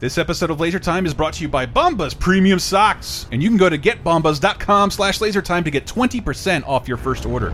[0.00, 3.50] This episode of Laser Time is brought to you by Bombas Premium Socks, and you
[3.50, 7.50] can go to getbombas.com slash lasertime to get 20% off your first order.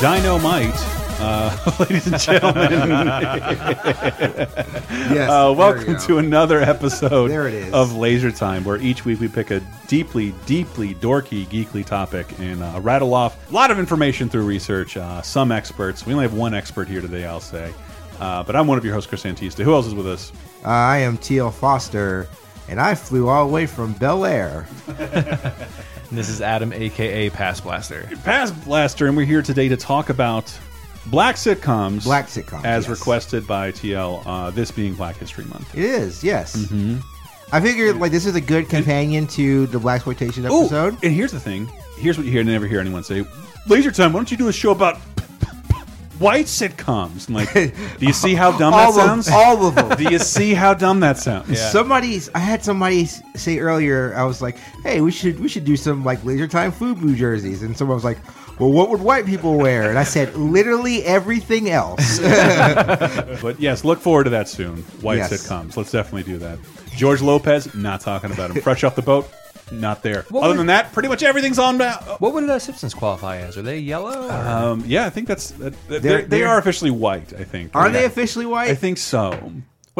[0.00, 0.89] Dynamite,
[1.80, 2.72] ladies and gentlemen.
[5.10, 5.28] Yes.
[5.30, 7.72] Uh, welcome to another episode There it is.
[7.72, 12.62] of Laser Time, where each week we pick a deeply, deeply dorky, geekly topic and
[12.62, 14.96] uh, rattle off a lot of information through research.
[14.96, 16.06] Uh, some experts.
[16.06, 17.72] We only have one expert here today, I'll say.
[18.20, 19.64] Uh, but I'm one of your hosts, Chris Antista.
[19.64, 20.32] Who else is with us?
[20.64, 21.50] Uh, I am T.L.
[21.50, 22.28] Foster,
[22.68, 24.66] and I flew all the way from Bel Air.
[26.10, 28.08] And this is Adam, aka Pass Blaster.
[28.24, 30.52] Pass Blaster, and we're here today to talk about
[31.10, 32.04] black sitcoms.
[32.04, 32.98] Black sitcoms, As yes.
[32.98, 35.74] requested by TL, uh, this being Black History Month.
[35.76, 36.56] It is, yes.
[36.56, 36.98] Mm-hmm.
[37.52, 40.96] I figured like this is a good companion to the blaxploitation Ooh, episode.
[41.02, 41.66] and here's the thing.
[41.98, 43.24] Here's what you hear never hear anyone say.
[43.66, 44.12] Laser time.
[44.12, 44.98] Why don't you do a show about
[46.18, 47.28] white sitcoms?
[47.28, 47.52] I'm like,
[47.98, 49.26] do you see how dumb that all sounds?
[49.28, 49.88] of all of them.
[49.98, 51.58] do you see how dumb that sounds?
[51.72, 52.30] Somebody's.
[52.34, 54.14] I had somebody say earlier.
[54.14, 57.62] I was like, "Hey, we should we should do some like Laser Time FUBU jerseys."
[57.62, 58.18] And someone was like,
[58.60, 62.18] "Well, what would white people wear?" And I said, "Literally everything else."
[63.42, 64.78] But yes, look forward to that soon.
[65.00, 65.32] White Yes.
[65.32, 65.76] sitcoms.
[65.76, 66.58] Let's definitely do that.
[66.96, 68.60] George Lopez, not talking about him.
[68.62, 69.28] Fresh off the boat,
[69.72, 70.24] not there.
[70.28, 71.94] What Other would- than that, pretty much everything's on now.
[72.18, 73.56] What would uh, Simpsons qualify as?
[73.56, 74.28] Are they yellow?
[74.30, 77.32] Um, yeah, I think that's uh, they're, They're- they are officially white.
[77.32, 77.74] I think.
[77.74, 77.92] Are Yeah.
[77.92, 78.70] they officially white?
[78.70, 79.52] I think so.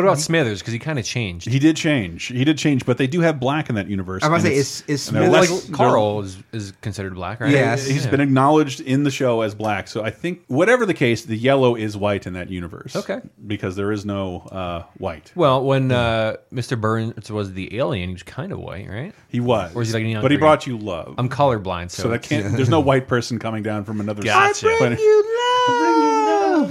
[0.05, 0.61] What about Smithers?
[0.61, 1.49] Because he kind of changed.
[1.49, 2.27] He did change.
[2.27, 4.23] He did change, but they do have black in that universe.
[4.23, 6.37] I'm about to say, it's- is- is and they're Smith- Well, less- like Carl is,
[6.53, 7.51] is considered black, right?
[7.51, 7.87] Yes.
[7.87, 8.11] He's Yeah.
[8.11, 11.75] been acknowledged in the show as black, so I think whatever the case, the yellow
[11.75, 12.97] is white in that universe.
[12.97, 13.21] Okay.
[13.47, 15.33] because there is no uh, white.
[15.35, 16.81] Well, when uh, Mr.
[16.81, 19.13] Burns was the alien, he was kind of white, right?
[19.29, 20.41] He was, Or is he like neon but he green?
[20.47, 21.15] brought you love.
[21.19, 22.57] I'm colorblind, so, so that can't.
[22.57, 24.23] There's no white person coming down from another.
[24.23, 24.69] Gotcha.
[24.69, 24.99] I planet.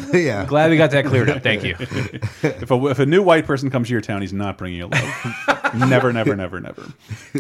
[0.18, 0.46] yeah.
[0.46, 1.44] glad we got that cleared up.
[1.44, 1.75] Thank you.
[1.80, 4.88] if a if a new white person comes to your town, he's not bringing you
[4.88, 5.74] love.
[5.90, 6.84] never, never, never, never.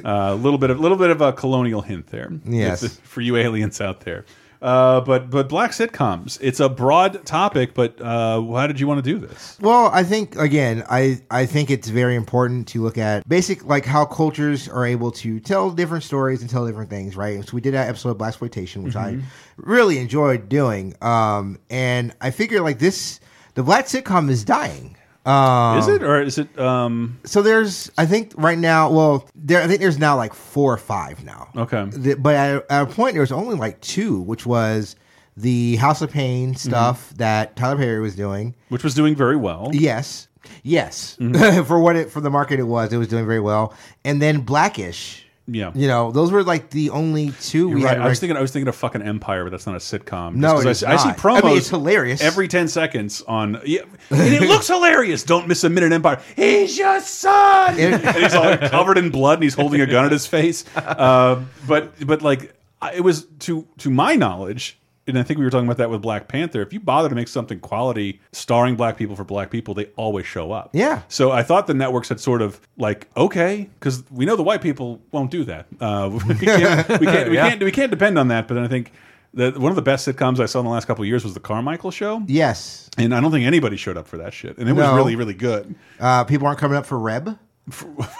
[0.03, 2.31] A little bit of little bit of a colonial hint there.
[2.45, 2.83] Yes.
[2.83, 4.25] If- for you aliens out there.
[4.61, 6.37] Uh, but but black sitcoms.
[6.41, 9.57] It's a broad topic, but uh, how did you want to do this?
[9.61, 13.85] Well, I think again, I I think it's very important to look at basic like
[13.85, 17.41] how cultures are able to tell different stories and tell different things, right?
[17.47, 19.19] So we did that episode of Blaxploitation, which I
[19.55, 20.93] really enjoyed doing.
[21.01, 23.21] Um, and I figure like this,
[23.53, 24.97] the black sitcom is dying.
[25.25, 26.57] Um, Is it or is it?
[26.57, 30.73] Um, So there's, I think right now, well, there I think there's now like four
[30.73, 31.49] or five now.
[31.55, 31.85] okay.
[31.91, 34.95] The- but at, at a point there was only like two, which was
[35.37, 38.55] the House of Payne stuff that Tyler Perry was doing.
[38.69, 39.69] Which was doing very well.
[39.73, 40.27] Yes,
[40.63, 41.15] yes.
[41.19, 41.63] Mm-hmm.
[41.67, 43.73] for what it for the market it was, it was doing very well.
[44.03, 45.25] And then Blackish.
[45.51, 45.71] Yeah.
[45.73, 47.97] You know, those were like the only 2 we right.
[47.97, 48.01] had.
[48.05, 48.37] I was thinking.
[48.37, 50.35] I was thinking of fucking Empire, but that's not a sitcom.
[50.35, 51.43] No, Just 'cause it is I, see- I see promos.
[51.43, 52.21] I mean, it's hilarious.
[52.21, 53.61] every ten seconds on.
[53.65, 55.23] Yeah, and it looks hilarious.
[55.23, 55.91] Don't miss a minute.
[55.91, 56.21] Empire.
[56.35, 60.11] He's your son, and he's all covered in blood, and he's holding a gun at
[60.11, 60.65] his face.
[60.75, 62.53] Uh, but but like
[62.93, 64.77] it was to to my knowledge.
[65.09, 66.61] And I think we were talking about that with Black Panther.
[66.61, 70.25] If you bother to make something quality, starring black people for black people, they always
[70.25, 70.69] show up.
[70.73, 71.01] Yeah.
[71.07, 74.61] So I thought the networks had sort of like okay, because we know the white
[74.61, 75.65] people won't do that.
[75.81, 77.49] Uh, we can't, we can't, we Yeah.
[77.49, 78.47] can't, we can't depend on that.
[78.47, 78.91] But then I think
[79.35, 81.33] that one of the best sitcoms I saw in the last couple of years was
[81.35, 82.89] the Carmichael Show, yes.
[82.97, 85.35] and I don't think anybody showed up for that shit, and it was really, really
[85.35, 85.75] good.
[85.99, 87.37] Uh, people aren't coming up for Reb.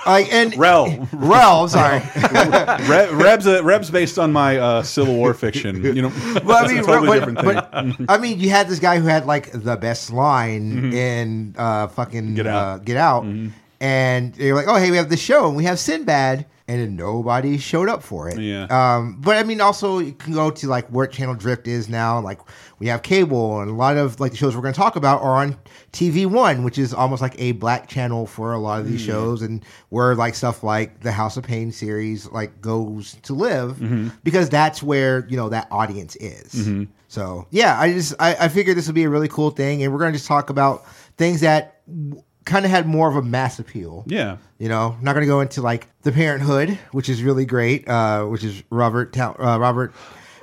[0.06, 1.08] Like and Rel.
[1.14, 2.02] Rel, sorry.
[2.88, 5.84] Re Reb's, uh, Reb's based on my uh, Civil War fiction.
[5.84, 6.12] You know,
[6.44, 8.06] Well, I mean, a totally but, different thing.
[8.08, 11.88] but, I mean, you had this guy who had like the best line in uh,
[11.88, 12.36] fucking.
[12.36, 12.56] Get Out.
[12.56, 13.26] Uh, Get Out,
[13.80, 16.96] and you're like, "Oh, hey, we have this show and we have Sinbad," and then
[16.96, 18.40] nobody showed up for it.
[18.40, 18.66] Yeah.
[18.70, 22.22] Um, but I mean, also you can go to like where Channel Drift is now.
[22.22, 22.40] Like
[22.78, 25.22] we have cable, and a lot of like the shows we're going to talk about
[25.22, 25.58] are on
[25.92, 28.92] TV One, which is almost like a black channel for a lot of Mm.
[28.92, 33.34] these shows, and where like stuff like the House of Payne series like goes to
[33.34, 34.10] live Mm-hmm.
[34.24, 36.70] because that's where you know that audience is.
[37.08, 39.92] So yeah, I just I, I figured this would be a really cool thing, and
[39.92, 40.86] we're going to just talk about
[41.18, 41.82] things that
[42.46, 44.04] kind of had more of a mass appeal.
[44.08, 44.38] yeah.
[44.58, 47.88] You know, not going to go into like the Parent 'Hood, which is really great,
[47.88, 49.94] uh, which is Robert Tow- uh, Robert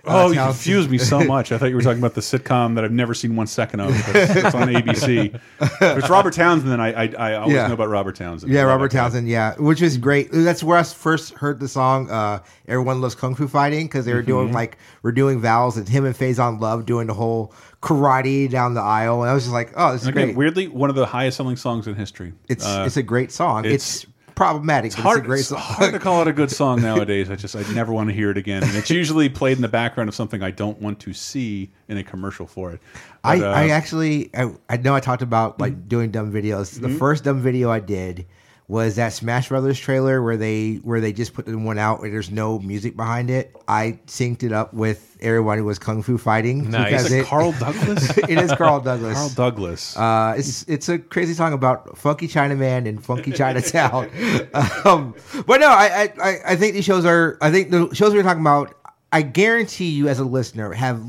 [0.08, 1.52] Oh, you confused me so much.
[1.52, 3.90] I thought you were talking about the sitcom that I've never seen one second of.
[4.14, 5.40] It's, on ABC.
[5.60, 7.66] It's Robert Townsend, then I I, I always Yeah.
[7.66, 8.52] know about Robert Townsend.
[8.52, 8.90] Yeah, Robert.
[8.90, 9.28] Townsend.
[9.28, 10.28] Yeah, which is great.
[10.32, 14.12] That's where I first heard the song uh, "Everyone Loves Kung Fu Fighting" because they
[14.14, 14.26] were Mm-hmm.
[14.26, 17.52] doing like we're doing vows and him and Faizon Love doing the whole
[17.82, 20.36] karate down the aisle, and I was just like, oh, this is again, great.
[20.36, 22.32] weirdly, one of the highest selling songs in history.
[22.48, 23.64] It's Uh, it's a great song.
[23.64, 25.58] It's, it's- problematic, It's but hard, it's a great song.
[25.58, 27.28] hard to call it a good song nowadays.
[27.28, 28.62] I just I never want to hear it again.
[28.62, 31.96] And it's usually played in the background of something I don't want to see in
[31.98, 32.80] a commercial for it.
[33.24, 35.88] I, uh, I actually I, I know I talked about like Mm-hmm.
[35.88, 36.80] doing dumb videos.
[36.80, 38.26] The first dumb video I did
[38.68, 42.12] was that Smash Brothers trailer where they where they just put the one out and
[42.12, 43.54] there's no music behind it.
[43.68, 46.70] I synced it up with everyone who was kung fu fighting.
[46.70, 46.84] Nice.
[46.90, 48.18] because is it it, Carl Douglas?
[48.18, 49.14] it is Carl Douglas.
[49.14, 49.96] Carl Douglas.
[49.96, 54.10] Uh, it's it's a crazy song about funky Chinaman and funky Chinatown.
[54.84, 55.14] um,
[55.46, 57.38] but no, I, I I- I think these shows are.
[57.40, 58.74] I think the shows we're talking about.
[59.12, 61.00] I guarantee you, as a listener, have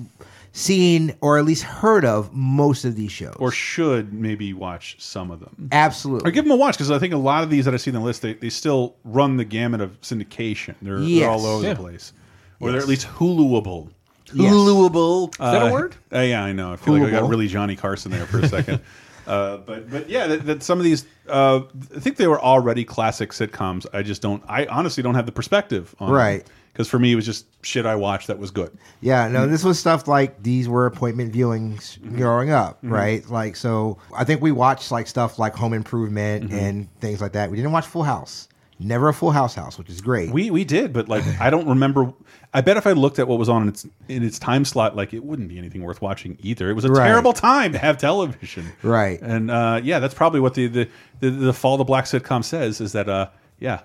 [0.58, 3.36] seen or at least heard of most of these shows.
[3.40, 5.70] or should maybe watch some of them.
[5.72, 7.78] absolutely, Or give them a watch because I think a lot of these that I
[7.78, 10.74] see on the list, they, they still run the gamut of syndication.
[10.82, 11.20] They're, Yes.
[11.22, 11.74] they're all over Yeah.
[11.74, 12.14] the place.
[12.60, 13.90] Or they're at least Huluable.
[14.34, 14.52] Yes.
[14.52, 15.30] Huluable.
[15.32, 15.96] Is that Uh, a word?
[16.14, 16.74] Uh, yeah, I know.
[16.74, 18.80] I feel like I got really Johnny Carson there for a second.
[19.28, 21.62] uh, but but yeah, that, that some of these, uh,
[21.96, 23.86] I think they were already classic sitcoms.
[23.94, 24.42] I just don't.
[24.48, 26.46] I honestly don't have the perspective on Right.
[26.78, 28.78] Because for me, it was just shit I watched that was good.
[29.02, 33.28] Yeah, no, this was stuff like these were appointment viewings growing up, right?
[33.28, 37.50] Like, so I think we watched like stuff like Home Improvement and things like that.
[37.50, 38.48] We didn't watch Full House.
[38.80, 40.30] Never a Full House house, which is great.
[40.30, 42.14] We we did, but like I don't remember.
[42.54, 44.96] I bet if I looked at what was on in its in its time slot,
[44.96, 46.70] like it wouldn't be anything worth watching either.
[46.70, 47.08] It was a Right.
[47.08, 49.20] terrible time to have television, Right.
[49.20, 50.90] And uh, yeah, that's probably what the, the
[51.22, 53.80] the the fall the black sitcom says is that uh yeah,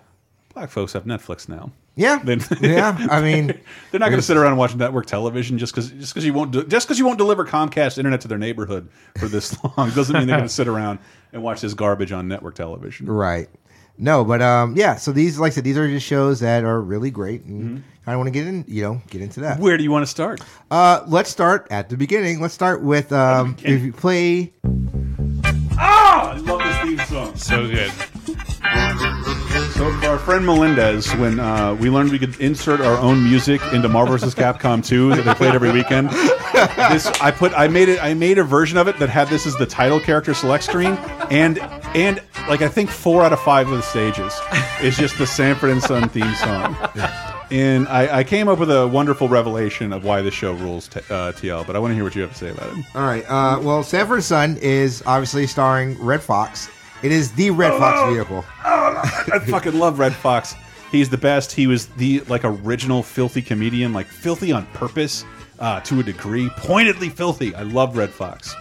[0.52, 1.72] black folks have Netflix now.
[1.96, 2.96] Yeah, Then- yeah.
[3.10, 3.46] I mean,
[3.90, 6.32] They're not going to sit around and watch network television just because just because you
[6.32, 9.90] won't do, just because you won't deliver Comcast internet to their neighborhood for this long
[9.90, 10.98] doesn't mean they're going to sit around
[11.32, 13.06] and watch this garbage on network television.
[13.06, 13.48] right.
[13.98, 14.96] No, but um, yeah.
[14.96, 18.10] So these, like I said, these are just shows that are really great, and Mm-hmm.
[18.10, 19.60] I want to get in, you know, get into that.
[19.60, 20.40] Where do you want to start?
[20.72, 22.40] Uh, let's start at the beginning.
[22.40, 24.52] Let's start with um, if you play.
[25.78, 27.36] Ah, I love this theme song.
[27.36, 27.92] So good.
[29.82, 33.60] So for our friend Melendez, when uh, we learned we could insert our own music
[33.72, 34.32] into Marvel vs.
[34.32, 36.08] Capcom 2 that they played every weekend,
[36.92, 39.44] this I put I made it I made a version of it that had this
[39.44, 40.92] as the title character select screen
[41.32, 41.58] and
[41.96, 44.32] and like I think four out of five of the stages
[44.80, 46.76] is just the Sanford and Son theme song.
[47.50, 51.00] And I, I came up with a wonderful revelation of why this show rules, t
[51.10, 51.66] uh, TL.
[51.66, 52.84] But I want to hear what you have to say about it.
[52.94, 53.24] All right.
[53.28, 56.70] Uh, well, Sanford and Son is obviously starring Redd Foxx.
[57.02, 58.44] It is the Redd Foxx vehicle.
[58.64, 60.54] I fucking love Redd Foxx.
[60.90, 61.52] He's the best.
[61.52, 65.24] He was the like original filthy comedian, like filthy on purpose
[65.58, 67.54] uh, to a degree, pointedly filthy.
[67.54, 68.54] I love Redd Foxx.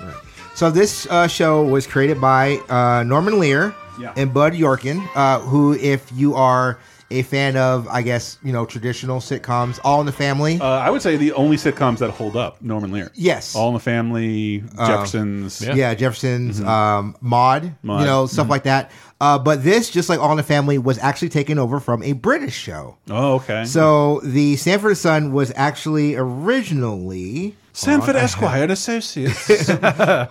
[0.56, 4.14] So this uh, show was created by uh, Norman Lear Yeah.
[4.16, 6.80] and Bud Yorkin, uh, who, if you are
[7.12, 10.60] a fan of, I guess, you know, traditional sitcoms, All in the Family.
[10.60, 13.56] Uh, I would say the only sitcoms that hold up: Norman Lear, Yes.
[13.56, 15.62] All in the Family, Jeffersons.
[15.62, 15.76] yeah.
[15.76, 15.94] yeah.
[15.94, 18.00] Jefferson's, um, Maude, Mm-hmm.
[18.00, 18.92] You know, stuff like that.
[19.20, 22.14] Uh, but this, just like All in the Family, was actually taken over from a
[22.14, 22.98] British show.
[23.10, 23.66] Oh, okay.
[23.66, 29.68] So the Sanford Son was actually originally Sanford Esquire and Associates.
[29.68, 29.82] Hold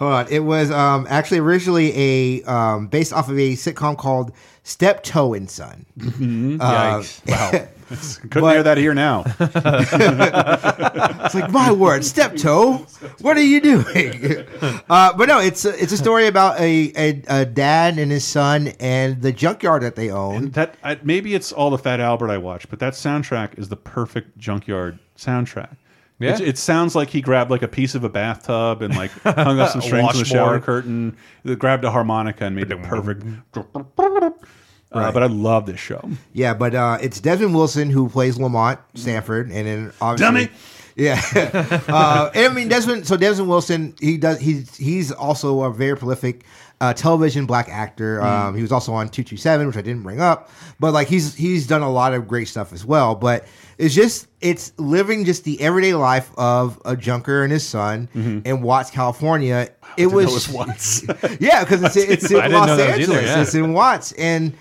[0.02, 0.26] on.
[0.28, 4.32] It was um, actually originally a um, based off of a sitcom called
[4.62, 5.86] Steptoe and Son.
[5.98, 7.26] Yikes.
[7.26, 7.68] wow,
[8.30, 9.24] couldn't hear that here now.
[11.24, 12.86] It's like my word, Steptoe.
[13.20, 14.46] What are you doing?
[14.90, 18.24] uh, but no, it's a, it's a story about a, a a dad and his
[18.24, 20.50] son and the junkyard that they own.
[20.50, 23.76] That I, maybe it's all the Fat Albert I watch, but that soundtrack is the
[23.76, 25.76] perfect junkyard soundtrack.
[26.20, 26.34] Yeah.
[26.34, 29.58] It, it sounds like he grabbed like a piece of a bathtub and like hung
[29.58, 30.62] up some strings on the shower washboard.
[30.64, 31.16] curtain,
[31.58, 33.24] grabbed a harmonica and made the perfect.
[34.92, 36.08] Uh, But I love this show.
[36.32, 40.46] Yeah, but uh, it's Desmond Wilson who plays Lamont Sanford, and then obviously.
[40.46, 40.56] Dummy.
[40.96, 41.22] Yeah,
[41.88, 43.06] uh, I mean Desmond.
[43.06, 44.40] So Desmond Wilson, he does.
[44.40, 46.44] He's he's also a very prolific
[46.80, 48.20] uh, television black actor.
[48.20, 50.50] Um, he was also on Two Two Seven, which I didn't bring up,
[50.80, 53.14] but like he's he's done a lot of great stuff as well.
[53.14, 53.46] But
[53.80, 58.40] it's just it's living just the everyday life of a junker and his son mm-hmm.
[58.46, 59.70] in Watts, California.
[59.96, 61.02] It was, it was Watts.
[61.40, 63.08] yeah, because it's it's in Los know that was Angeles.
[63.08, 63.40] either, yeah.
[63.40, 64.54] It's in Watts, and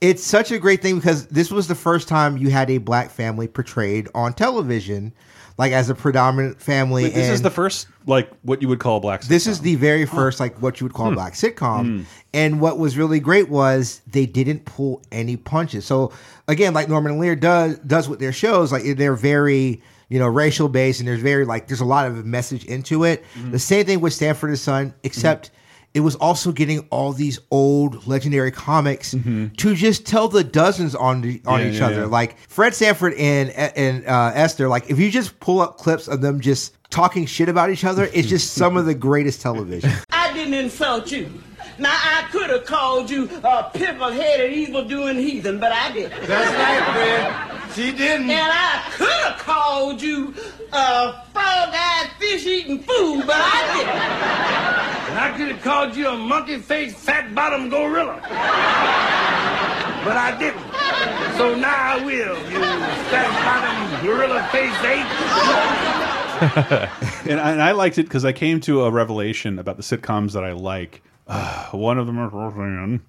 [0.00, 3.10] it's such a great thing because this was the first time you had a black
[3.10, 5.12] family portrayed on television,
[5.56, 7.04] like as a predominant family.
[7.04, 9.22] Wait, this is the first like what you would call a black.
[9.22, 11.14] this is the very first like what you would call a hmm.
[11.14, 11.98] black sitcom.
[11.98, 12.02] Hmm.
[12.32, 15.84] And what was really great was they didn't pull any punches.
[15.84, 16.12] So
[16.48, 19.82] again, like Norman Lear does does with their shows, like they're very.
[20.10, 23.24] you know, racial based, and there's very like there's a lot of message into it.
[23.34, 23.52] Mm-hmm.
[23.52, 25.48] The same thing with Sanford and Son, except.
[25.48, 25.54] Hmm.
[25.94, 31.20] It was also getting all these old legendary comics to just tell the dozens on
[31.20, 31.66] the, on Mm-hmm.
[31.68, 32.00] Yeah, each yeah, other.
[32.00, 32.06] yeah.
[32.06, 34.68] Like Fred Sanford and and uh, Esther.
[34.68, 38.08] Like if you just pull up clips of them just talking shit about each other,
[38.12, 39.90] it's just some of the greatest television.
[40.10, 41.30] I didn't insult you.
[41.78, 46.26] Now I could have called you a pimple-headed, evil-doing heathen, but I didn't.
[46.26, 47.53] That's right, Fred.
[47.74, 48.30] She didn't.
[48.30, 50.32] And I could have called you
[50.72, 55.10] a frog-eyed, fish-eating fool, but I didn't.
[55.10, 58.20] And I could have called you a monkey-faced, fat-bottomed gorilla.
[60.04, 60.60] But I didn't.
[61.36, 62.60] So now I will, you
[63.10, 65.06] fat-bottomed, gorilla-faced ape.
[67.30, 70.32] and, I, and I liked it because I came to a revelation about the sitcoms
[70.32, 71.02] that I like.
[71.26, 73.02] Uh, one of them is Roseanne,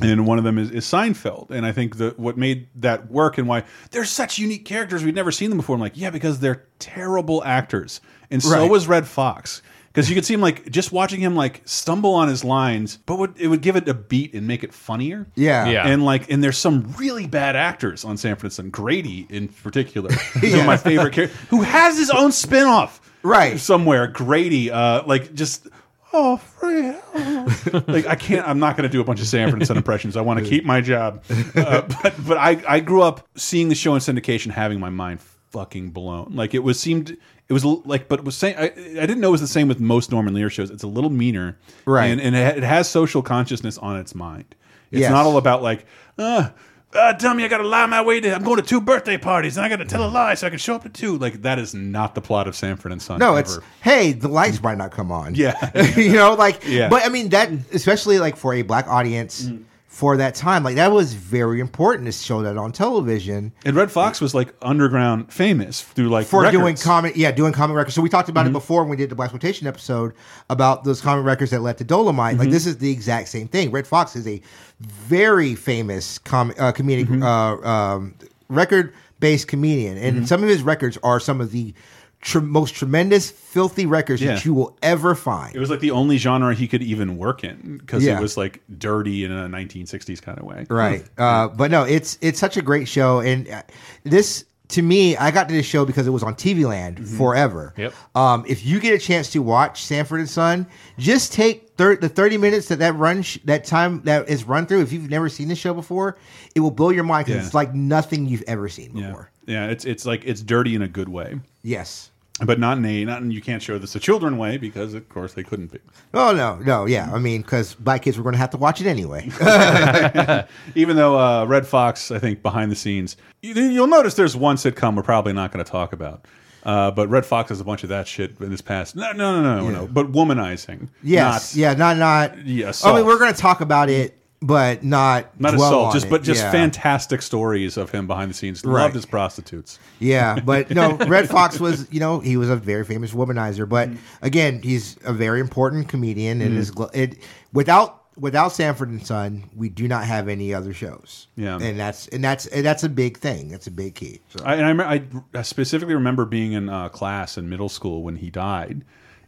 [0.00, 1.50] and one of them is, is Seinfeld.
[1.50, 5.14] And I think that what made that work and why they're such unique characters we've
[5.14, 5.74] never seen them before.
[5.74, 8.70] I'm like, yeah, because they're terrible actors, and so Right.
[8.70, 9.62] was Redd Foxx.
[9.88, 13.16] Because you could see him like just watching him like stumble on his lines, but
[13.18, 15.26] would, it would give it a beat and make it funnier.
[15.34, 15.66] Yeah.
[15.68, 15.86] Yeah.
[15.86, 18.70] And like, and there's some really bad actors on Sanford and Son.
[18.70, 20.08] Grady, in particular,
[20.42, 23.60] is one of my favorite characters, who has his own spinoff, Right.
[23.60, 25.68] Somewhere, Grady, uh, like just.
[26.12, 28.46] Oh, oh." like I can't.
[28.46, 30.16] I'm not going to do a bunch of Sanford and Son impressions.
[30.16, 31.22] I want to keep my job.
[31.54, 35.20] Uh, but but I I grew up seeing the show in syndication, having my mind
[35.50, 36.32] fucking blown.
[36.34, 39.28] Like it was seemed it was like, but it was saying I, I didn't know
[39.28, 40.70] it was the same with most Norman Lear shows.
[40.70, 42.06] It's a little meaner, Right.
[42.06, 44.54] And and it, it has social consciousness on its mind.
[44.90, 45.10] It's Yes.
[45.10, 45.84] not all about like,
[46.18, 46.50] uh,
[46.94, 48.34] uh, dummy, I got to lie my way to.
[48.34, 50.50] I'm going to two birthday parties, and I got to tell a lie so I
[50.50, 51.16] can show up to two.
[51.18, 53.18] Like that is not the plot of Sanford and Son.
[53.18, 53.40] No, ever.
[53.40, 55.34] it's hey, the lights might not come on.
[55.34, 55.70] Yeah.
[55.96, 56.88] you know, like, Yeah.
[56.88, 59.48] but I mean that, especially like for a black audience
[59.92, 63.90] for that time, like that was very important to show that on television and Redd
[63.90, 66.82] Foxx was like underground famous through like for doing records.
[66.82, 67.94] comic, yeah, doing comic records.
[67.94, 68.56] So we talked about Mm-hmm.
[68.56, 70.14] it before when we did the blaxploitation episode
[70.48, 72.32] about those comic records that led to Dolomite.
[72.32, 72.40] Mm-hmm.
[72.40, 73.70] Like this is the exact same thing.
[73.70, 74.40] Redd Foxx is a
[74.80, 77.22] very famous com- uh, comedic Mm-hmm.
[77.22, 78.14] uh, um,
[78.48, 80.24] record based comedian, and Mm-hmm.
[80.24, 81.74] some of his records are some of the.
[82.22, 84.34] Tr- most tremendous filthy records Yeah.
[84.34, 85.54] that you will ever find.
[85.56, 88.16] It was like the only genre he could even work in because Yeah.
[88.16, 90.64] it was like dirty in a 1960s kind of way.
[90.70, 93.62] right uh, but no it's it's such a great show and uh,
[94.04, 97.74] this to me i got to this show because it was on tv land forever
[97.76, 97.92] Yep.
[98.14, 100.66] um, if you get a chance to watch sanford and son
[100.98, 104.66] just take thir- the 30 minutes that that run sh- that time that is run
[104.66, 106.16] through if you've never seen the show before
[106.54, 107.46] it will blow your mind because Yeah.
[107.46, 109.66] it's like nothing you've ever seen Yeah, before yeah.
[109.66, 112.10] It's it's like it's dirty in a good way, yes
[112.44, 115.08] but not in a not in, you can't show this a children way because of
[115.08, 115.78] course they couldn't be.
[116.14, 118.80] oh no no yeah i mean because black kids were going to have to watch
[118.80, 119.28] it anyway
[120.74, 124.56] Even though uh, Redd Foxx, I think behind the scenes, you, you'll notice there's one
[124.56, 126.26] sitcom we're probably not going to talk about.
[126.64, 128.94] Uh, but Redd Foxx has a bunch of that shit in his past.
[128.94, 129.86] No, no, no, no, no.
[129.86, 130.88] But womanizing.
[131.02, 134.82] yes not, yeah not not Yeah, i mean we're going to talk about it but
[134.82, 136.10] not Not assault, just it.
[136.10, 136.50] but just Yeah.
[136.50, 138.64] fantastic stories of him behind the scenes.
[138.64, 138.82] Right.
[138.82, 139.78] Loved his prostitutes.
[140.00, 143.68] Yeah, but no, Redd Foxx was, you know, he was a very famous womanizer.
[143.68, 144.24] But Mm-hmm.
[144.26, 147.18] again, he's a very important comedian, and is it
[147.52, 151.28] without without Sanford and Son, we do not have any other shows.
[151.34, 151.58] Yeah.
[151.60, 153.48] and that's and that's and that's a big thing.
[153.48, 154.20] That's a big key.
[154.28, 154.44] So.
[154.44, 155.02] I, and I,
[155.34, 158.84] I specifically remember being in uh, class in middle school when he died,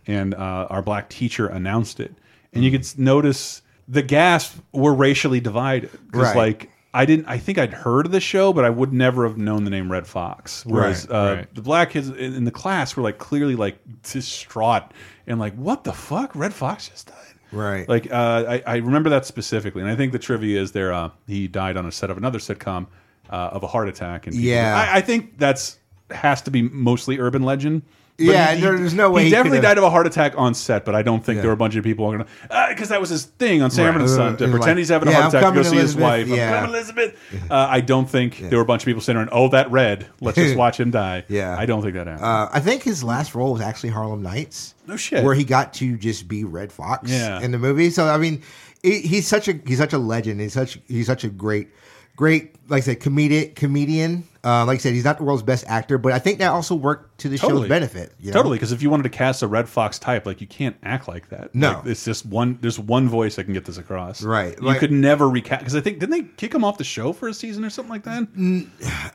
[0.07, 2.15] and uh, our black teacher announced it,
[2.53, 6.37] and you could notice the gasps were racially divided because, Right.
[6.37, 7.27] like, I didn't.
[7.27, 9.91] I think I'd heard of the show, but I would never have known the name
[9.91, 10.65] Redd Foxx.
[10.65, 11.55] Whereas Right, uh, right.
[11.55, 14.93] the black kids in, the class were like clearly like distraught
[15.27, 16.35] and like, "What the fuck?
[16.37, 17.17] Redd Foxx just died."
[17.51, 17.89] Right.
[17.89, 20.93] Like uh, I, I remember that specifically, and I think the trivia is there.
[20.93, 22.87] Uh, he died on a set of another sitcom
[23.29, 24.27] uh, of a heart attack.
[24.27, 24.89] And people- Yeah.
[24.93, 25.79] I, I think that's
[26.11, 27.83] has to be mostly urban legend.
[28.17, 30.55] But Yeah, there- there's no way he, he definitely died of a heart attack on
[30.55, 31.43] set, but I don't think Yeah.
[31.43, 32.25] there were a bunch of people going
[32.69, 34.09] because that was his thing on and Right.
[34.09, 35.71] Son to Uh, pretend like, he's having a yeah, heart I'm attack to go coming,
[35.71, 36.29] see his wife.
[36.29, 36.63] Yeah.
[36.63, 37.17] I'm Elizabeth.
[37.51, 39.31] Uh, I don't think there were a bunch of people sitting around.
[39.33, 40.07] Oh, that red.
[40.21, 41.25] Let's just watch him die.
[41.29, 41.57] Yeah.
[41.59, 42.25] I don't think that happened.
[42.25, 44.75] Uh, I think his last role was actually Harlem Nights.
[44.87, 45.25] No shit.
[45.25, 47.41] Where he got to just be Redd Foxx Yeah.
[47.41, 47.91] in the movie.
[47.91, 48.43] So I mean,
[48.85, 50.41] he, he's such a he's such a legend.
[50.41, 51.69] He's such he's such a great
[52.17, 54.23] great like I said comedic comedian.
[54.45, 56.75] Uh, like I said, he's not the world's best actor, but I think that also
[56.75, 57.63] worked to the Totally.
[57.63, 58.13] show's benefit.
[58.21, 58.35] you know?
[58.35, 61.09] Totally, because if you wanted to cast a Redd Foxx type, like you can't act
[61.09, 61.55] like that.
[61.55, 61.75] No.
[61.79, 62.59] Like, it's just one.
[62.61, 64.23] There's one voice that can get this across.
[64.23, 64.55] Right.
[64.61, 67.13] You Like- could never recast because I think didn't they kick him off the show
[67.13, 68.27] for a season or something like that?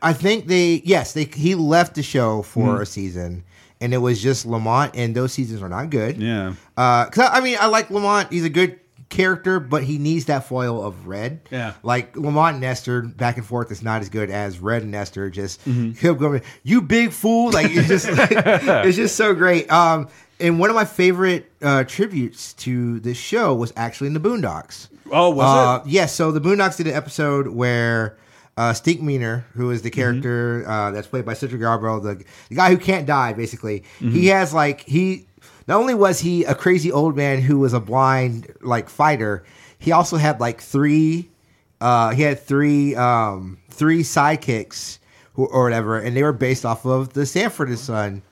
[0.01, 2.81] I think they yes they he left the show for Hmm.
[2.81, 3.43] a season,
[3.81, 6.17] and it was just Lamont, and those seasons are not good.
[6.17, 6.53] Yeah.
[6.77, 8.31] Uh 'cause I, I mean, I like Lamont.
[8.31, 11.41] He's a good character, but he needs that foil of Red.
[11.51, 11.73] Yeah.
[11.83, 15.29] like Lamont and Nestor back and forth is not as good as Red and Nestor.
[15.29, 15.91] Just Mm-hmm.
[15.93, 19.71] him going, "You big fool!" Like it's just it's just so great.
[19.71, 20.07] Um,
[20.39, 24.87] and one of my favorite uh, tributes to this show was actually in the Boondocks.
[25.11, 26.13] Oh, was Uh, yes.
[26.13, 28.15] so the Boondocks did an episode where
[28.57, 29.99] uh, Stink Meaner, who is the Mm-hmm.
[29.99, 34.11] character uh, that's played by Cedric Yarbrough, the, the guy who can't die, basically, Mm-hmm.
[34.11, 35.25] he has like he.
[35.69, 39.43] Not only was he a crazy old man who was a blind like fighter,
[39.77, 41.29] he also had like three.
[41.79, 44.97] Uh, he had three um, three sidekicks
[45.33, 48.23] who, or whatever, and they were based off of the Sanford and Son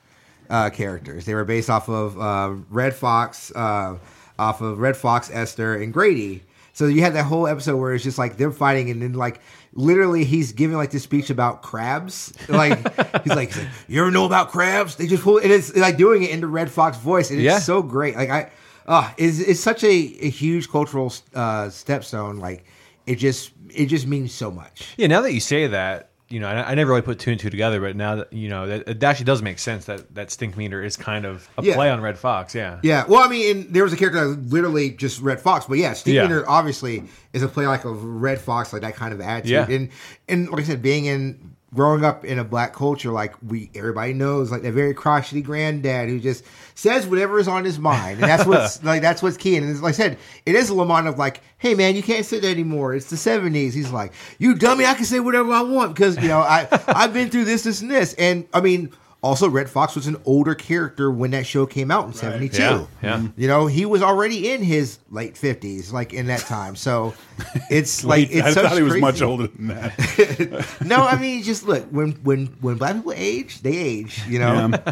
[0.50, 1.26] uh, characters.
[1.26, 3.98] They were based off of uh, Redd Foxx, uh,
[4.36, 6.42] off of Redd Foxx, Esther, and Grady.
[6.72, 9.40] So you had that whole episode where it's just like them fighting, and then like
[9.78, 12.32] literally he's giving like this speech about crabs.
[12.48, 12.78] Like
[13.24, 14.96] he's like, he's like, "You ever know about crabs?
[14.96, 17.44] They just pull." And it's like doing it in the Redd Foxx voice, and it's
[17.46, 17.58] Yeah.
[17.60, 18.16] so great.
[18.16, 18.50] Like I,
[18.86, 22.40] uh, it's, it's such a, a huge cultural uh, stepstone.
[22.40, 22.64] Like
[23.06, 24.94] it just it just means so much.
[24.96, 27.40] Yeah, now that you say that, you know, I, I never really put two and
[27.40, 30.30] two together, but now that you know, that it actually does make sense that that
[30.30, 31.74] Stink Meaner is kind of a Yeah.
[31.74, 32.54] play on Redd Foxx.
[32.54, 35.78] Yeah, Yeah, well, I mean, there was a character that literally just Redd Foxx, but
[35.78, 36.22] yeah, stink Yeah.
[36.24, 39.50] Meaner obviously is a play like a Redd Foxx, like that kind of attitude.
[39.50, 39.66] Yeah.
[39.70, 39.88] And
[40.28, 44.12] and like I said, being in growing up in a black culture, like we everybody
[44.12, 46.44] knows, like that very crotchety granddad who just
[46.74, 49.56] says whatever is on his mind, and that's what's like that's what's key.
[49.56, 52.40] And like I said, it is a Lamont of like, hey man, you can't say
[52.40, 52.94] that anymore.
[52.94, 53.74] It's the seventies.
[53.74, 57.12] He's like, you dummy, I can say whatever I want because you know I I've
[57.12, 58.92] been through this, this, and this, and I mean.
[59.20, 62.56] Also, Redd Foxx was an older character when that show came out in '72.
[62.62, 63.26] Yeah, yeah.
[63.36, 66.76] You know, he was already in his late fifties, like in that time.
[66.76, 67.14] So
[67.70, 69.00] it's like it's I such thought he was crazy.
[69.00, 70.66] much older than that.
[70.84, 74.22] No, I mean, just look when when when black people age, they age.
[74.28, 74.70] You know.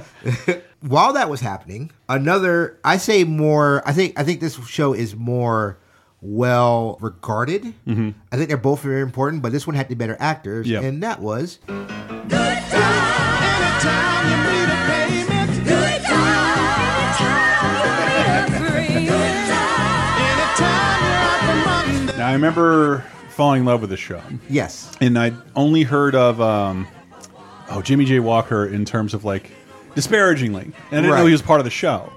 [0.81, 3.83] While that was happening, another I say more.
[3.87, 5.79] I think I think this show is more
[6.21, 7.63] well regarded.
[7.87, 8.11] Mm-hmm.
[8.33, 10.83] I think they're both very important, but this one had the better actors, Yep.
[10.83, 11.87] and that was now
[22.27, 26.87] I remember falling in love with the show, yes, and I'd only heard of um,
[27.71, 29.51] oh Jimmy J Walker in terms of like
[29.95, 31.19] disparagingly, and I didn't Right.
[31.21, 32.13] know he was part of the show.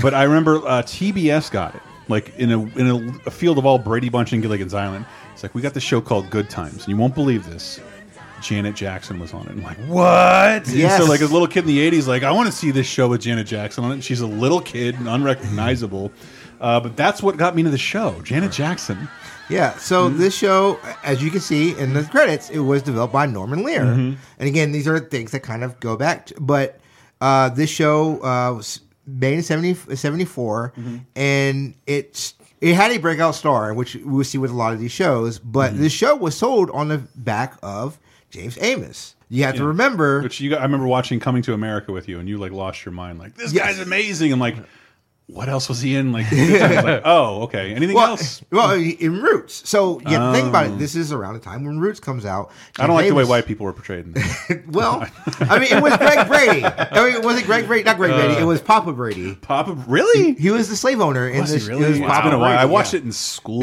[0.00, 3.66] But I remember uh, TBS got it like in a in a, a field of
[3.66, 5.04] all Brady Bunch and Gilligan's Island.
[5.34, 7.78] It's like we got this show called Good Times, and you won't believe this.
[8.42, 9.50] Janet Jackson was on it.
[9.50, 10.66] I'm like, what?
[10.66, 10.98] And Yes.
[11.02, 12.86] so like as a little kid in the '80s, like I want to see this
[12.86, 14.02] show with Janet Jackson on it.
[14.04, 16.12] She's a little kid, and unrecognizable.
[16.60, 18.20] Uh, but that's what got me into the show.
[18.22, 19.08] Janet Jackson.
[19.48, 20.18] Yeah, so Mm-hmm.
[20.18, 23.80] this show, as you can see in the credits, it was developed by Norman Lear.
[23.82, 24.14] Mm-hmm.
[24.38, 26.26] And again, these are things that kind of go back.
[26.26, 26.78] To, but
[27.20, 30.96] uh, this show uh, was made in 70, 74, Mm-hmm.
[31.16, 34.92] and it's it had a breakout star, which we'll see with a lot of these
[34.92, 35.40] shows.
[35.40, 35.82] But Mm-hmm.
[35.82, 37.98] this show was sold on the back of
[38.32, 39.14] James Amos.
[39.28, 40.22] You have to remember.
[40.22, 42.84] Which you got, I remember watching Coming to America with you, and you like lost
[42.84, 43.18] your mind.
[43.18, 43.64] Like this Yes.
[43.66, 44.32] guy's amazing.
[44.32, 44.56] I'm like,
[45.26, 46.12] what else was he in?
[46.12, 47.74] Like, like oh, okay.
[47.74, 48.42] Anything well, else?
[48.50, 49.68] well, in Roots.
[49.68, 50.74] So yeah, think about Oh.
[50.74, 50.78] it.
[50.78, 52.50] This is around the time when Roots comes out.
[52.78, 54.06] I don't like the way white people were portrayed.
[54.06, 54.50] In this.
[54.68, 55.06] Well,
[55.40, 56.64] I mean, it was Greg Brady.
[56.64, 58.34] I mean, it wasn't Greg Brady, not Greg Brady.
[58.36, 59.34] Uh, it was Papa Brady.
[59.36, 60.32] Papa, really?
[60.34, 61.66] He was the slave owner in Was this.
[61.66, 61.98] he it was really?
[62.00, 62.30] It's Papa.
[62.30, 63.00] Brady, I watched yeah.
[63.00, 63.62] it in school.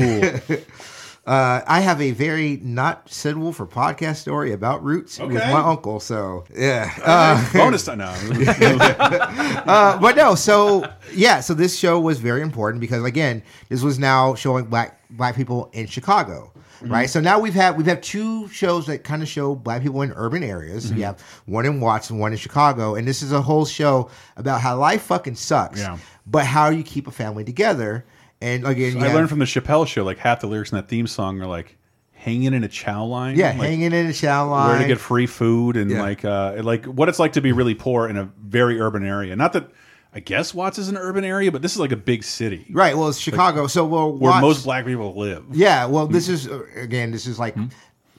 [1.30, 6.00] Uh, I have a very not suitable for podcast story about Roots with my uncle.
[6.00, 8.14] So yeah, uh, Bonus time now.
[9.68, 10.34] uh, but no.
[10.34, 15.08] So yeah, so this show was very important because again, this was now showing black
[15.12, 16.52] black people in Chicago.
[16.82, 16.94] Mm-hmm.
[16.94, 20.02] Right, so now we've had we've had two shows that kind of show black people
[20.02, 20.88] in urban areas.
[20.88, 20.98] Mm-hmm.
[20.98, 24.62] You have one in Watson, one in Chicago, and this is a whole show about
[24.62, 26.00] how life fucking sucks, Yeah.
[26.26, 28.06] but how you keep a family together.
[28.42, 30.78] And again, you I have- learned from the Chappelle show, like half the lyrics in
[30.78, 31.78] that theme song are like
[32.14, 33.38] hanging in a chow line.
[33.38, 34.70] yeah, like, hanging in a chow line.
[34.70, 36.02] where to get free food and Yeah.
[36.02, 39.36] like uh like what it's like to be really poor in a very urban area.
[39.36, 39.70] Not that
[40.14, 42.98] I guess Watts is an urban area, but this is like a big city Right.
[42.98, 43.68] Well, it's Chicago.
[43.68, 45.44] so we'll where most black people live.
[45.52, 45.86] Yeah.
[45.86, 47.12] Well, this is uh, again.
[47.12, 47.66] This is like Hmm?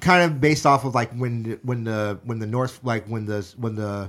[0.00, 3.26] kind of based off of like when the- when the when the north like when
[3.26, 4.08] the when the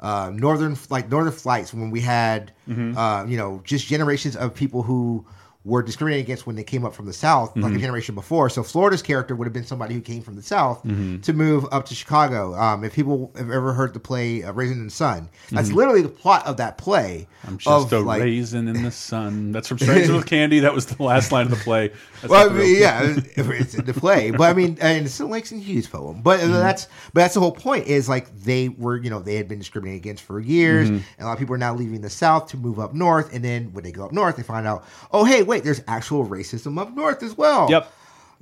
[0.00, 2.96] uh, northern like northern flights when we had Mm-hmm.
[2.98, 5.24] uh, you know just generations of people who
[5.62, 7.80] were discriminated against when they came up from the south like a Mm-hmm.
[7.82, 11.20] generation before so florida's character would have been somebody who came from the south Mm-hmm.
[11.20, 14.78] to move up to chicago um, if people have ever heard the play uh, raisin
[14.78, 17.48] in the sun that's literally the plot of that play Mm-hmm.
[17.48, 19.50] I'm just of, a like, raisin in the sun.
[19.50, 20.60] That's from Strangers with Candy.
[20.60, 21.88] That was the last line of the play.
[22.20, 25.18] That's Well, I the mean, yeah, it's in the play, but I mean, and it's
[25.20, 26.20] a Langston Hughes poem.
[26.20, 26.52] But Mm-hmm.
[26.52, 27.86] that's but that's the whole point.
[27.86, 30.96] Is like they were, you know, they had been discriminated against for years, Mm-hmm.
[30.96, 33.34] and a lot of people are now leaving the South to move up north.
[33.34, 36.26] And then when they go up north, they find out, oh, hey, wait, there's actual
[36.26, 37.68] racism up north as well.
[37.70, 37.92] Yep.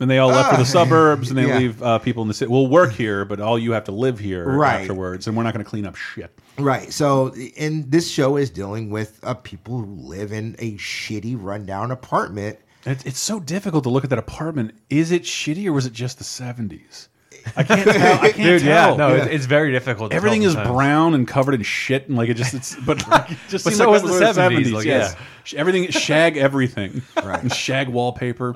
[0.01, 0.59] And they all left for Ah.
[0.59, 1.59] the suburbs, and they Yeah.
[1.59, 2.51] leave uh, people in the city.
[2.53, 4.83] We'll work here, but all you have to live here Right.
[4.83, 6.31] afterwards, and we're not going to clean up shit.
[6.57, 6.93] Right.
[6.93, 11.91] So, and this show is dealing with uh, people who live in a shitty, rundown
[11.91, 12.59] apartment.
[12.87, 14.73] It's, it's so difficult to look at that apartment.
[14.89, 17.09] Is it shitty or was it just the seventies?
[17.57, 18.15] I can't tell.
[18.17, 18.99] I can't Dude, yeah, tell.
[18.99, 20.11] no, It's, it's very difficult.
[20.11, 20.75] to tell Everything is sometimes.
[20.75, 23.75] brown and covered in shit, and like it just it's but like, it just But
[23.75, 25.17] so like was the 70s, like, yes.
[25.53, 25.59] yeah.
[25.61, 27.43] Everything shag everything, Right.
[27.43, 28.55] And shag wallpaper.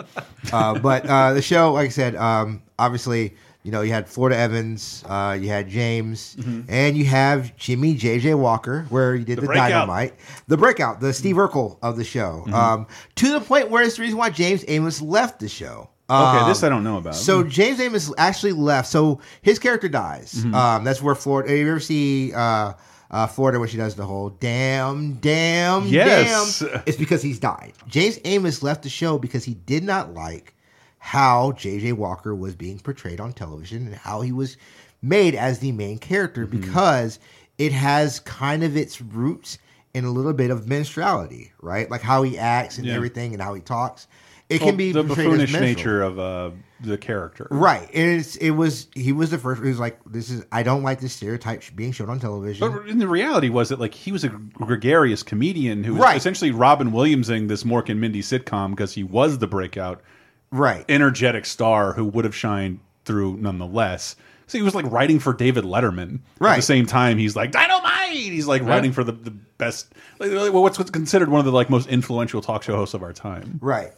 [0.53, 4.37] Uh, but uh, the show, like I said, um, obviously, you know, you had Florida
[4.37, 6.37] Evans, uh, you had James,
[6.69, 9.55] and you have Jimmy JJ Walker, where you did the, Mm-hmm.
[9.55, 10.15] dynamite,
[10.49, 12.55] the breakout, the Steve Urkel of the show, Mm-hmm.
[12.55, 15.89] um, to the point where it's the reason why James Amos left the show.
[16.13, 17.15] Okay, Um, this I don't know about.
[17.15, 18.89] So James Amos actually left.
[18.89, 20.35] So his character dies.
[20.35, 20.55] Mm-hmm.
[20.55, 21.57] Um, that's where Florida.
[21.57, 22.75] You ever see uh,
[23.11, 26.61] uh, Florida when she does the whole damn, damn, Yes.
[26.61, 26.83] damn?
[26.87, 27.73] It's because he's died.
[27.87, 30.55] James Amos left the show because he did not like
[30.99, 31.93] how J.J.
[31.95, 34.57] Walker was being portrayed on television and how he was
[35.03, 36.61] made as the main character Mm-hmm.
[36.61, 37.19] because
[37.59, 39.59] it has kind of its roots
[39.95, 41.91] in a little bit of minstrality, right?
[41.91, 42.95] Like how he acts and Yeah.
[42.95, 44.07] everything and how he talks.
[44.49, 46.51] It Well, can be the buffoonish nature of uh,
[46.81, 47.47] the character.
[47.51, 47.89] Right.
[47.95, 50.83] And it's it was he was the first he was like, This is I don't
[50.83, 52.71] like this stereotype being shown on television.
[52.71, 56.17] But in the reality was that like he was a gregarious comedian who was Right.
[56.17, 60.03] essentially Robin Williamsing this Mork and Mindy sitcom because he was the breakout
[60.51, 60.85] right.
[60.89, 64.17] energetic star who would have shined through nonetheless.
[64.49, 66.21] So he was like writing for David Letterman.
[66.39, 66.53] Right.
[66.53, 68.11] At the same time, he's like dynamite.
[68.13, 71.89] He's like writing for the, the best, like, what's considered one of the like most
[71.89, 73.59] influential talk show hosts of our time.
[73.63, 73.93] right.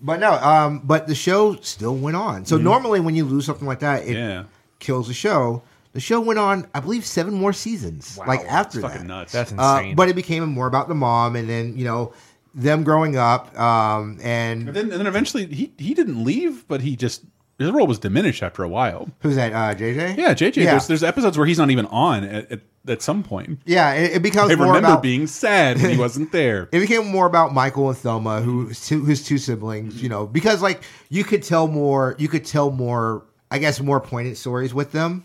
[0.00, 2.44] But no, um, but the show still went on.
[2.44, 4.44] So normally when you lose something like that, it Yeah,
[4.78, 5.62] kills the show.
[5.92, 8.18] The show went on, I believe, seven more seasons.
[8.26, 8.92] like after it's that.
[8.92, 9.32] fucking nuts.
[9.32, 12.12] That's Uh, but it became more about the mom and then, you know,
[12.54, 13.56] them growing up.
[13.58, 17.22] Um, and and then and then eventually he he didn't leave, but he just
[17.58, 19.08] his role was diminished after a while.
[19.20, 19.52] who's that?
[19.52, 20.16] Uh, JJ?
[20.16, 20.56] Yeah, JJ.
[20.56, 20.70] Yeah.
[20.72, 23.60] There's, there's episodes where he's not even on at, at, at some point.
[23.64, 26.68] yeah, it, it becomes I remember about being sad when he wasn't there.
[26.72, 30.60] it became more about Michael and Thelma, who two, his two siblings, you know, because
[30.62, 34.90] like you could tell more, you could tell more, I guess, more poignant stories with
[34.92, 35.24] them.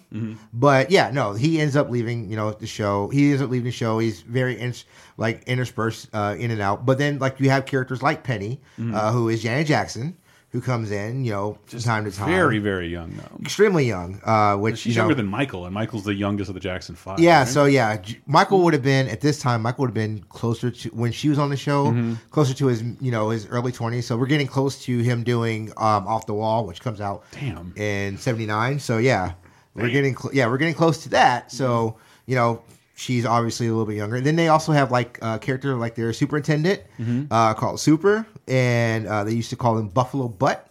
[0.54, 3.10] But yeah, no, he ends up leaving, you know, the show.
[3.10, 3.98] He ends up leaving the show.
[4.00, 4.74] He's very in,
[5.18, 6.86] like interspersed uh, in and out.
[6.86, 10.16] But then like you have characters like Penny, uh, who is Janet Jackson,
[10.52, 13.38] who comes in, you know, from time to time, Very very young though.
[13.42, 14.20] extremely young.
[14.26, 16.96] Uh, which She's you know, younger than Michael, and Michael's the youngest of the Jackson
[16.96, 17.20] Five.
[17.20, 17.48] yeah, right?
[17.48, 19.62] so yeah, J- Michael would have been at this time.
[19.62, 22.14] Michael would have been closer to when she was on the show, Mm-hmm.
[22.32, 24.08] closer to his you know his early twenties.
[24.08, 27.74] So we're getting close to him doing um, off the wall, which comes out Damn.
[27.78, 28.80] in '79.
[28.80, 29.34] So yeah,
[29.76, 31.52] we're getting cl- yeah we're getting close to that.
[31.52, 32.62] So you know
[33.00, 34.18] she's obviously a little bit younger.
[34.18, 37.32] And then they also have like a character like their superintendent Mm-hmm.
[37.32, 40.66] uh, called Super, and uh, they used to call him Buffalo Butt.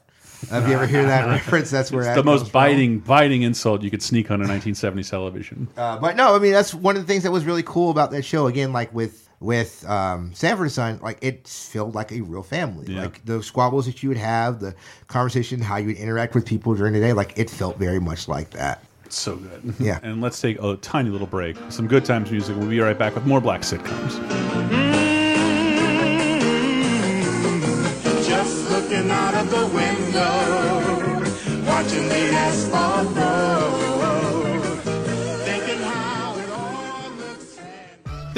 [0.53, 2.51] Uh, if you ever hear that reference, that's where It's the most from.
[2.53, 5.67] biting, biting insult you could sneak on a 1970s television.
[5.77, 8.11] Uh, but no, I mean that's one of the things that was really cool about
[8.13, 8.47] that show.
[8.47, 12.93] Again, like with with um, Sanford and Son, like it felt like a real family.
[12.95, 13.03] Yeah.
[13.03, 14.75] Like the squabbles that you would have, the
[15.09, 18.29] conversation, how you would interact with people during the day, like it felt very much
[18.29, 18.85] like that.
[19.09, 19.75] It's so good.
[19.81, 20.01] Yeah.
[20.03, 21.57] And let's take a tiny little break.
[21.71, 22.55] Some good times music.
[22.59, 24.11] We'll be right back with more black sitcoms.
[24.11, 24.89] Mm-hmm.
[28.29, 30.35] Just looking out of the window,
[31.67, 33.15] watching the asphalt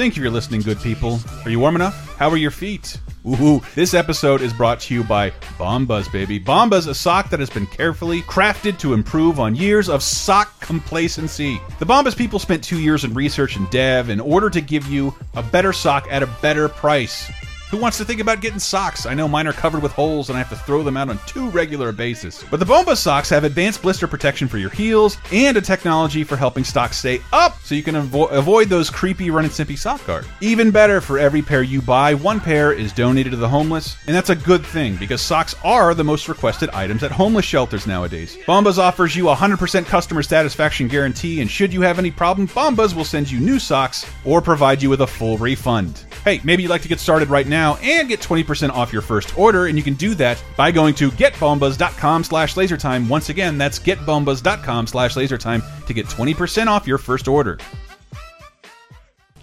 [0.01, 1.19] Thank you for listening, good people.
[1.45, 2.15] Are you warm enough?
[2.17, 2.97] How are your feet?
[3.23, 6.39] Ooh, this episode is brought to you by Bombas, baby.
[6.39, 11.61] Bombas, a sock that has been carefully crafted to improve on years of sock complacency.
[11.77, 15.13] The Bombas people spent two years in research and dev in order to give you
[15.35, 17.31] a better sock at a better price.
[17.71, 19.05] Who wants to think about getting socks?
[19.05, 21.17] I know mine are covered with holes and I have to throw them out on
[21.25, 22.43] two regular basis.
[22.43, 26.35] But the Bomba socks have advanced blister protection for your heels and a technology for
[26.35, 30.05] helping socks stay up so you can avo avoid those creepy run and simpy sock
[30.05, 30.25] guard.
[30.41, 34.13] Even better, for every pair you buy, one pair is donated to the homeless, and
[34.13, 38.35] that's a good thing because socks are the most requested items at homeless shelters nowadays.
[38.45, 42.93] Bombas offers you a 100% customer satisfaction guarantee, and should you have any problem, Bombas
[42.93, 46.03] will send you new socks or provide you with a full refund.
[46.25, 49.37] Hey, maybe you'd like to get started right now and get 20% off your first
[49.37, 53.07] order, and you can do that by going to getbombas.com slash lasertime.
[53.07, 57.57] Once again, that's getbombas.com slash lasertime to get 20% off your first order.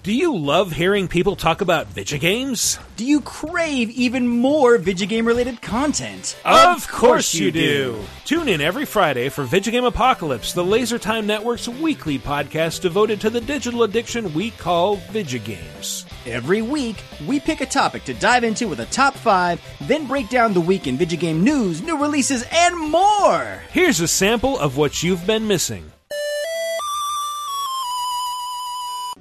[0.09, 2.79] Do you love hearing people talk about video games?
[2.97, 6.35] Do you crave even more video game related content?
[6.47, 8.03] Of course you do.
[8.25, 13.21] Tune in every Friday for Video Game Apocalypse, the Laser Time Network's weekly podcast devoted
[13.21, 16.07] to the digital addiction we call video games.
[16.27, 20.29] Every week, we pick a topic to dive into with a top five, then break
[20.29, 23.63] down the week in video game news, new releases, and more.
[23.71, 25.93] Here's a sample of what you've been missing.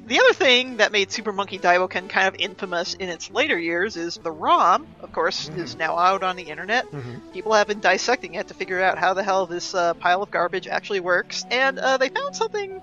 [0.08, 3.98] The other thing that made Super Monkey Daiboken kind of infamous in its later years
[3.98, 6.86] is the ROM, of course, is now out on the internet.
[7.34, 10.32] People have been dissecting it to figure out how the hell this uh, pile of
[10.32, 12.82] garbage actually works, and uh, they found something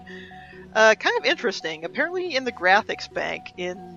[0.74, 1.86] uh, kind of interesting.
[1.86, 3.93] Apparently, in the graphics bank, in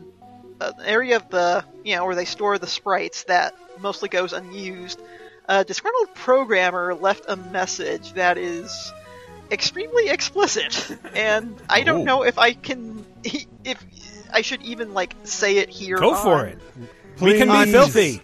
[0.61, 4.99] an area of the, you know, where they store the sprites that mostly goes unused,
[5.47, 8.91] a disgruntled programmer left a message that is
[9.51, 12.03] extremely explicit, and I don't Oh.
[12.03, 13.83] know if I can, if
[14.33, 15.97] I should even like say it here.
[15.97, 16.59] Go for on- it.
[17.21, 18.21] We can be filthy.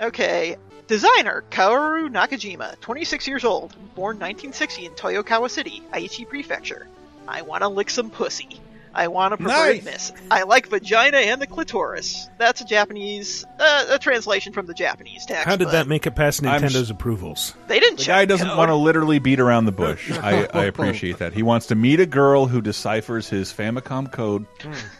[0.00, 0.56] Okay.
[0.88, 6.86] Designer Kaoru Nakajima, 26 years old, born 1960 in Toyokawa City, Aichi Prefecture.
[7.26, 8.60] I want to lick some pussy.
[8.96, 9.84] I want to prefer Nice.
[9.84, 10.12] miss.
[10.30, 12.28] I like vagina and the clitoris.
[12.38, 15.44] That's a Japanese, uh, a translation from the Japanese text.
[15.46, 17.54] How did that make it past I'm Nintendo's approvals?
[17.68, 18.56] They didn't The check guy doesn't code.
[18.58, 20.10] want to literally beat around the bush.
[20.22, 21.34] I, I appreciate that.
[21.34, 24.46] He wants to meet a girl who deciphers his Famicom code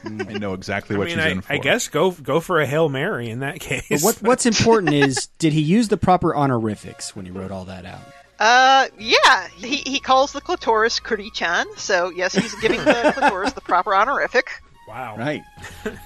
[0.05, 1.53] and know exactly I what mean, she's I, in for.
[1.55, 3.87] I guess go go for a hail mary in that case.
[3.89, 7.65] But what, what's important is did he use the proper honorifics when he wrote all
[7.65, 8.01] that out?
[8.39, 9.49] Uh, yeah.
[9.49, 14.51] He, he calls the clitoris Kuri-chan, so yes, he's giving the clitoris the proper honorific.
[14.89, 15.17] wow.
[15.17, 15.43] Right.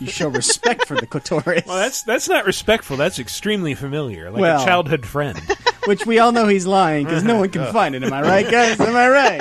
[0.00, 1.64] You show respect for the clitoris.
[1.66, 2.96] Well, that's that's not respectful.
[2.96, 5.38] That's extremely familiar, like Well- a childhood friend.
[5.86, 8.02] Which we all know he's lying because no one can find it.
[8.04, 8.78] Am I right, guys?
[8.80, 9.40] Am I right?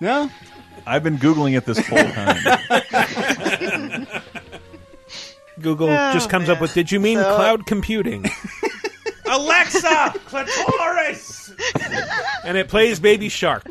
[0.00, 0.30] No?
[0.84, 4.06] I've been Googling it this whole time.
[5.60, 8.26] Google Oh, just comes up with, "Did you mean So- cloud computing?"
[9.28, 10.14] Alexa!
[10.26, 11.52] Clitoris!
[12.44, 13.64] and it plays Baby Shark.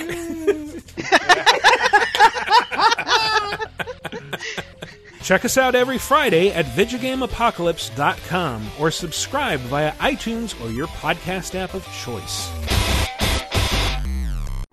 [5.22, 11.74] Check us out every Friday at VideoGameApocalypse.com or subscribe via iTunes or your podcast app
[11.74, 12.52] of choice.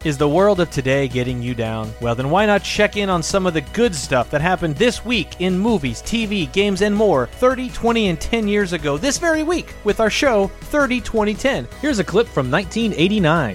[0.05, 1.93] Is the world of today getting you down?
[2.01, 5.05] Well, then why not check in on some of the good stuff that happened this
[5.05, 9.45] week in movies, TV, games, and more 30, 20, and 10 years ago this very
[9.45, 11.69] week with our show 30, 20, 10.
[11.81, 13.55] Here's a clip from 1989.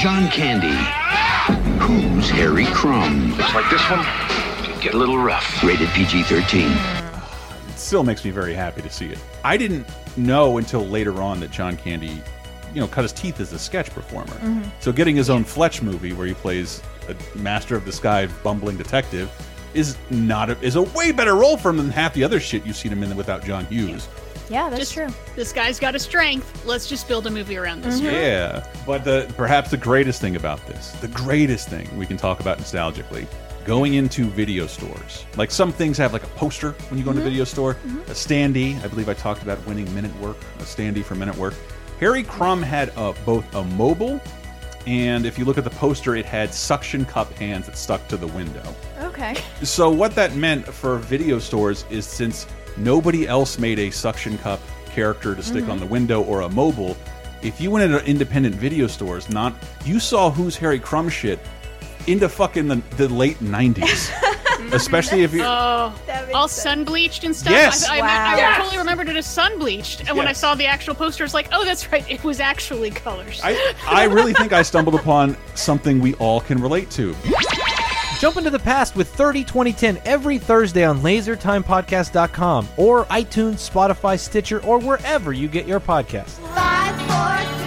[0.00, 0.72] John Candy.
[1.78, 3.36] Who's Harry Crumb?
[3.36, 4.06] Looks like this one
[4.64, 5.62] could get a little rough.
[5.62, 6.72] Rated PG 13.
[6.72, 9.18] It still makes me very happy to see it.
[9.44, 12.22] I didn't know until later on that John Candy,
[12.74, 14.32] you know, cut his teeth as a sketch performer.
[14.34, 14.62] Mm-hmm.
[14.80, 19.30] So getting his own Fletch movie where he plays a master of disguise bumbling detective
[19.74, 22.64] is not a, is a way better role for him than half the other shit
[22.66, 24.08] you've seen him in without John Hughes.
[24.50, 25.08] Yeah, that's Just- true.
[25.34, 26.66] This guy's got a strength.
[26.66, 27.96] Let's just build a movie around this.
[27.96, 28.06] Mm-hmm.
[28.06, 32.40] Yeah, but the perhaps the greatest thing about this, the greatest thing we can talk
[32.40, 33.26] about nostalgically,
[33.64, 35.24] going into video stores.
[35.36, 37.72] Like some things have like a poster when you go into a video store,
[38.08, 38.82] a standee.
[38.84, 41.54] I believe I talked about winning minute work, a standee for minute work.
[42.02, 44.20] Harry Crumb had a, both a mobile,
[44.88, 48.16] and if you look at the poster, it had suction cup hands that stuck to
[48.16, 48.74] the window.
[49.02, 49.36] Okay.
[49.62, 54.58] So what that meant for video stores is since nobody else made a suction cup
[54.90, 55.78] character to stick on mm-hmm.
[55.78, 56.96] the window or a mobile,
[57.40, 61.38] if you went into independent video stores, not you saw who's Harry Crumb shit
[62.08, 64.10] into fucking the, the late nineties.
[64.72, 65.92] Especially if you Oh,
[66.34, 66.62] all sense.
[66.62, 67.52] sun bleached and stuff.
[67.52, 67.88] Yes.
[67.88, 68.06] I, I, Wow.
[68.08, 68.56] I Yes.
[68.58, 71.48] totally remembered it as sun bleached, and when I saw the actual poster, it's like,
[71.52, 73.40] oh, that's right, it was actually colors.
[73.44, 77.14] I, I really think I stumbled upon something we all can relate to.
[78.18, 84.18] Jump into the past with 30, 20, 10 every Thursday on LaserTimePodcast.com or iTunes, Spotify,
[84.18, 86.38] Stitcher, or wherever you get your podcasts.
[86.54, 87.61] Five,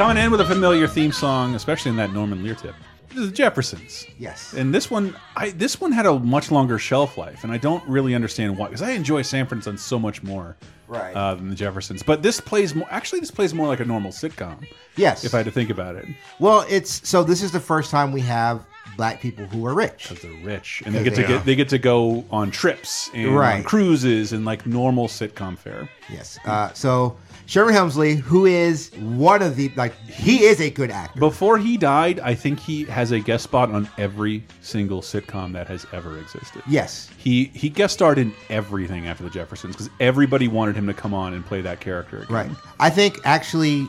[0.00, 2.74] Coming in with a familiar theme song, especially in that Norman Lear tip.
[3.10, 4.06] This is the Jeffersons.
[4.18, 4.54] Yes.
[4.54, 7.86] And this one, I this one had a much longer shelf life, and I don't
[7.86, 8.68] really understand why.
[8.68, 10.56] Because I enjoy Sanford and Son so much more,
[10.88, 11.14] Right.
[11.14, 12.02] uh, than the Jeffersons.
[12.02, 12.88] But this plays more.
[12.90, 14.66] Actually, this plays more like a normal sitcom.
[14.96, 15.22] Yes.
[15.22, 16.06] If I had to think about it,
[16.38, 18.64] Well, it's so this is the first time we have
[18.96, 20.08] black people who are rich.
[20.08, 23.10] because they're rich and they get to they get they get to go on trips
[23.12, 25.90] and on cruises and like normal sitcom fare.
[26.10, 26.38] Yes.
[26.46, 27.18] Uh, so
[27.50, 31.18] Sherman Hemsley, who is one of the like, he is a good actor.
[31.18, 35.66] Before he died, I think he has a guest spot on every single sitcom that
[35.66, 36.62] has ever existed.
[36.68, 37.10] Yes.
[37.18, 41.12] He he guest starred in everything after the Jeffersons because everybody wanted him to come
[41.12, 42.18] on and play that character.
[42.18, 42.28] Again.
[42.32, 42.50] Right.
[42.78, 43.88] I think actually,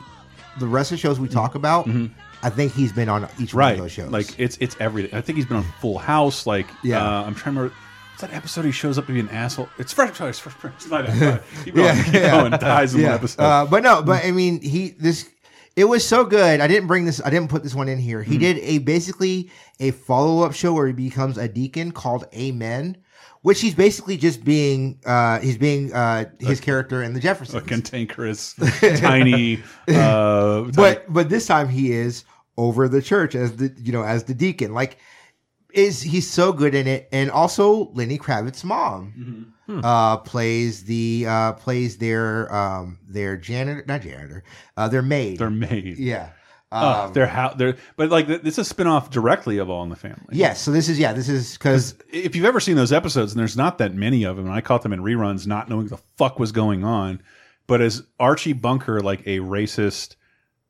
[0.58, 1.88] the rest of the shows we talk about,
[2.42, 3.58] I think he's been on each one Mm-hmm.
[3.58, 3.72] Right.
[3.74, 4.10] of those shows.
[4.10, 5.14] Like it's it's everything.
[5.16, 6.48] I think he's been on Full House.
[6.48, 6.98] Like Yeah.
[7.00, 7.76] uh, I'm trying to remember.
[8.22, 9.68] That episode he shows up to be an asshole?
[9.78, 10.38] It's Fresh Prince.
[10.40, 10.86] Fresh Prince.
[10.88, 11.14] My bad.
[11.14, 11.42] my bad.
[11.64, 11.86] Keep going.
[11.96, 12.30] Yeah, keep yeah.
[12.30, 12.50] going.
[12.52, 13.06] Dies in Yeah.
[13.08, 13.42] one episode.
[13.42, 15.28] Uh, but no, but I mean, he this
[15.76, 16.60] it was so good.
[16.60, 17.20] I didn't bring this.
[17.24, 18.22] I didn't put this one in here.
[18.22, 18.40] He Mhm.
[18.40, 22.96] did a basically a follow up show where he becomes a deacon called Amen,
[23.40, 27.62] which he's basically just being uh he's being uh his character in the Jeffersons.
[27.62, 28.54] a cantankerous,
[28.98, 29.62] tiny.
[29.88, 32.24] Uh, but but this time he is
[32.58, 34.74] over the church as the you know as the deacon.
[34.74, 34.98] Like
[35.72, 39.80] is he's so good in it, and also Lenny Kravitz's mom Hmm.
[39.84, 44.42] uh, plays the uh, plays their um, their janitor, not janitor,
[44.76, 45.38] uh, their maid.
[45.38, 45.98] Their maid.
[45.98, 46.30] Yeah.
[46.74, 49.82] Oh, Um, they're how they're, but like th- this is a spinoff directly of All
[49.84, 50.24] in the Family.
[50.32, 53.38] Yes, so this is yeah, this is because if you've ever seen those episodes, and
[53.38, 55.90] there's not that many of them, and I caught them in reruns, not knowing what
[56.00, 57.22] the fuck was going on.
[57.66, 60.16] But as Archie Bunker, like a racist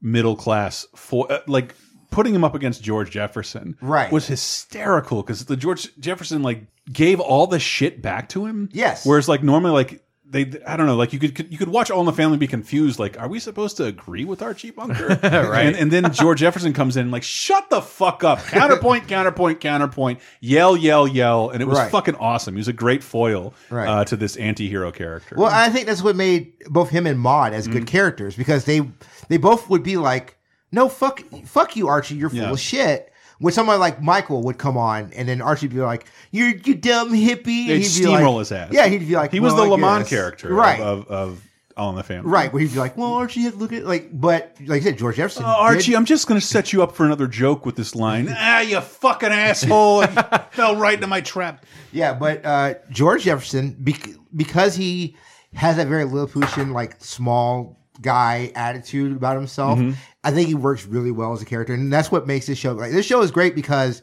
[0.03, 1.75] middle class, for uh, like
[2.13, 4.13] putting him up against George Jefferson, Right.
[4.13, 8.69] was hysterical because the George Jefferson like gave all the shit back to him.
[8.73, 9.05] Yes.
[9.05, 10.03] Whereas like normally like.
[10.25, 12.47] They, I don't know, like you could you could watch All in the Family be
[12.47, 15.09] confused, like, are we supposed to agree with Archie Bunker?
[15.23, 15.67] Right.
[15.67, 20.21] And, and then George Jefferson comes in, like, shut the fuck up, counterpoint, counterpoint, counterpoint,
[20.41, 21.91] yell, yell, yell, and it was Right.
[21.91, 22.55] fucking awesome.
[22.55, 23.87] He was a great foil Right.
[23.87, 25.35] uh, to this anti-hero character.
[25.37, 27.73] Well, I think that's what made both him and Maude as Mm.
[27.73, 28.81] good characters because they
[29.29, 30.39] they both would be like,
[30.73, 32.51] "No, fuck, fuck you, Archie, you're full Yeah.
[32.51, 33.09] of shit."
[33.39, 37.13] When someone like Michael would come on, and then Archie'd be like, "You're you dumb
[37.13, 38.69] hippie," They'd and he'd be like, steamroll his ass.
[38.73, 40.79] Yeah, he'd be like, he was "Well, the Lamont character, right?
[40.81, 41.43] Of, of, of
[41.77, 44.55] All in the Family, right, where he'd be like, "Well, Archie, look at like," but
[44.67, 46.95] like I said, George Jefferson, Uh, Archie, did- I'm just going to set you up
[46.95, 48.29] for another joke with this line.
[48.39, 50.03] ah, you fucking asshole!
[50.53, 51.67] Fell right into my trap.
[51.91, 55.17] Yeah, but uh, George Jefferson, bec- because he
[55.55, 59.95] has that very Lilliputian, like small guy attitude about himself, Mhm.
[60.25, 62.73] I think he works really well as a character, and that's what makes this show.
[62.73, 64.03] Like this show is great because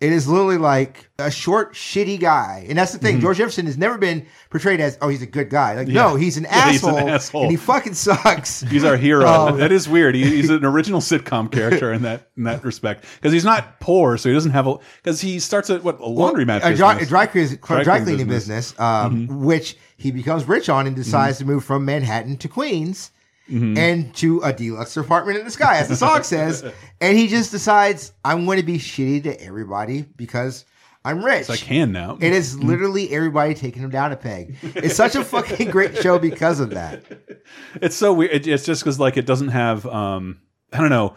[0.00, 3.18] it is literally like a short, shitty guy, and that's the thing.
[3.18, 3.20] Mhm.
[3.20, 5.74] George Jefferson has never been portrayed as oh he's a good guy.
[5.76, 5.94] Like Yeah.
[6.06, 7.42] no, he's an, Yeah, he's an asshole, asshole.
[7.42, 8.62] and he fucking sucks.
[8.70, 9.26] He's our hero.
[9.28, 10.14] Um, that is weird.
[10.14, 14.16] He, he's an original sitcom character in that in that respect because he's not poor,
[14.16, 17.04] so he doesn't have a because he starts at what a laundromat a dry, a
[17.04, 19.36] dry, clean- Dry dry cleaning business, um, Mhm.
[19.40, 21.46] which he becomes rich on and decides Mm-hmm.
[21.48, 23.10] to move from Manhattan to Queens
[23.50, 23.76] Mhm.
[23.76, 26.64] and to a deluxe apartment in the sky, as the song says.
[27.02, 30.66] And he just decides, I'm going to be shitty to everybody because
[31.04, 31.46] I'm rich.
[31.46, 32.18] So I can now.
[32.20, 34.56] It is literally everybody taking him down a peg.
[34.62, 37.02] It's such a fucking great show because of that.
[37.82, 38.30] It's so weird.
[38.32, 39.84] It, it's just because like it doesn't have.
[39.86, 40.40] um
[40.72, 41.16] I don't know.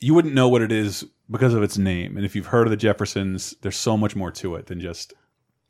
[0.00, 2.70] You wouldn't know what it is because of its name, and if you've heard of
[2.72, 5.12] the Jeffersons, there's so much more to it than just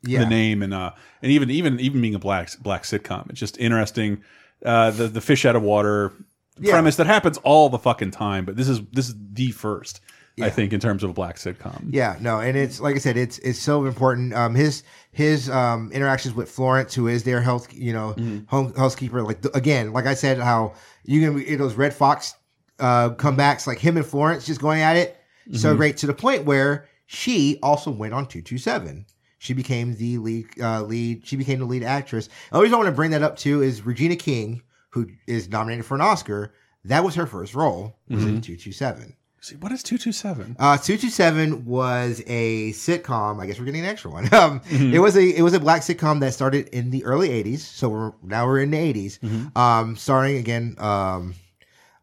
[0.03, 0.19] Yeah.
[0.19, 3.29] the name and uh and even even even being a black black sitcom.
[3.29, 4.23] It's just interesting.
[4.65, 6.13] Uh, the the fish out of water
[6.59, 6.71] Yeah.
[6.73, 10.01] premise that happens all the fucking time, but this is this is the first.
[10.41, 11.89] I think in terms of a black sitcom.
[11.89, 14.33] Yeah, no, and it's like I said, it's it's so important.
[14.33, 18.39] Um, his his um interactions with Florence, who is their health, you know, Mm-hmm.
[18.47, 19.21] home housekeeper.
[19.21, 22.33] Like again, like I said, how you can those Redd Foxx
[22.79, 25.17] uh comebacks, like him and Florence just going at it,
[25.53, 25.77] so Mhm.
[25.77, 29.05] great to the point where she also went on two two seven.
[29.41, 31.25] She became the lead uh, lead.
[31.25, 32.27] She became the lead actress.
[32.27, 35.49] The only reason I want to bring that up too is Regina King, who is
[35.49, 36.53] nominated for an Oscar.
[36.85, 37.97] That was her first role.
[38.07, 38.43] Was in Mhm.
[38.43, 39.15] two two seven.
[39.39, 40.55] See, what is two two seven?
[40.59, 43.41] Uh, two two seven was a sitcom.
[43.41, 44.25] I guess we're getting an extra one.
[44.31, 44.93] Um, Mhm.
[44.93, 47.61] It was a it was a black sitcom that started in the early '80s.
[47.61, 49.17] So we're now we're in the '80s.
[49.23, 49.57] Mhm.
[49.57, 51.33] Um, starring again, um,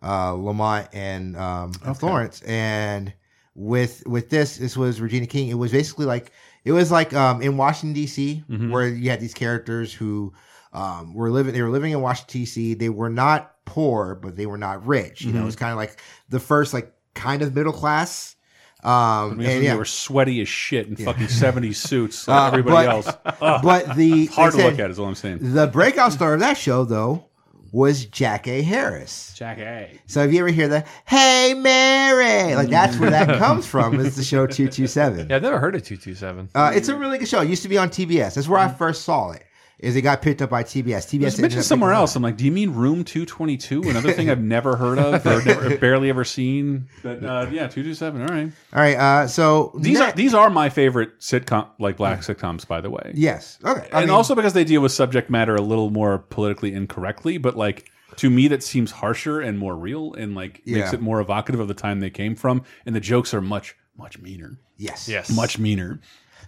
[0.02, 2.00] uh, Lamont and um, and Okay.
[2.00, 2.42] Florence.
[2.42, 3.12] And
[3.54, 5.46] with with this, this was Regina King.
[5.50, 6.32] It was basically like
[6.68, 8.44] it was like um, in Washington D.C.
[8.48, 8.70] Mhm.
[8.70, 10.32] where you had these characters who
[10.72, 11.54] um, were living.
[11.54, 12.74] They were living in Washington D.C.
[12.74, 15.22] They were not poor, but they were not rich.
[15.22, 15.42] You know, Mhm.
[15.42, 18.36] it was kind of like the first like kind of middle class.
[18.84, 21.06] Um, I mean, and they were sweaty as shit in Yeah.
[21.06, 23.16] fucking 70s suits like Uh, everybody but- else.
[23.64, 25.38] But the hard to look at, is all I'm saying.
[25.54, 27.24] The breakout star of that show, though,
[27.72, 29.34] was Jackée Harris.
[29.38, 33.98] Jackée So if you ever hear the "Hey Mary," like that's where that comes from.
[34.00, 35.28] Is the show two two seven?
[35.28, 36.50] Yeah, I've never heard of 227.
[36.54, 37.40] Uh, it's a really good show.
[37.40, 38.34] It used to be on TBS.
[38.34, 39.44] That's where I first saw it.
[39.78, 40.82] Is it got picked up by TBS?
[40.82, 42.16] TBS It was ended mentioned somewhere picking it else.
[42.16, 43.82] I'm like, do you mean Room 222?
[43.88, 46.88] Another thing I've never heard of or never, barely ever seen.
[47.04, 48.22] But uh, yeah, 227.
[48.22, 48.52] All right.
[48.72, 48.96] All right.
[48.96, 53.12] Uh, so These are these are my favorite sitcom, like black sitcoms, by the way.
[53.14, 53.58] yes.
[53.64, 53.88] Okay.
[53.92, 57.38] I and mean, also because they deal with subject matter a little more politically incorrectly,
[57.38, 61.20] but like to me that seems harsher and more real and like makes it more
[61.20, 65.08] evocative of the time they came from, and the jokes are much much meaner, yes.
[65.08, 65.30] Yes.
[65.30, 66.00] much meaner.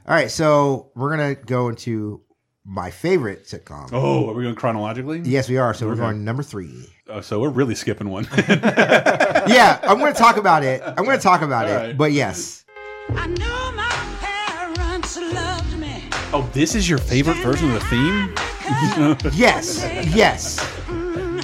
[0.09, 0.31] All right.
[0.33, 2.23] So we're gonna go into
[2.71, 3.89] my favorite sitcom.
[3.93, 5.21] Oh, are we going chronologically?
[5.25, 5.75] Yes, we are.
[5.75, 6.87] So we're going number three.
[7.09, 8.29] Oh, so we're really skipping one.
[8.49, 10.81] yeah, I'm going to talk about it.
[10.87, 11.75] I'm going to talk about All it.
[11.77, 11.99] right.
[11.99, 12.65] But yes,
[13.11, 13.89] I know my
[14.21, 16.05] parents loved me.
[16.33, 18.35] Oh, this is your favorite version of the theme?
[19.35, 19.81] Yes,
[20.15, 20.61] yes.
[20.87, 21.43] Mm,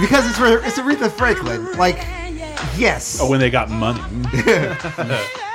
[0.00, 1.70] because it's for- it's Aretha Franklin.
[1.76, 1.96] Like,
[2.78, 3.18] yes.
[3.20, 4.00] Oh, when they got money.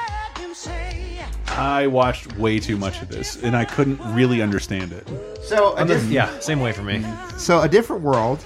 [1.59, 5.07] I watched way too much of this, and I couldn't really understand it.
[5.43, 7.05] So a diff- yeah, same way for me.
[7.37, 8.43] So a different world.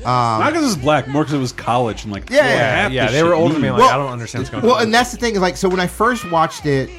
[0.00, 0.04] Um,
[0.40, 2.92] Not because it was black, more because it was college and like Yeah, yeah, half
[2.92, 4.68] yeah, the they were older than me, like, Well- I don't understand what's going on.
[4.68, 4.82] well, on.
[4.84, 6.90] and that's the thing is like so when I first watched it,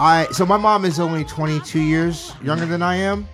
[0.00, 3.28] I so my mom is only 22 years younger than I am,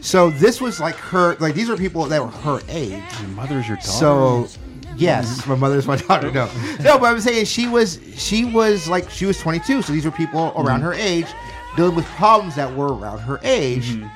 [0.00, 3.02] so this was like her like these are people that were her age.
[3.20, 3.88] Your mother's your daughter.
[3.90, 4.48] So
[4.96, 6.30] yes, my mother's my daughter.
[6.30, 10.04] No, no, but I'm saying she was she was like she was 22, so these
[10.04, 10.86] were people around mm-hmm.
[10.86, 11.26] her age
[11.76, 13.90] dealing with problems that were around her age.
[13.90, 14.08] Mm-hmm.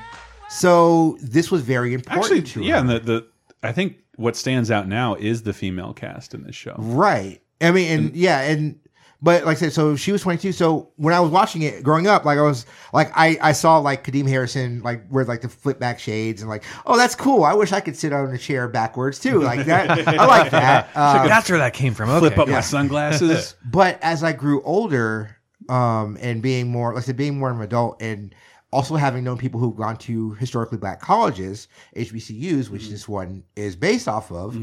[0.49, 2.79] So this was very important Actually, to yeah, her.
[2.79, 3.27] and the, the
[3.63, 6.75] I think what stands out now is the female cast in this show.
[6.77, 7.41] Right.
[7.61, 8.79] I mean, and yeah, and
[9.21, 10.51] but like I said, so she was 22.
[10.51, 13.77] So when I was watching it growing up, like I was like I I saw
[13.77, 17.43] like Kadeem Hardison like wear like the flip back shades and like oh that's cool.
[17.43, 19.41] I wish I could sit on a chair backwards too.
[19.41, 20.07] Like that.
[20.07, 20.89] I like that.
[21.01, 22.09] Uh, That's where that came from.
[22.09, 22.19] Okay.
[22.19, 22.55] Flip up yeah.
[22.55, 23.55] my sunglasses.
[23.65, 25.37] but as I grew older,
[25.69, 28.35] um, and being more, like I said, being more of an adult, and
[28.71, 33.75] also having known people who've gone to historically black colleges, HBCUs, which this one is
[33.75, 34.55] based off of,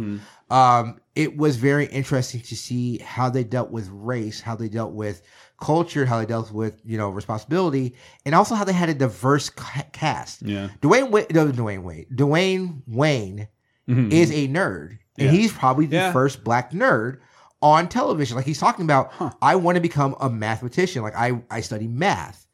[0.50, 4.92] um, it was very interesting to see how they dealt with race, how they dealt
[4.92, 5.22] with
[5.60, 7.94] culture, how they dealt with you know responsibility,
[8.24, 10.42] and also how they had a diverse ca- cast.
[10.42, 10.68] Yeah.
[10.80, 13.48] Dwayne, Wa- no, Dwayne Wayne, Dwayne Wayne
[13.88, 14.12] Mhm.
[14.12, 15.30] is a nerd, and Yeah.
[15.32, 16.12] he's probably the Yeah.
[16.12, 17.18] first black nerd
[17.60, 18.36] on television.
[18.36, 21.02] Like he's talking about, I want to become a mathematician.
[21.02, 22.46] Like I, I study math.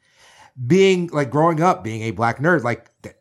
[0.67, 3.17] Being like growing up, being a black nerd, like th-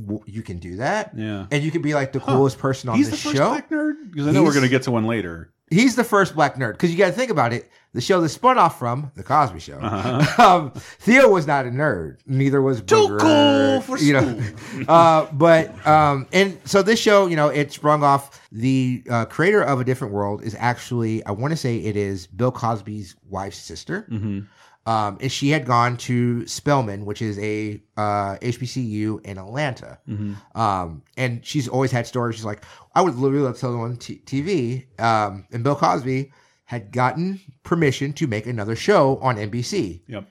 [0.00, 1.46] w- you can do that, Yeah.
[1.50, 3.48] and you can be like the coolest person on He's the, the first show.
[3.48, 5.50] black nerd because I know we're He's- going to get to one later.
[5.68, 7.68] He's the first black nerd because you got to think about it.
[7.92, 9.78] The show that spun off from the Cosby Show.
[9.78, 10.42] Uh-huh.
[10.56, 10.70] um,
[11.00, 12.18] Theo was not a nerd.
[12.24, 14.40] Neither was Too Booger, cool for you know.
[14.88, 18.46] uh, but um, and so this show, you know, it sprung off.
[18.52, 22.28] The uh, creator of A Different World is actually, I want to say, it is
[22.28, 24.06] Bill Cosby's wife's sister.
[24.08, 24.40] Mm-hmm.
[24.86, 29.98] Um, and she had gone to Spelman, which is a uh, HBCU in Atlanta.
[30.08, 30.58] Mm-hmm.
[30.58, 32.36] Um, and she's always had stories.
[32.36, 32.64] She's like,
[32.94, 34.86] I would literally love to tell them on t- TV.
[35.00, 36.32] Um, and Bill Cosby
[36.66, 40.02] had gotten permission to make another show on NBC.
[40.06, 40.28] Yep.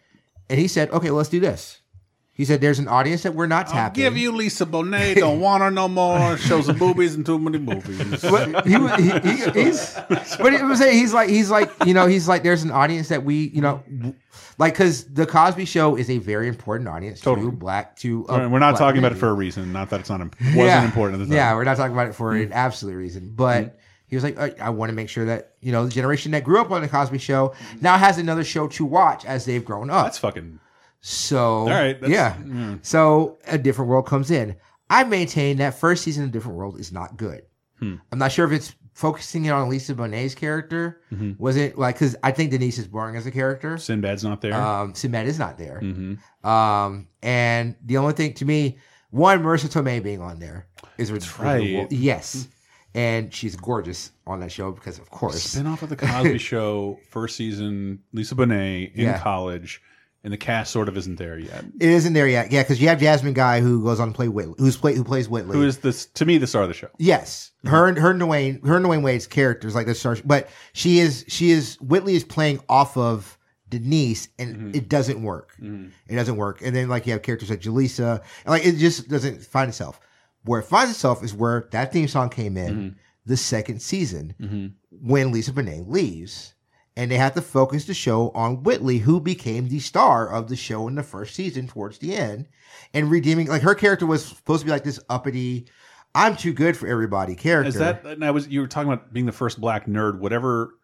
[0.50, 1.82] And he said, okay, let's do this.
[2.36, 4.04] He said, there's an audience that we're not I'll tapping.
[4.04, 5.16] give you Lisa Bonet.
[5.20, 6.38] Don't want her no more.
[6.38, 8.22] Shows some boobies and too many movies.
[8.30, 9.94] but he, he, he, he's,
[10.38, 13.24] but it was he's like he's like you know he's like there's an audience that
[13.24, 13.82] we you know
[14.58, 17.48] like because the Cosby Show is a very important audience Totally.
[17.48, 19.72] to black to uh, we're not talking about it for a reason.
[19.72, 21.36] Not that it's not wasn't important at the time.
[21.36, 23.34] Yeah, we're not talking about it for an absolute reason.
[23.34, 23.78] But
[24.08, 26.44] he was like, I, I want to make sure that, you know, the generation that
[26.44, 29.90] grew up on the Cosby show now has another show to watch as they've grown
[29.90, 30.06] up.
[30.06, 30.60] That's fucking.
[31.08, 32.36] So, All right, yeah.
[32.48, 32.76] yeah.
[32.82, 34.56] So, A Different World comes in.
[34.90, 37.44] I maintain that first season of Different World is not good.
[37.80, 37.96] Hmm.
[38.12, 41.02] I'm not sure if it's focusing it on Lisa Bonet's character.
[41.14, 41.38] Mhm.
[41.40, 43.76] Was it like, because I think Denise is boring as a character.
[43.78, 44.56] Sinbad's not there.
[44.56, 45.80] Um, Sinbad is not there.
[45.84, 46.48] mm-hmm.
[46.50, 48.78] Um, and the only thing to me,
[49.12, 50.66] one, Marisa Tomei being on there
[50.98, 51.92] is That's right.
[51.92, 52.48] Yes.
[52.96, 55.40] And she's gorgeous on that show because, of course.
[55.44, 58.00] Spin off of the Cosby Show, first season.
[58.14, 59.20] Lisa Bonet in Yeah.
[59.20, 59.82] college,
[60.26, 61.64] and the cast sort of isn't there yet.
[61.80, 62.52] It isn't there yet.
[62.52, 65.04] Yeah, because you have Jasmine Guy who goes on to play Whitley, who's play, who
[65.04, 65.56] plays Whitley.
[65.56, 66.08] Who is this?
[66.08, 66.90] To me, the star of the show.
[66.98, 67.70] Yes, mm-hmm.
[67.70, 70.98] her and her and Dwayne, her and Dwayne Wayne's characters like the star, but she
[70.98, 73.38] is she is Whitley is playing off of
[73.70, 74.72] Denise, and mm-hmm.
[74.74, 75.54] it doesn't work.
[75.62, 75.90] Mm-hmm.
[76.08, 76.64] It doesn't work.
[76.64, 80.00] And then like you have characters like Jaleesa, and like it just doesn't find itself.
[80.44, 82.96] Where it finds itself is where that theme song came in
[83.28, 86.55] the second season when Lisa Bonet leaves.
[86.98, 90.56] And they had to focus the show on Whitley, who became the star of the
[90.56, 92.48] show in the first season towards the end,
[92.94, 95.68] and redeeming like her character was supposed to be like this uppity,
[96.14, 97.68] I'm too good for everybody character.
[97.68, 98.06] Is that?
[98.06, 98.48] And I was.
[98.48, 100.20] You were talking about being the first black nerd.
[100.20, 100.76] Whatever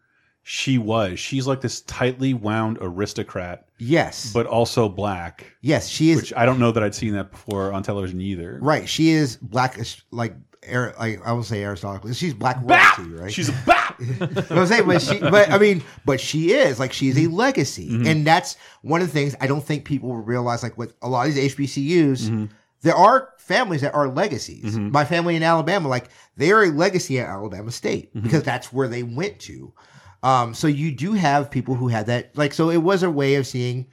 [0.42, 5.46] she was, she's like this tightly wound aristocrat, yes, but also black.
[5.62, 8.58] yes, she is Which I don't know that I'd seen that before on television either.
[8.60, 8.86] right.
[8.88, 9.78] She is black,
[10.10, 10.34] like
[10.70, 12.12] Like I will say Aristotle.
[12.12, 13.32] She's black royalty, right?
[13.32, 13.80] She's a bap.
[14.02, 17.16] You know what I'm saying, but she, but I mean, but she is like she's
[17.18, 18.06] a legacy, Mm-hmm.
[18.06, 20.62] and that's one of the things I don't think people realize.
[20.62, 22.44] Like with a lot of these HBCUs, Mm-hmm.
[22.80, 24.76] there are families that are legacies.
[24.76, 26.06] My family in Alabama, like
[26.36, 28.22] they are a legacy at Alabama State Mm-hmm.
[28.24, 29.72] because that's where they went to.
[30.24, 33.34] Um, so you do have people who had that, like, so it was a way
[33.34, 33.86] of seeing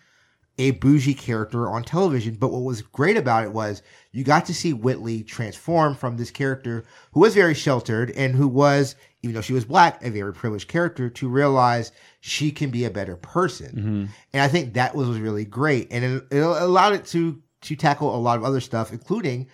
[0.60, 2.36] a bougie character on television.
[2.36, 3.82] But what was great about it was
[4.12, 6.84] you got to see Whitley transform from this character
[7.14, 10.68] who was very sheltered and who was, even though she was black, a very privileged
[10.68, 13.68] character to realize she can be a better person.
[13.70, 14.06] Mm-hmm.
[14.34, 15.88] And I think that was, was really great.
[15.92, 19.48] And it, it allowed it to to tackle a lot of other stuff, including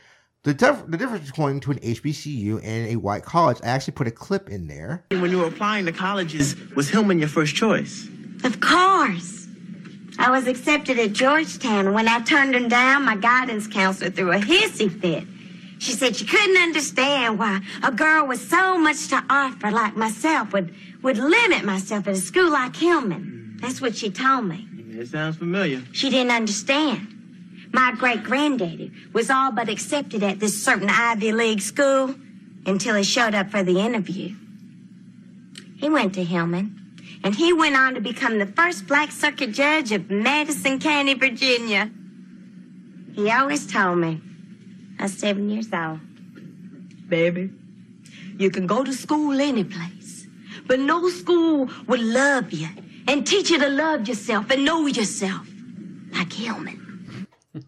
[0.44, 3.58] the dif- the difference between to an HBCU and a white college.
[3.64, 5.06] I actually put a clip in there.
[5.10, 8.08] When you were applying to colleges, was Hillman your first choice?
[8.44, 9.45] Of course.
[10.18, 11.94] I was accepted at Georgetown.
[11.94, 15.26] When I turned them down, my guidance counselor threw a hissy fit.
[15.80, 20.54] She said she couldn't understand why a girl with so much to offer like myself
[20.54, 23.58] would, would limit myself at a school like Hillman.
[23.62, 24.68] That's what she told me.
[24.92, 25.84] It sounds familiar.
[25.92, 27.12] She didn't understand.
[27.74, 32.16] My great granddaddy was all but accepted at this certain Ivy League school
[32.66, 34.34] until he showed up for the interview.
[35.78, 36.85] He went to Hillman,
[37.26, 41.90] and he went on to become the first black circuit judge of Madison County, Virginia.
[43.14, 44.22] He always told me,
[45.00, 46.00] I was seven years old.
[47.10, 47.50] Baby,
[48.38, 50.28] you can go to school any place,
[50.68, 52.70] but no school will love you
[53.08, 55.48] and teach you to love yourself and know yourself
[56.14, 57.28] like Hillman.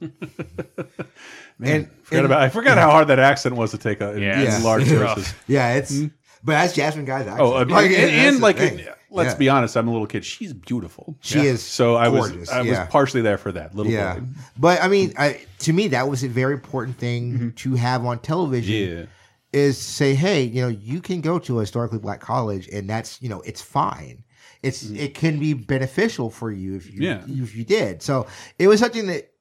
[1.57, 4.63] Man, forgot about, I forgot how hard that accent was to take a, in, in
[4.63, 5.33] large sources.
[5.47, 5.99] Yeah, it's
[6.43, 7.41] but that's Jasmine Guy's accent.
[7.41, 8.85] Oh, uh, Like, and, that's and like, thing.
[9.09, 9.37] Let's Yeah.
[9.37, 9.75] be honest.
[9.75, 10.23] I'm a little kid.
[10.25, 11.17] She's beautiful.
[11.21, 14.15] She is So I was, gorgeous, I was partially there for that little yeah.
[14.15, 14.25] boy.
[14.57, 18.19] But I mean, I, to me, that was a very important thing to have on
[18.19, 18.73] television.
[18.75, 18.99] Mm-hmm.
[19.01, 19.05] Yeah.
[19.53, 23.21] Is say, hey, you know, you can go to a historically black college, and that's
[23.21, 24.23] you know, it's fine.
[24.61, 27.31] It's it can be beneficial for you if you Mm-hmm.
[27.31, 27.43] Yeah.
[27.43, 28.03] if you did.
[28.03, 28.27] So
[28.59, 29.31] it was something that.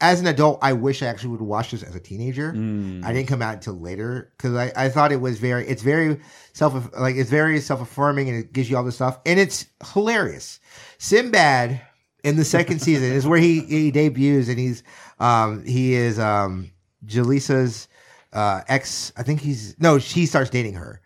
[0.00, 2.52] As an adult, I wish I actually would watch this as a teenager.
[2.52, 3.02] Mm.
[3.02, 6.20] I didn't come out until later because I, I thought it was very, it's very
[6.52, 9.66] self, like it's very self affirming and it gives you all this stuff and it's
[9.94, 10.60] hilarious.
[10.98, 11.80] Sinbad
[12.22, 14.82] in the second season is where he, he debuts and he's,
[15.18, 16.70] um, he is, um,
[17.06, 17.88] Jaleesa's,
[18.34, 21.00] uh, ex, I think he's, no, she starts dating her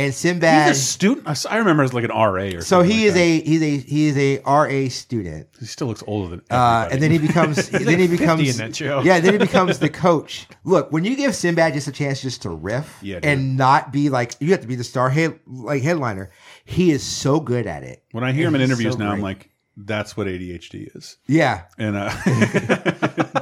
[0.00, 0.68] and Sinbad.
[0.68, 1.46] He's a student.
[1.50, 4.16] I remember as like an RA or so he is a, he's a, he is
[4.16, 5.48] a RA student.
[5.58, 6.42] He still looks older than.
[6.50, 9.02] Uh, and then he becomes, then he like 50 becomes, in that show.
[9.02, 10.46] yeah, then he becomes the coach.
[10.64, 14.08] Look, when you give Sinbad just a chance just to riff Yeah, and not be
[14.08, 16.30] like, you have to be the star head, like headliner.
[16.64, 18.02] He is so good at it.
[18.12, 21.16] When I hear him in interviews so now, I'm like, that's what ADHD is.
[21.26, 21.62] Yeah.
[21.78, 22.10] And uh,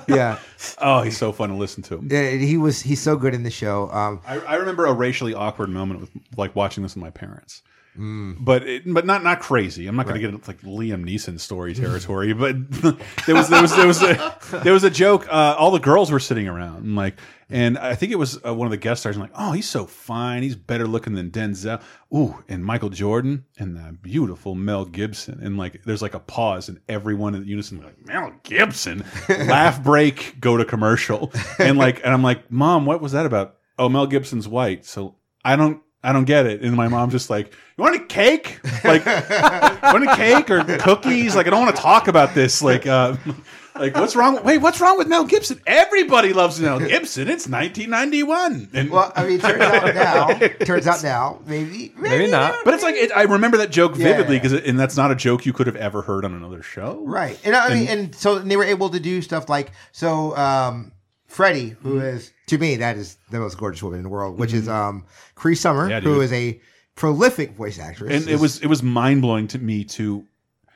[0.08, 0.38] Yeah.
[0.78, 2.02] oh, he's so fun to listen to.
[2.06, 3.90] Yeah, he was, he's so good in the show.
[3.90, 7.62] Um, I, I remember a racially awkward moment with like watching this with my parents.
[7.98, 8.36] Mm.
[8.40, 9.86] But it, but not not crazy.
[9.86, 12.32] I'm not going to get into like Liam Neeson story territory.
[12.32, 12.70] but
[13.26, 15.26] there was there was there was a there was a joke.
[15.28, 17.18] Uh, all the girls were sitting around and like,
[17.50, 19.16] and I think it was uh, one of the guest stars.
[19.16, 20.42] I'm like, oh, he's so fine.
[20.42, 21.82] He's better looking than Denzel.
[22.14, 25.40] Ooh, and Michael Jordan and the beautiful Mel Gibson.
[25.42, 29.04] And like, there's like a pause, and everyone in unison like Mel Gibson.
[29.28, 30.36] Laugh break.
[30.40, 31.32] Go to commercial.
[31.58, 33.56] And like, and I'm like, Mom, what was that about?
[33.78, 35.82] Oh, Mel Gibson's white, so I don't.
[36.08, 36.62] I don't get it.
[36.62, 37.46] And my mom's just like,
[37.76, 38.58] "You want a cake?
[38.84, 41.36] Like, you want a cake or cookies?
[41.36, 42.62] Like, I don't want to talk about this.
[42.62, 43.16] Like, uh,
[43.78, 44.42] like what's wrong?
[44.42, 45.60] Wait, what's wrong with Mel Gibson?
[45.66, 47.28] Everybody loves Mel Gibson.
[47.28, 48.70] It's 1991.
[48.72, 52.64] And well, I mean, turns out now, turns out now, maybe, Maybe not.
[52.64, 54.42] but it's like it, I remember that joke Yeah, vividly yeah.
[54.42, 57.38] because, and that's not a joke you could have ever heard on another show, Right.
[57.44, 60.36] And I mean, and so they were able to do stuff like so.
[60.36, 60.92] Um,
[61.26, 62.34] Freddie, who is Mm-hmm.
[62.48, 65.54] To me that is the most gorgeous woman in the world, which is um, Cree
[65.54, 66.24] Summer, Yeah, who dude.
[66.24, 66.60] is a
[66.94, 68.10] prolific voice actress.
[68.22, 70.24] and it was it was mind blowing to me to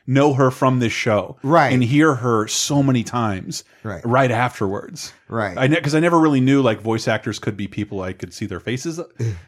[0.04, 1.72] know her from this show, Right.
[1.72, 4.04] and hear her so many times, Right.
[4.04, 5.56] right afterwards, Right.
[5.56, 8.46] I because I never really knew like voice actors could be people I could see
[8.46, 8.98] their faces.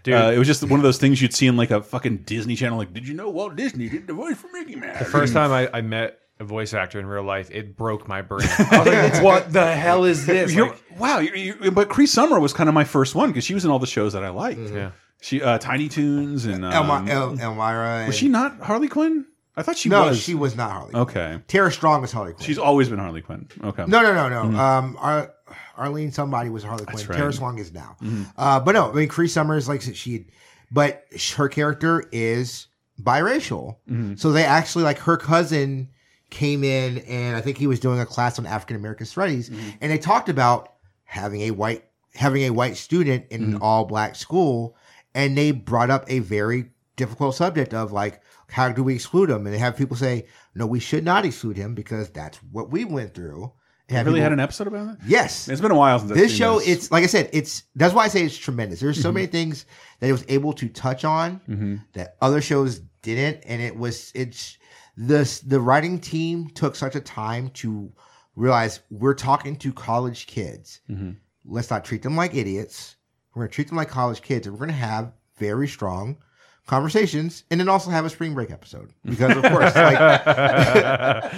[0.05, 0.15] Dude.
[0.15, 2.55] Uh, it was just one of those things you'd see in like a fucking Disney
[2.55, 2.79] channel.
[2.79, 5.01] Like, did you know Walt Disney did the voice for Mickey Mouse?
[5.01, 8.21] The first time I, I met a voice actor in real life, it broke my
[8.23, 8.49] brain.
[8.59, 10.53] I was like, what the hell is this?
[10.53, 13.45] You're- Like, wow, you you but Cree Summer was kind of my first one because
[13.45, 14.61] she was in all the shows that I liked.
[14.61, 14.91] Yeah.
[15.21, 18.07] she uh, Tiny Toons and um, Elmi- El- Elmyra.
[18.07, 19.27] was she not Harley Quinn?
[19.57, 19.93] I thought she was.
[19.97, 20.21] no, was.
[20.21, 20.91] she was not Harley.
[20.91, 21.03] Quinn.
[21.03, 21.41] okay.
[21.47, 22.45] Tara Strong was Harley Quinn.
[22.45, 23.49] She's always been Harley Quinn.
[23.63, 23.85] Okay.
[23.87, 24.59] no, no, no, no.
[24.59, 25.33] Um, Ar-
[25.77, 27.07] Arlene somebody was Harley Quinn.
[27.07, 27.17] right.
[27.19, 27.97] Tara Strong is now.
[28.37, 30.27] Uh, but no, I mean, Cree Summers like she,
[30.73, 31.05] but
[31.37, 32.67] her character is
[33.01, 33.77] biracial.
[33.89, 34.15] Mm-hmm.
[34.17, 35.91] So they actually like her cousin
[36.35, 39.71] came in, and I think he was doing a class on African American studies, Mm-hmm.
[39.81, 40.75] and they talked about
[41.05, 43.55] having a white having a white student in Mm-hmm.
[43.57, 44.77] an all black school,
[45.15, 49.47] and they brought up a very difficult subject of like how do we exclude him,
[49.47, 52.85] and they have people say no, we should not exclude him because that's what we
[52.85, 53.53] went through.
[53.89, 55.07] And have really people- had an episode about that?
[55.07, 55.47] Yes.
[55.49, 56.69] It's been a while since this show, this.
[56.69, 58.81] it's like I said, it's that's why I say it's tremendous.
[58.81, 59.03] There's Mm-hmm.
[59.03, 59.67] so many things
[60.01, 64.57] that it was able to touch on that other shows didn't, and it was it's
[64.97, 67.93] the the writing team took such a time to
[68.37, 70.81] realize we're talking to college kids.
[70.91, 71.13] Mm-hmm.
[71.47, 72.97] Let's not treat them like idiots.
[73.35, 76.19] We're going to treat them like college kids, and we're going to have very strong
[76.67, 81.33] conversations, and then also have a spring break episode because, of course, like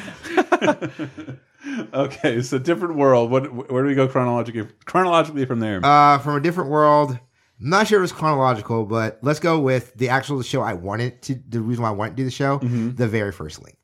[1.92, 3.30] Okay, so different world.
[3.30, 3.70] What?
[3.70, 4.68] Where do we go chronologically?
[4.84, 5.84] Chronologically from there.
[5.84, 7.18] Uh, from a different world.
[7.61, 11.22] I'm not sure it was chronological, but let's go with the actual show I wanted
[11.22, 11.40] to.
[11.48, 12.96] The reason why I wanted to do the show, Mm-hmm.
[12.96, 13.76] the very first link.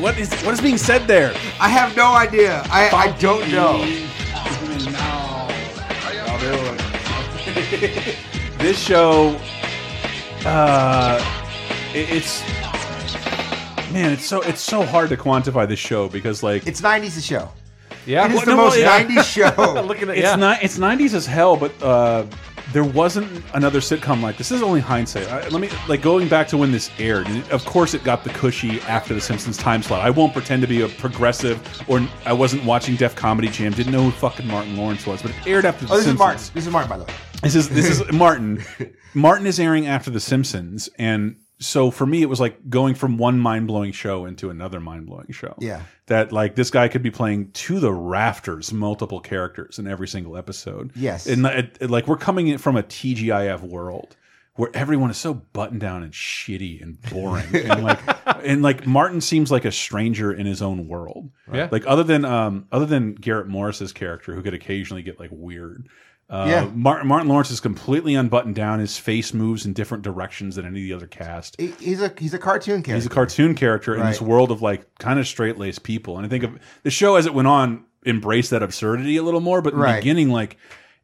[0.00, 1.32] what is what is being said there?
[1.60, 2.62] I have no idea.
[2.70, 3.84] I, I don't know.
[8.58, 9.38] this show,
[10.44, 11.18] uh,
[11.94, 12.42] it- it's
[13.92, 17.20] man, it's so it's so hard to quantify this show because like It's 90s the
[17.22, 17.50] show.
[18.06, 19.04] Yeah, It is Well, the no, most yeah.
[19.04, 19.24] 90s
[19.56, 19.82] show.
[19.86, 20.36] Looking at it's yeah.
[20.36, 22.24] not it's 90s as hell, but uh,
[22.72, 24.50] there wasn't another sitcom like this.
[24.50, 25.26] This is only hindsight.
[25.28, 27.26] I, let me like going back to when this aired.
[27.50, 30.00] Of course, it got the cushy after the Simpsons time slot.
[30.00, 33.72] I won't pretend to be a progressive or I wasn't watching Def Comedy Jam.
[33.72, 36.14] Didn't know who fucking Martin Lawrence was, but it aired after the Oh, this Simpsons.
[36.14, 36.54] is Martin.
[36.54, 37.14] This is Martin, by the way.
[37.42, 38.64] This is this is Martin.
[39.14, 43.18] Martin is airing after The Simpsons, and so for me, it was like going from
[43.18, 45.54] one mind blowing show into another mind blowing show.
[45.58, 45.82] Yeah.
[46.06, 50.36] that like this guy could be playing to the rafters multiple characters in every single
[50.36, 50.92] episode.
[50.94, 51.26] Yes.
[51.26, 54.16] and it, it- like we're coming in from a TGIF world.
[54.54, 58.00] Where everyone is so buttoned down and shitty and boring, and like,
[58.44, 61.30] and like Martin seems like a stranger in his own world.
[61.52, 61.68] Yeah.
[61.70, 65.86] Like other than um, other than Garrett Morris's character, who could occasionally get like weird.
[66.30, 66.70] Uh, Yeah.
[66.74, 68.80] Martin, Martin Lawrence is completely unbuttoned down.
[68.80, 71.58] His face moves in different directions than any of the other cast.
[71.60, 72.94] He's a he's a cartoon character.
[72.94, 76.16] He's a cartoon character in this world of like kind of straight laced people.
[76.18, 79.40] And I think of the show as it went on embraced that absurdity a little
[79.40, 79.62] more.
[79.62, 80.56] But in the beginning, like,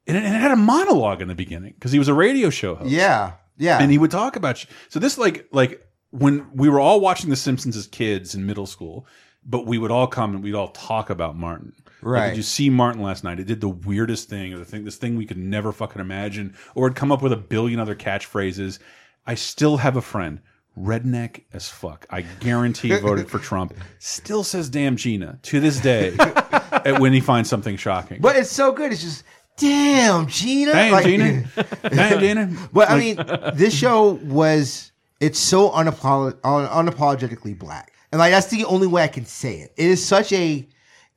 [0.07, 2.51] and it, and it had a monologue in the beginning because he was a radio
[2.51, 2.91] show host.
[2.91, 3.79] Yeah, yeah.
[3.81, 4.65] and he would talk about.
[4.91, 8.67] So this like like when we were all watching The Simpsons as kids in middle
[8.67, 9.07] school,
[9.45, 11.73] but we would all come and we'd all talk about Martin.
[12.05, 12.29] Like, Right.
[12.31, 13.41] did you see Martin last night?
[13.41, 16.55] It did the weirdest thing, or the thing, this thing we could never fucking imagine,
[16.75, 18.79] or it'd come up with a billion other catchphrases.
[19.27, 20.41] I still have a friend,
[20.79, 22.07] redneck as fuck.
[22.11, 23.75] I guarantee voted for Trump.
[23.99, 26.11] Still says "damn Gina" to this day
[26.99, 28.21] when he finds something shocking.
[28.21, 28.93] But it's so good.
[28.93, 29.25] It's just
[29.57, 30.73] damn Gina.
[30.73, 31.45] Damn, Like- Gina.
[31.89, 32.69] Damn, Gina.
[32.73, 33.17] But I mean,
[33.55, 34.91] this show was
[35.21, 39.61] it's so unapolo- un- unapologetically black, and like that's the only way I can say
[39.61, 39.73] it.
[39.77, 40.69] It is such a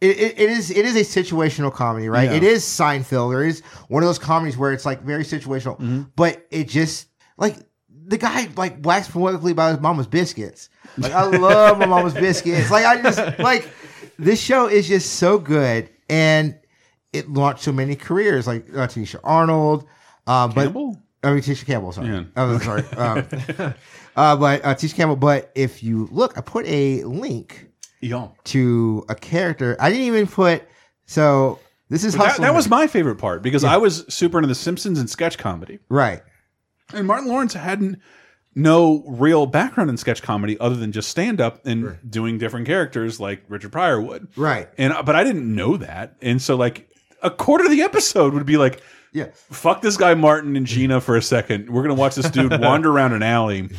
[0.01, 2.29] it, it, it is it is a situational comedy, right?
[2.29, 2.37] Yeah.
[2.37, 5.75] It is Seinfeld, or it is one of those comedies where it's like very situational,
[5.79, 6.03] Mm-hmm.
[6.15, 7.55] but it just like
[7.89, 10.69] the guy like waxed poetically about his mama's biscuits.
[10.97, 12.69] Like I love my mama's biscuits.
[12.71, 13.67] Like I just like
[14.19, 16.57] this show is just so good, and
[17.13, 19.87] it launched so many careers, like uh, Tanisha Arnold,
[20.27, 21.01] um, but Campbell?
[21.23, 21.91] I mean Tisha Campbell.
[21.91, 22.23] Sorry, Yeah.
[22.35, 22.83] oh, sorry.
[22.97, 23.73] Um,
[24.15, 25.15] uh, but uh, Tisha Campbell.
[25.15, 27.67] But if you look, I put a link
[28.01, 28.29] Yeah.
[28.45, 29.75] to a character.
[29.79, 30.63] I didn't even put.
[31.05, 34.55] So this is that, that was my favorite part because I was super into The
[34.55, 35.79] Simpsons and sketch comedy.
[35.89, 36.21] right.
[36.93, 37.99] And Martin Lawrence hadn't
[38.55, 43.19] no real background in sketch comedy other than just stand up and doing different characters
[43.19, 44.27] like Richard Pryor would.
[44.37, 44.69] Right.
[44.77, 46.15] And but I didn't know that.
[46.21, 46.89] And so like
[47.21, 48.81] a quarter of the episode would be like
[49.13, 49.27] Yeah.
[49.33, 51.69] fuck this guy Martin and Gina for a second.
[51.69, 53.69] We're going to watch this dude wander around an alley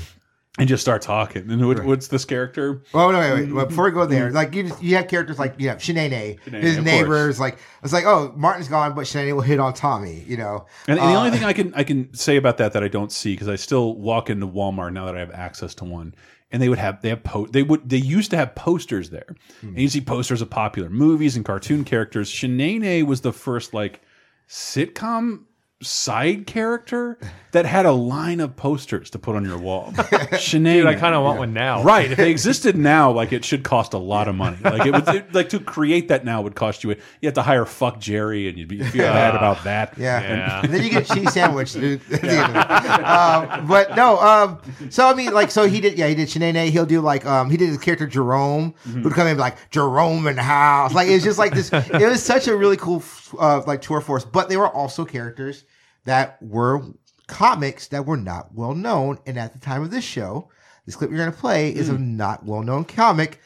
[0.59, 1.51] and just start talking.
[1.51, 2.83] And what, what's this character?
[2.93, 3.19] Oh no!
[3.19, 3.53] Wait, wait.
[3.53, 6.39] Well, before we go there, like you, just, you have characters like you have Shanae,
[6.45, 7.39] his neighbors.
[7.41, 10.25] Like it's like, oh, Martin's gone, but Shanae will hit on Tommy.
[10.27, 12.73] You know, And, and the Uh, only thing I can I can say about that
[12.73, 15.75] that I don't see because I still walk into Walmart now that I have access
[15.77, 16.15] to one,
[16.51, 19.37] and they would have they have po they would they used to have posters there,
[19.63, 22.31] and you see posters of popular movies and cartoon characters.
[22.31, 24.01] Shanae was the first like
[24.49, 25.45] sitcom
[25.81, 27.16] side character
[27.53, 29.93] that had a line of posters to put on your wall.
[29.93, 31.83] Shanae, Dude, I kind of want one now.
[31.85, 32.11] Right.
[32.11, 34.57] If they existed now, like it should cost a lot of money.
[34.62, 36.91] Like it would, it- like to create that now would cost you.
[36.91, 39.97] You have to hire FuckJerry, and you'd be feel bad about that.
[39.97, 40.20] Yeah.
[40.20, 40.61] Yeah.
[40.64, 41.72] And then you get a cheese sandwich.
[41.74, 42.70] dude, at the end of
[43.01, 43.05] it.
[43.07, 44.61] um, but no, um,
[44.91, 46.70] so I mean, like, so he did, yeah, he did Shanae.
[46.70, 49.70] He'll do like, um, he did his character Jerome, who'd come in and be like
[49.70, 50.93] Jerome in the house.
[50.93, 51.70] Like, it's just like this.
[51.72, 53.01] It was such a really cool,
[53.39, 54.24] uh, like tour force.
[54.24, 55.64] But they were also characters
[56.05, 56.83] that were
[57.26, 59.18] comics that were not well known.
[59.26, 60.49] And at the time of this show,
[60.87, 63.41] this clip you're going to play is a not well known comic.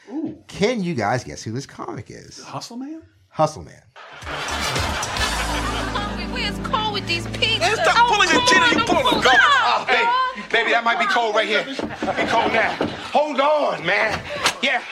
[0.47, 2.41] Can you guys guess who this comic is?
[2.43, 3.03] Hustle man.
[3.33, 3.81] Hustle Man.
[6.31, 7.59] Where's Cole with these pigs?
[7.59, 9.31] Man, stop pulling the chin and you pulling the go.
[9.33, 11.63] Oh, baby, baby, that might be cold right here.
[11.65, 12.73] Be cold now.
[13.11, 14.21] Hold on, man.
[14.61, 14.83] Yeah.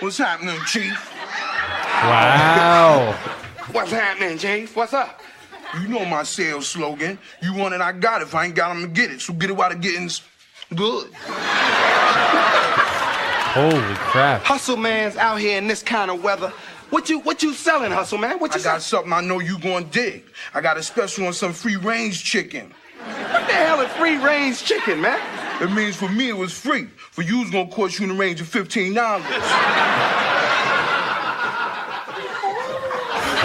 [0.00, 0.92] What's happening, Chief?
[2.04, 3.18] Wow.
[3.72, 4.76] What's happening, Chief?
[4.76, 5.20] What's up?
[5.80, 7.18] You know my sales slogan.
[7.42, 8.28] You want it, I got it.
[8.28, 9.20] If I ain't got it, I'm gonna get it.
[9.20, 10.22] So get it while the getting's
[10.74, 11.12] good.
[13.52, 14.42] Holy crap.
[14.42, 16.52] Hustle man's out here in this kind of weather.
[16.90, 18.38] What you what you selling, Hustle man?
[18.38, 20.24] What you I got something I know you gonna dig.
[20.54, 22.72] I got a special on some free range chicken.
[22.98, 25.20] What the hell is free range chicken, man?
[25.60, 26.84] It means for me it was free.
[26.84, 29.24] For you, it's gonna cost you in the range of fifteen dollars.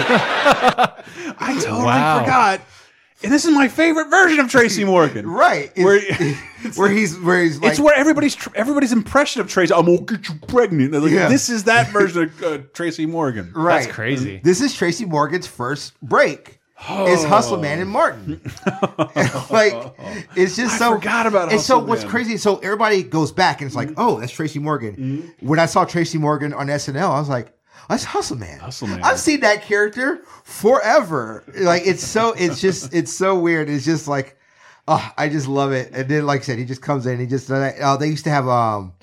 [1.39, 2.61] I totally forgot.
[3.23, 5.27] And this is my favorite version of Tracy Morgan.
[5.29, 5.71] right.
[5.77, 6.01] Where,
[6.75, 9.73] where he's where he's like it's where everybody's tr- everybody's impression of Tracy.
[9.73, 10.91] I'm gonna get you pregnant.
[10.93, 11.27] Like, Yeah.
[11.29, 13.51] This is that version of uh, Tracy Morgan.
[13.53, 13.83] Right.
[13.83, 14.41] That's crazy.
[14.43, 16.57] This is Tracy Morgan's first break.
[17.07, 18.41] Is Hustle Man and Martin.
[19.51, 19.93] like
[20.35, 22.09] it's just I so forgot about And so Hustle what's Man.
[22.11, 25.31] crazy, so everybody goes back and it's like, oh, that's Tracy Morgan.
[25.41, 27.53] When I saw Tracy Morgan on SNL, I was like,
[27.91, 28.59] that's Hustle Man.
[28.59, 29.01] Hustle Man.
[29.03, 31.43] I've seen that character forever.
[31.59, 33.69] Like it's so it's just it's so weird.
[33.69, 34.37] It's just like
[34.87, 35.91] oh, I just love it.
[35.93, 38.29] And then like I said, he just comes in, he just uh, they used to
[38.31, 38.93] have um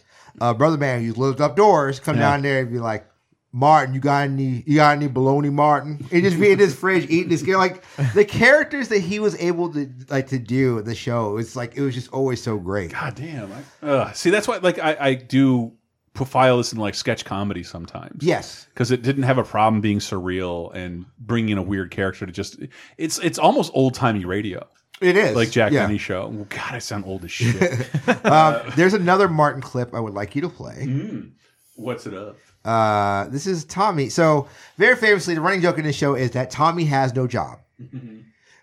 [0.40, 2.22] a brother man who lived up doors, come Yeah.
[2.30, 3.06] down there and be like
[3.50, 4.62] Martin, you got any?
[4.66, 6.06] You got any bologna, Martin?
[6.12, 7.42] And just be in his fridge eating this.
[7.46, 7.82] Like
[8.12, 11.80] the characters that he was able to like to do the show, it's like it
[11.80, 12.92] was just always so great.
[12.92, 13.50] God damn.
[13.82, 15.72] I, uh, see, that's why like I, I do
[16.18, 18.22] profile this in like sketch comedy sometimes.
[18.22, 18.66] Yes.
[18.74, 22.32] because it didn't have a problem being surreal and bringing in a weird character to
[22.32, 22.58] just
[22.98, 24.66] it's it's almost old timey radio.
[25.00, 25.86] It is, like Jack yeah.
[25.86, 26.26] Benny show.
[26.26, 27.62] Well, God, I sound old as shit.
[28.26, 30.74] um, there's another Martin clip I would like you to play.
[30.86, 31.30] Mm.
[31.76, 32.36] What's it up?
[32.64, 34.08] Uh, this is Tommy.
[34.08, 37.60] So very famously, the running joke in this show is that Tommy has no job.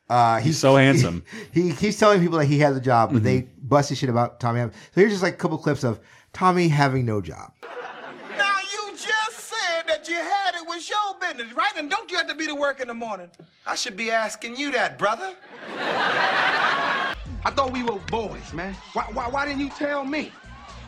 [0.08, 1.24] Uh, He's so handsome.
[1.52, 3.68] He, keeps telling people that he has a job, but they Mm-hmm.
[3.68, 4.60] bust his shit about Tommy.
[4.62, 6.00] So here's just like a couple clips of
[6.36, 7.54] Tommy having no job.
[8.38, 11.72] Now you just said that you had it was your business, right?
[11.78, 13.30] And don't you have to be to work in the morning?
[13.66, 15.34] I should be asking you that, brother.
[15.78, 17.16] I
[17.52, 18.76] thought we were boys, man.
[18.92, 20.30] Why, why, why didn't you tell me?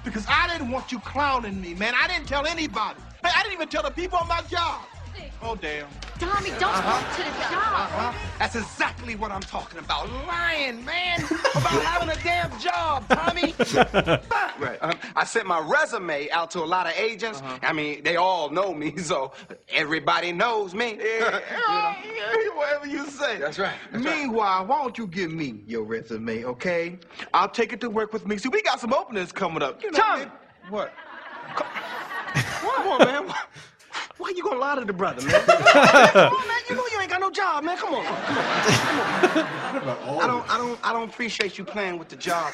[0.04, 1.94] Because I didn't want you clowning me, man.
[1.98, 3.00] I didn't tell anybody.
[3.24, 4.82] I didn't even tell the people on my job.
[5.42, 5.88] Oh, damn.
[6.20, 7.00] Tommy, don't Uh-huh.
[7.00, 7.54] go to the job.
[7.54, 8.14] Uh-huh.
[8.40, 10.10] That's exactly what I'm talking about.
[10.28, 13.54] Lying, man, about having a damn job, Tommy.
[14.60, 14.78] right.
[14.82, 17.42] Um, I sent my resume out to a lot of agents.
[17.62, 19.32] I mean, they all know me, so
[19.72, 20.98] everybody knows me.
[21.00, 21.40] Yeah,
[22.56, 23.38] Whatever you say.
[23.38, 23.76] That's right.
[23.94, 26.98] Meanwhile, why don't you give me your resume, okay?
[27.34, 28.38] I'll take it to work with me.
[28.38, 29.84] See, we got some openings coming up.
[29.84, 30.26] You know, Tommy.
[30.70, 30.92] What?
[31.56, 33.34] Come on, man.
[34.18, 35.42] Why you gonna lie to the brother, man?
[35.46, 36.58] Come on, man.
[36.70, 37.78] You know you ain't got no job, man.
[37.78, 38.06] Come on.
[38.06, 38.16] Come
[39.90, 40.22] on.
[40.22, 42.54] I don't, I don't, I don't appreciate you playing with the job.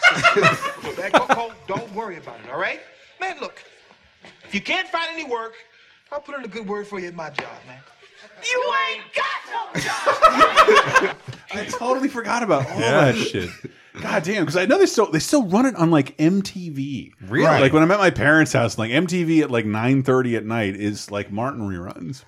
[0.97, 2.81] Man, Coco, don't worry about it, all right?
[3.21, 3.63] Man, look.
[4.45, 5.53] If you can't find any work,
[6.11, 7.79] I'll put in a good word for you at my job, man.
[8.43, 11.15] You ain't got no job.
[11.53, 13.11] I totally forgot about all Yeah.
[13.11, 13.49] that shit.
[14.01, 17.11] God damn, because I know they still they still run it on like MTV.
[17.27, 17.45] Really?
[17.45, 21.11] Like when I'm at my parents' house, like MTV at like 9:30 at night is
[21.11, 22.23] like Martin reruns.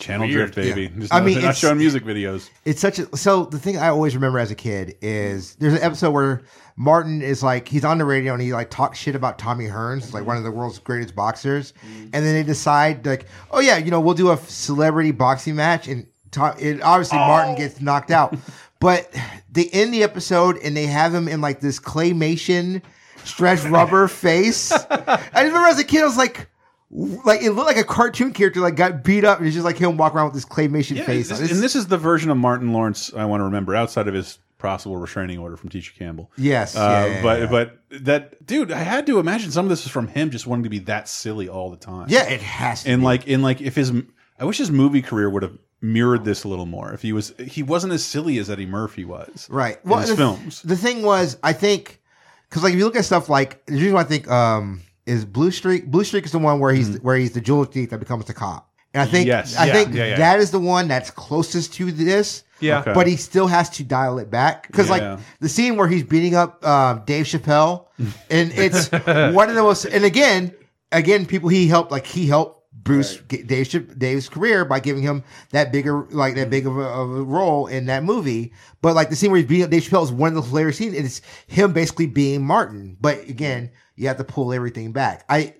[0.00, 0.52] Channel Weird.
[0.52, 0.82] Drift, baby.
[0.82, 1.00] Yeah.
[1.00, 2.48] Just I mean, they're not showing music videos.
[2.64, 5.82] It's such a so the thing I always remember as a kid is there's an
[5.82, 6.42] episode where
[6.76, 10.12] Martin is like he's on the radio and he like talks shit about Tommy Hearns,
[10.12, 12.04] like one of the world's greatest boxers, mm.
[12.04, 15.86] and then they decide like, oh yeah, you know we'll do a celebrity boxing match,
[15.88, 17.58] and Tom, it, obviously Martin oh.
[17.58, 18.36] gets knocked out,
[18.80, 19.14] but
[19.52, 22.82] they end the episode and they have him in like this claymation
[23.24, 24.72] stretch rubber face.
[24.72, 26.48] I remember as a kid I was like.
[26.92, 29.78] Like it looked like a cartoon character, like got beat up, and it's just like
[29.78, 31.28] him walk around with this claymation Yeah, face.
[31.28, 31.52] this-.
[31.52, 34.38] And this is the version of Martin Lawrence I want to remember outside of his
[34.58, 36.32] possible restraining order from Tisha Campbell.
[36.36, 37.46] Yes, uh, yeah, yeah, but yeah.
[37.46, 40.64] but that dude, I had to imagine some of this is from him just wanting
[40.64, 42.06] to be that silly all the time.
[42.08, 43.04] Yeah, it has to And be.
[43.04, 43.92] like in like if his,
[44.40, 46.92] I wish his movie career would have mirrored this a little more.
[46.92, 49.48] If he was, he wasn't as silly as Eddie Murphy was.
[49.50, 49.78] Right.
[49.84, 50.62] in his the, films.
[50.62, 52.00] The thing was, I think,
[52.48, 55.24] because like if you look at stuff like the reason why I think um is
[55.24, 55.86] Blue Streak.
[55.90, 58.34] Blue Streak is the one where he's where he's the jewel thief that becomes the
[58.34, 58.68] cop.
[58.92, 59.26] And I think.
[59.26, 59.56] Yes.
[59.56, 60.16] I Yeah, think yeah, yeah.
[60.18, 62.42] that is the one that's closest to this.
[62.60, 62.80] Yeah.
[62.80, 62.92] Okay.
[62.92, 65.12] But he still has to dial it back because Yeah.
[65.14, 67.86] like the scene where he's beating up um, Dave Chappelle,
[68.28, 68.88] and it's
[69.34, 69.84] one of the most.
[69.86, 70.52] And again,
[70.92, 75.02] again, people he helped like he helped Bruce get Dave Chap- Dave's career by giving
[75.02, 78.52] him that bigger like that big of a, of a role in that movie.
[78.80, 80.78] But like the scene where he's beating up Dave Chappelle is one of the hilarious
[80.78, 80.96] scenes.
[80.96, 82.96] And it's him basically being Martin.
[83.00, 85.24] But again, you have to pull everything back.
[85.28, 85.54] I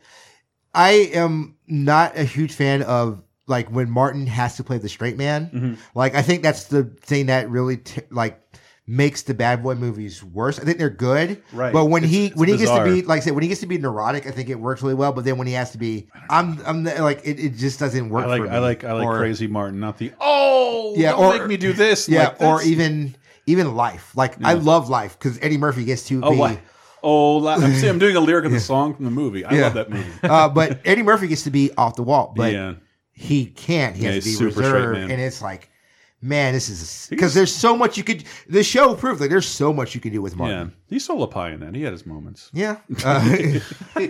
[0.75, 5.18] I am not a huge fan of like when Martin has to play the straight
[5.18, 5.47] man.
[5.47, 5.75] Mm-hmm.
[5.95, 8.49] Like I think that's the thing that really t- like
[8.93, 10.59] makes the bad boy movies worse.
[10.59, 11.72] I think they're good, Right.
[11.72, 13.61] But when It's- he when he gets to be like I said when he gets
[13.61, 15.12] to be neurotic, I think it works really well.
[15.12, 18.09] But then when he has to be, I'm I'm the- like it, it just doesn't
[18.09, 18.24] work.
[18.24, 18.57] I like for me.
[18.57, 21.57] I like I like Or- Crazy Martin, not the oh yeah, don't or make me
[21.57, 22.09] do this.
[22.09, 23.14] Yeah, Like, or even
[23.47, 24.11] even life.
[24.16, 26.59] Like I love life because Eddie Murphy gets to oh be.
[27.05, 29.45] oh I'm, see, I'm doing a lyric of the song from the movie.
[29.45, 29.62] I Yeah.
[29.62, 30.11] love that movie.
[30.24, 32.74] uh, but Eddie Murphy gets to be off the wall, but Yeah.
[33.12, 33.95] he can't.
[33.97, 35.11] He Yeah, has to be straight reserved, man.
[35.12, 35.70] and it's like,
[36.23, 38.25] man, this is because there's so much you could.
[38.49, 40.73] The show proved like there's so much you could do with Yeah, Martin.
[40.89, 41.75] he stole a pie in that.
[41.75, 42.51] He had his moments.
[42.53, 43.59] Yeah, Uh,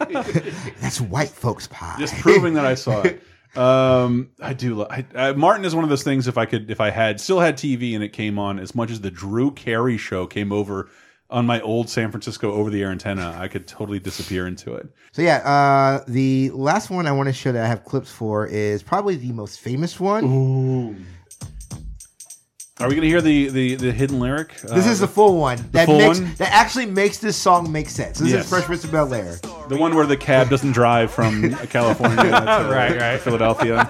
[0.81, 1.97] that's white folks pie.
[1.99, 3.23] Just proving that I saw it.
[3.57, 4.85] Um, I do.
[4.85, 6.29] I, I, Martin is one of those things.
[6.29, 8.93] If I could, if I had still had TV and it came on, as much
[8.93, 10.89] as the Drew Carey show came over
[11.31, 14.87] on my old San Francisco over the air antenna, I could totally disappear into it.
[15.11, 18.47] So yeah, uh, the last one I want to show that I have clips for
[18.47, 20.25] is probably the most famous one.
[20.27, 20.97] Ooh.
[22.81, 24.55] Are we going to hear the, the the hidden lyric?
[24.63, 26.35] This Uh, is the full one that full makes one?
[26.39, 28.19] that actually makes this song make sense.
[28.19, 28.45] This Yes.
[28.45, 29.39] is Fresh Prince of Bel Air.
[29.69, 32.31] the one where the cab doesn't drive from California to,
[32.73, 33.21] Right, right.
[33.21, 33.87] Philadelphia.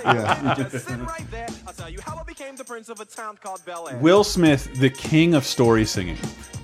[4.01, 6.17] Will Smith, the king of story singing.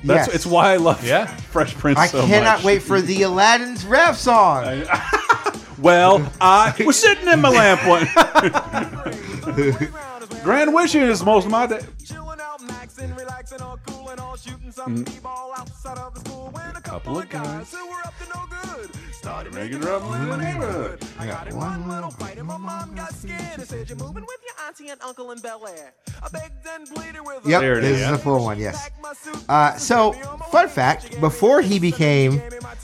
[0.04, 0.34] That's Yes.
[0.34, 1.26] it's why I love Yeah.
[1.26, 2.64] Fresh Prince I so cannot much.
[2.64, 4.82] wait for the Aladdin's rap song.
[5.78, 8.06] Well, I was sitting in my lamp one.
[10.46, 11.80] Grand wishing is most of my day.
[16.76, 17.74] A couple of guys
[19.12, 21.02] started making trouble in the neighborhood.
[21.18, 24.38] I got one little fight in my mom got scared and said you're moving with
[24.46, 25.92] your auntie and uncle in bel air
[27.44, 28.02] Yep, There it this is.
[28.02, 28.60] is the full one.
[28.60, 28.88] Yes.
[29.48, 30.12] Uh, so,
[30.52, 32.40] fun fact: before he became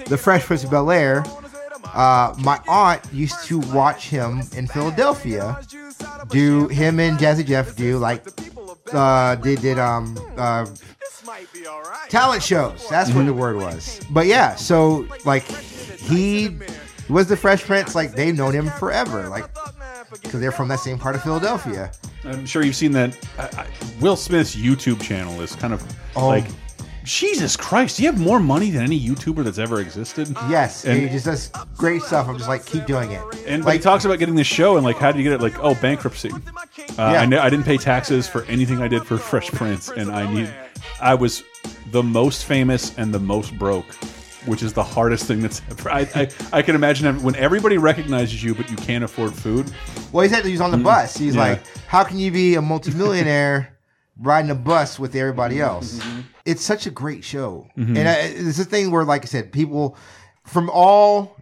[0.09, 1.25] the Fresh Prince of Bel Air,
[1.85, 5.61] uh, my aunt used to watch him in Philadelphia.
[6.29, 8.27] Do him and Jazzy Jeff do like
[8.93, 10.67] uh, they did um uh,
[12.09, 12.89] talent shows?
[12.89, 14.01] That's what the word was.
[14.11, 16.57] But yeah, so like he
[17.09, 17.95] was the Fresh Prince.
[17.95, 19.29] Like they've known him forever.
[19.29, 19.47] Like
[20.23, 21.91] because they're from that same part of Philadelphia.
[22.25, 23.17] I'm sure you've seen that.
[23.39, 23.67] I, I,
[24.01, 25.83] Will Smith's YouTube channel is kind of
[26.15, 26.29] Oh.
[26.29, 26.45] like,
[27.05, 30.29] Jesus Christ, you have more money than any YouTuber that's ever existed?
[30.49, 32.29] Yes, And- he just does great stuff.
[32.29, 33.21] I'm just like, keep doing it.
[33.47, 35.41] And but he talks about getting the show and like, how do you get it?
[35.43, 36.31] Like, oh, bankruptcy.
[36.31, 36.37] Uh,
[36.99, 37.23] Yeah.
[37.41, 40.53] I, I didn't pay taxes for anything I did for Fresh Prince, and I need.
[41.01, 41.43] I was
[41.91, 43.93] the most famous and the most broke,
[44.47, 45.91] which is the hardest thing that's ever.
[45.91, 49.71] I I, I can imagine when everybody recognizes you, but you can't afford food.
[50.13, 51.17] Well, he said he was on the bus.
[51.17, 51.41] He's Yeah.
[51.43, 53.77] like, how can you be a multimillionaire
[54.19, 56.01] riding a bus with everybody else?
[56.45, 57.97] It's such a great show, Mhm.
[57.99, 59.97] and I, it's a thing where, like I said, people
[60.45, 61.37] from all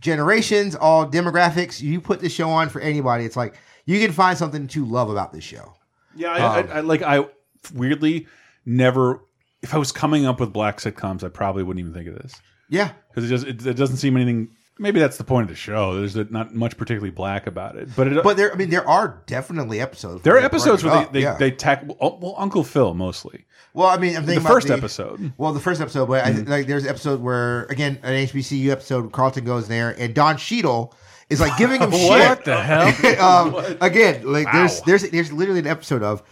[0.00, 3.24] generations, all demographics, you put the show on for anybody.
[3.24, 3.56] It's like
[3.86, 5.74] you can find something to love about this show.
[6.14, 7.02] Yeah, I, Um, I, I like.
[7.02, 7.26] I
[7.74, 8.26] weirdly
[8.64, 9.20] never.
[9.62, 12.34] If I was coming up with black sitcoms, I probably wouldn't even think of this.
[12.68, 14.48] Yeah, because it just it, it doesn't seem anything.
[14.78, 15.94] Maybe that's the point of the show.
[15.98, 19.22] There's not much particularly black about it, but it, But there, I mean, there are
[19.26, 20.22] definitely episodes.
[20.22, 21.34] there are episodes where they they, yeah.
[21.38, 23.46] they tackle well Uncle Phil mostly.
[23.72, 25.32] Well, I mean, I'm The first episode.
[25.38, 26.48] Well, the first episode, but I, Mhm.
[26.48, 30.94] like there's an episode where again an HBCU episode, Carlton goes there, and Don Cheadle
[31.30, 32.08] is like giving him shit.
[32.10, 33.20] What the hell?
[33.56, 36.22] um, again, like there's there's there's literally an episode of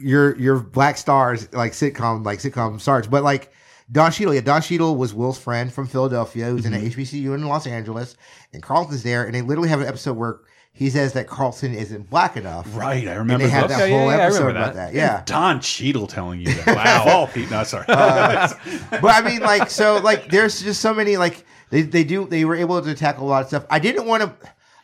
[0.00, 3.52] your your black stars like sitcom like sitcom stars, but like
[3.92, 6.76] Don Cheadle, yeah, Don Cheadle was Will's friend from Philadelphia, who's in Mhm.
[6.76, 8.16] an HBCU in Los Angeles,
[8.54, 10.38] and Carlton's there, and they literally have an episode where
[10.72, 12.66] he says that Carlton isn't black enough.
[12.74, 13.44] Right, I And remember.
[13.44, 13.90] they had that.
[13.90, 14.94] whole episode about that.
[14.94, 15.18] Yeah.
[15.18, 16.66] And Don Cheadle telling you that.
[16.76, 17.04] Wow.
[17.06, 17.84] oh, Pete, no, sorry.
[17.88, 18.48] Uh,
[18.90, 22.46] but I mean, like, so, like, there's just so many, like, they, they do, they
[22.46, 23.66] were able to tackle a lot of stuff.
[23.68, 24.32] I didn't want to,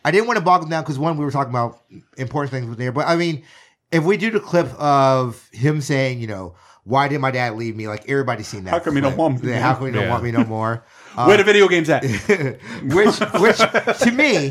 [0.04, 1.80] I didn't want to bog them down because one, we were talking about
[2.18, 3.42] important things with there, but I mean,
[3.90, 6.54] if we do the clip of him saying, you know,
[6.88, 7.86] why did my dad leave me?
[7.86, 8.70] Like, everybody's seen that.
[8.70, 10.10] How come you don't want me Yeah, How come you don't Yeah.
[10.10, 10.84] want me no more?
[11.14, 12.02] Where the video games at?
[12.82, 14.50] which, which, to me,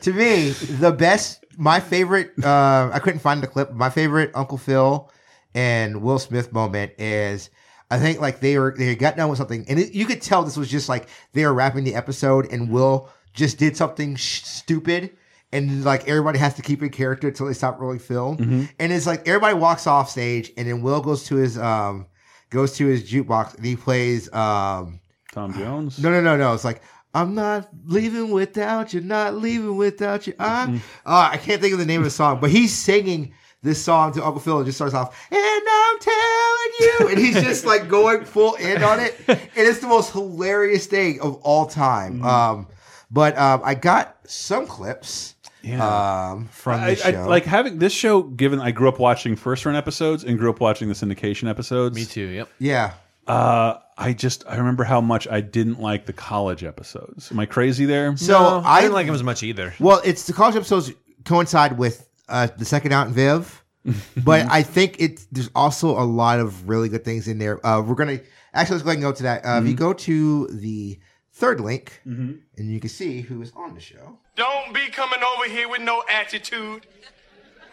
[0.00, 3.72] to me, the best, my favorite, uh, I couldn't find the clip.
[3.72, 5.10] My favorite Uncle Phil
[5.54, 7.50] and Will Smith moment is,
[7.90, 10.42] I think like they were, they got done with something and it, you could tell
[10.42, 14.42] this was just like they were wrapping the episode and Will just did something sh-
[14.42, 15.10] stupid.
[15.52, 18.36] And like everybody has to keep in character until they stop rolling film.
[18.38, 18.68] Mhm.
[18.78, 22.06] And it's like everybody walks off stage and then Will goes to his, um,
[22.50, 25.00] goes to his jukebox and he plays, um,
[25.32, 25.98] Tom Jones.
[25.98, 26.54] no, no, no, no.
[26.54, 26.82] It's like
[27.14, 30.34] I'm not leaving without you, not leaving without you.
[30.38, 30.76] I, Mm-hmm.
[31.06, 33.32] uh, I can't think of the name of the song, but he's singing
[33.62, 37.34] this song to Uncle Phil and just starts off, and I'm telling you, and he's
[37.42, 41.66] just like going full in on it, and it's the most hilarious thing of all
[41.66, 42.14] time.
[42.20, 42.24] Mm-hmm.
[42.26, 42.66] Um,
[43.10, 45.34] but um, I got some clips.
[45.80, 48.22] Um, from I, the I- like having this show.
[48.22, 51.94] Given I grew up watching first run episodes and grew up watching the syndication episodes.
[51.94, 52.26] Me too.
[52.26, 52.48] Yep.
[52.58, 52.92] Yeah.
[53.26, 57.30] Uh, I just I remember how much I didn't like the college episodes.
[57.30, 58.16] Am I crazy there?
[58.16, 59.74] So I didn't like them as much either.
[59.78, 60.90] Well, it's the college episodes
[61.24, 63.62] coincide with uh, the second out in Viv,
[64.24, 67.64] but I think it there's also a lot of really good things in there.
[67.64, 68.20] Uh, we're gonna
[68.54, 69.44] actually let's go ahead and go to that.
[69.44, 69.78] Uh, If you Mhm.
[69.78, 70.98] go to the
[71.32, 72.40] third link, Mhm.
[72.58, 74.18] and you can see who is on the show.
[74.36, 76.86] Don't be coming over here with no attitude.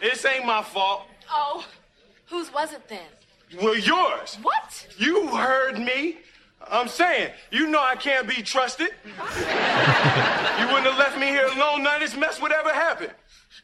[0.00, 1.06] This ain't my fault.
[1.30, 1.64] Oh,
[2.26, 3.08] whose was it then?
[3.60, 4.36] Well, yours.
[4.42, 4.86] What?
[4.96, 6.18] You heard me.
[6.70, 8.90] I'm saying, you know I can't be trusted.
[9.04, 11.82] you wouldn't have left me here alone.
[11.82, 13.10] None of this mess would ever happen.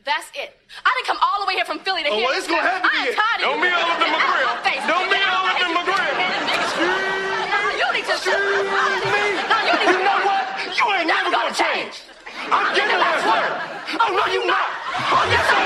[0.05, 0.57] That's it.
[0.85, 2.49] I didn't come all the way here from Philly to Oh, hear well, this it's
[2.53, 2.83] gonna crap.
[2.83, 3.65] have to be I am tired of Don't you.
[3.65, 4.49] be all up in my grill.
[4.49, 4.85] of my face.
[4.89, 6.15] Don't be Get out all of up in my grill.
[7.75, 9.25] You need to Excuse me.
[9.49, 10.45] Now you need You know what?
[10.79, 12.01] You ain't never gonna change.
[12.51, 13.53] I'm getting that word.
[14.01, 14.69] Oh, no, you not.
[15.13, 15.61] Oh, yes, I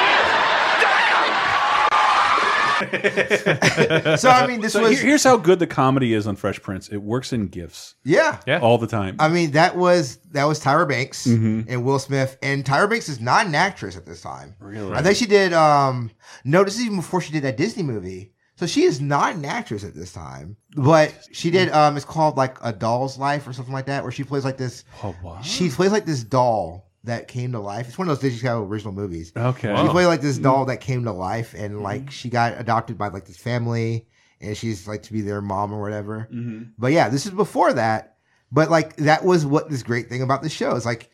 [4.04, 4.18] am.
[4.18, 6.62] so I mean, this So was here- here's how good the comedy is on Fresh
[6.62, 6.88] Prince.
[6.88, 7.94] It works in gifs.
[8.04, 8.60] yeah, Yeah.
[8.60, 9.16] all the time.
[9.18, 11.64] I mean, that was that was Tyra Banks Mhm.
[11.68, 14.54] and Will Smith, and Tyra Banks is not an actress at this time.
[14.60, 14.92] Really?
[14.94, 15.52] I think she did.
[15.52, 16.10] um
[16.44, 18.32] No, this is even before she did that Disney movie.
[18.58, 21.70] So she is not an actress at this time, but she did.
[21.70, 24.56] um It's called like a Doll's Life or something like that, where she plays like
[24.56, 24.84] this.
[25.02, 25.44] Oh, what?
[25.44, 27.86] She plays like this doll that came to life.
[27.86, 29.32] It's one of those Disney original movies.
[29.36, 29.68] Okay.
[29.76, 29.92] She Wow.
[29.92, 33.26] played like this doll that came to life, and like she got adopted by like
[33.26, 34.08] this family,
[34.40, 36.28] and she's like to be their mom or whatever.
[36.34, 36.70] Mhm.
[36.76, 38.16] But yeah, this is before that.
[38.50, 41.10] But like that was what this great thing about the show is like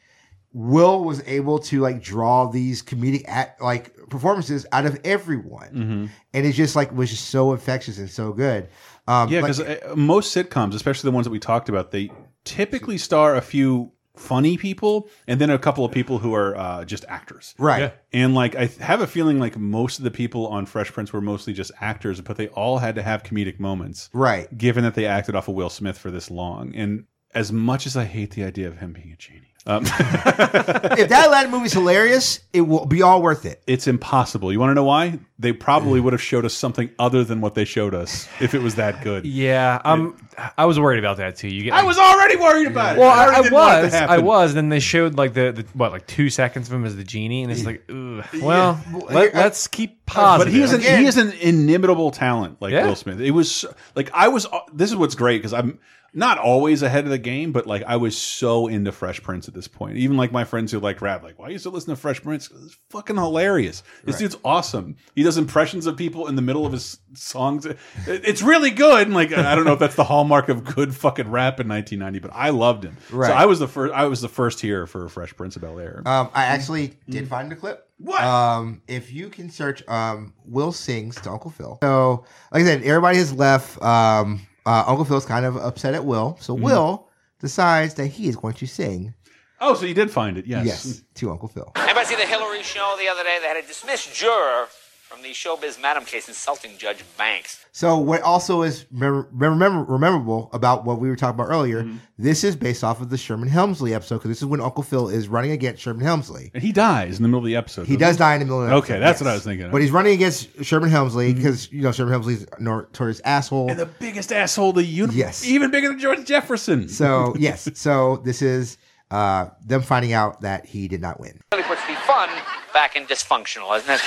[0.54, 6.10] Will was able to like draw these comedic at like performances out of everyone, Mhm.
[6.32, 8.68] and it just like was just so infectious and so good.
[9.08, 12.10] Um, yeah, like- because most sitcoms, especially the ones that we talked about, they
[12.44, 16.84] typically star a few funny people and then a couple of people who are uh,
[16.84, 17.52] just actors.
[17.58, 17.80] Right.
[17.80, 17.90] Yeah.
[18.12, 21.20] And like I have a feeling like most of the people on Fresh Prince were
[21.20, 24.10] mostly just actors, but they all had to have comedic moments.
[24.12, 24.56] Right.
[24.56, 26.72] Given that they acted off of Will Smith for this long.
[26.76, 29.50] And as much as I hate the idea of him being a genie.
[29.66, 33.62] Um, if that Aladdin movie's hilarious, it will be all worth it.
[33.66, 34.52] It's impossible.
[34.52, 35.18] You want to know why?
[35.38, 38.60] They probably would have showed us something other than what they showed us if it
[38.60, 39.24] was that good.
[39.24, 40.16] Yeah, um,
[40.58, 41.48] I was worried about that too.
[41.48, 43.00] You get, I was already worried about it.
[43.00, 44.50] Well, I I, I didn't want it to was, I was.
[44.50, 47.04] And then they showed like the, the what, like two seconds of him as the
[47.04, 48.24] genie, and it's like, ugh.
[48.42, 50.52] Well, let, us keep positive.
[50.52, 52.86] But he is an he is an inimitable talent, like Yeah.
[52.86, 53.18] Will Smith.
[53.20, 54.46] It was like I was.
[54.74, 55.78] This is what's great because I'm
[56.16, 59.54] not always ahead of the game, but like I was so into Fresh Prince at
[59.54, 59.96] this point.
[59.96, 62.50] Even like my friends who like rap, like why you still listen to Fresh Prince?
[62.64, 63.82] It's fucking hilarious.
[64.04, 64.20] This Right.
[64.20, 64.96] dude's awesome.
[65.16, 67.66] He does impressions of people in the middle of his songs.
[68.06, 69.06] It's really good.
[69.08, 72.20] And like I don't know if that's the hallmark of good fucking rap in 1990,
[72.20, 72.96] but I loved him.
[73.10, 73.28] Right.
[73.28, 73.92] So I was the first.
[73.92, 76.02] I was the first here for Fresh Prince of Bel Air.
[76.06, 77.88] Um, I actually did find the clip.
[77.98, 78.22] What?
[78.22, 81.78] Um, if you can search, um, Will sings to Uncle Phil.
[81.82, 83.80] So, like I said, everybody has left.
[83.82, 86.36] Um, uh, Uncle Phil's kind of upset at Will.
[86.40, 87.08] So Will
[87.40, 89.14] decides that he is going to sing.
[89.60, 90.46] Oh, so you did find it?
[90.46, 90.66] Yes.
[90.66, 91.70] Yes, to Uncle Phil.
[91.76, 93.38] Anybody see the Hillary show the other day?
[93.40, 94.66] They had a dismissed juror
[95.14, 97.64] from the Showbiz Madam case insulting Judge Banks.
[97.70, 101.88] So, what also is remember, remember, rememberable about what we were talking about earlier,
[102.18, 105.08] this is based off of the Sherman Hemsley episode because this is when Uncle Phil
[105.08, 106.50] is running against Sherman Hemsley.
[106.52, 107.86] And he dies in the middle of the episode.
[107.86, 109.24] He doesn't does die in the middle of the Okay, episode, that's yes.
[109.24, 109.70] what I was thinking.
[109.70, 113.70] But he's running against Sherman Hemsley because, you know, Sherman Hemsley's a notorious asshole.
[113.70, 115.16] and the biggest asshole the universe.
[115.16, 115.46] Yes.
[115.46, 116.88] Even bigger than George Jefferson.
[116.88, 118.78] So yes, so this is
[119.12, 121.40] uh, them finding out that he did not win.
[121.52, 122.28] Really puts the fun
[122.72, 124.00] back in dysfunctional, isn't it?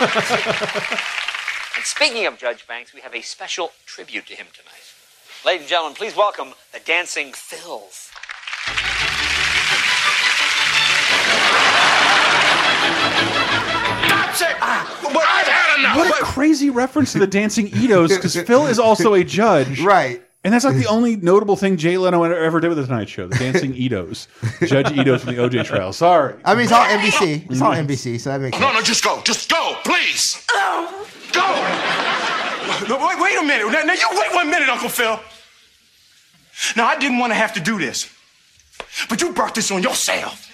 [0.00, 4.94] And speaking of Judge Banks, we have a special tribute to him tonight.
[5.44, 8.10] Ladies and gentlemen, please welcome the Dancing Phils.
[14.08, 14.56] That's it.
[14.60, 15.96] Ah, I've had enough.
[15.96, 19.80] what a crazy reference to the Dancing Itos because Phil is also a judge.
[19.80, 20.22] Right.
[20.44, 23.26] And that's like the only notable thing Jay Leno ever did with the Tonight Show,
[23.26, 24.28] the Dancing Itos.
[24.68, 25.92] Judge Itos from the OJ trial.
[25.92, 26.34] Sorry.
[26.44, 27.50] I mean, it's all NBC.
[27.50, 28.74] It's all NBC, so that makes No, sense.
[28.78, 29.20] no, just go.
[29.24, 30.46] Just go, please.
[30.52, 31.06] Oh.
[31.32, 32.88] Go.
[32.88, 33.66] No, wait, wait a minute.
[33.72, 35.18] Now, now, you wait one minute, Uncle Phil.
[36.76, 38.08] Now, I didn't want to have to do this,
[39.08, 40.44] but you brought this on yourself.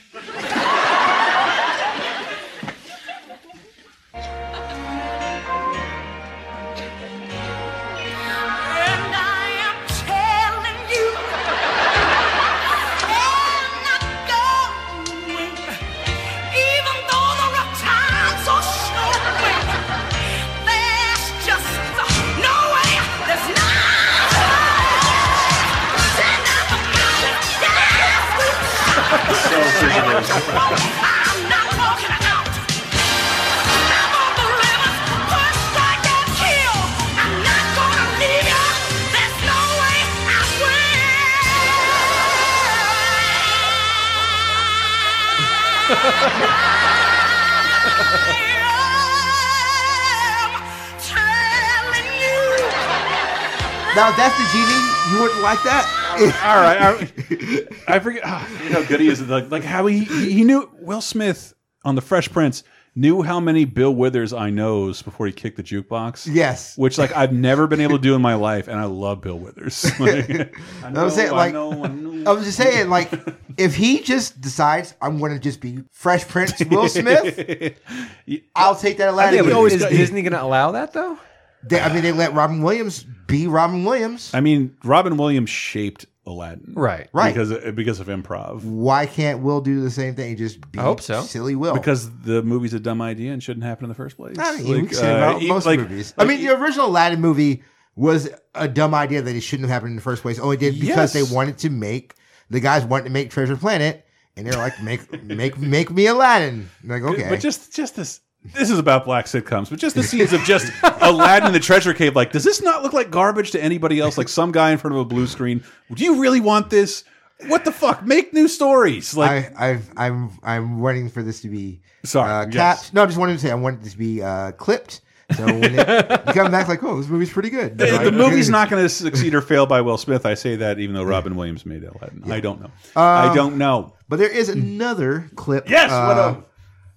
[53.94, 54.82] Now, that's the genie,
[55.12, 56.03] you wouldn't like that.
[56.44, 56.78] All right.
[56.80, 58.22] I, I forget
[58.64, 59.22] you know how good he is.
[59.22, 61.54] Like, like how he, he he knew Will Smith
[61.84, 62.64] on the Fresh Prince
[62.96, 66.28] knew how many Bill Withers I knows before he kicked the jukebox.
[66.30, 66.76] Yes.
[66.78, 69.38] which like I've never been able to do in my life, and I love Bill
[69.38, 69.84] Withers.
[70.04, 72.30] Like, I I was saying, know, I like, know, I know.
[72.30, 73.10] I was just saying, like,
[73.56, 77.78] if he just decides I'm going to just be Fresh Prince Will Smith,
[78.54, 79.38] I'll take that Aladdin.
[79.44, 79.76] Yeah, but movie.
[79.76, 81.18] is Disney going to allow that though?
[81.66, 84.30] They, I mean, they let Robin Williams be Robin Williams.
[84.34, 87.08] I mean, Robin Williams shaped Aladdin, Right.
[87.12, 87.34] Right.
[87.34, 88.62] Because because of improv.
[88.64, 90.36] Why can't Will do the same thing?
[90.36, 91.20] Just be I hope so.
[91.22, 91.74] silly Will.
[91.74, 94.36] Because the movie's a dumb idea and shouldn't happen in the first place.
[94.38, 96.14] I mean, Like, can say uh, about e- most like- movies.
[96.16, 97.62] I mean, the original Aladdin movie
[97.96, 100.38] was a dumb idea that it shouldn't have happened in the first place.
[100.38, 101.12] Only did because Yes.
[101.12, 102.14] they wanted to make
[102.50, 104.04] the guys wanted to make Treasure Planet,
[104.36, 106.68] and they're like, make make make me Aladdin.
[106.82, 108.20] And like, okay, But just just this
[108.52, 110.70] this is about black sitcoms, but just the scenes of just
[111.00, 112.14] Aladdin in the treasure cave.
[112.14, 114.18] Like, does this not look like garbage to anybody else?
[114.18, 115.64] Like some guy in front of a blue screen.
[115.92, 117.04] Do you really want this?
[117.46, 118.04] What the fuck?
[118.04, 119.16] Make new stories.
[119.16, 122.54] Like, I, I've, I'm I'm waiting for this to be Sorry, uh, yes.
[122.54, 122.94] capped.
[122.94, 125.00] No, I'm just wanting to say I want it to be uh, clipped.
[125.36, 125.78] So when it,
[126.28, 127.78] you come back like, oh, this movie's pretty good.
[127.78, 130.26] the, the movie's not going to succeed or fail by Will Smith.
[130.26, 132.30] I say that even though Robin Williams made Aladdin.
[132.30, 132.70] I don't know.
[132.94, 133.94] I Um, don't know.
[134.08, 135.68] But there is another clip.
[135.68, 136.36] Yes, what uh?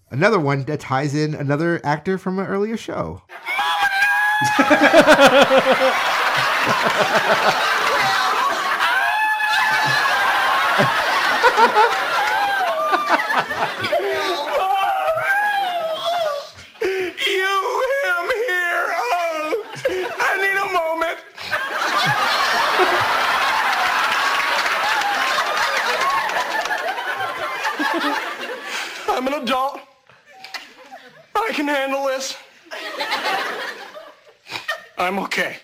[0.10, 3.24] Another one that ties in another actor from an earlier show.
[18.90, 19.64] Oh,
[20.20, 21.20] I need a moment.
[29.10, 29.87] I'm an adult.
[31.48, 32.36] I can handle this.
[34.98, 35.58] I'm okay.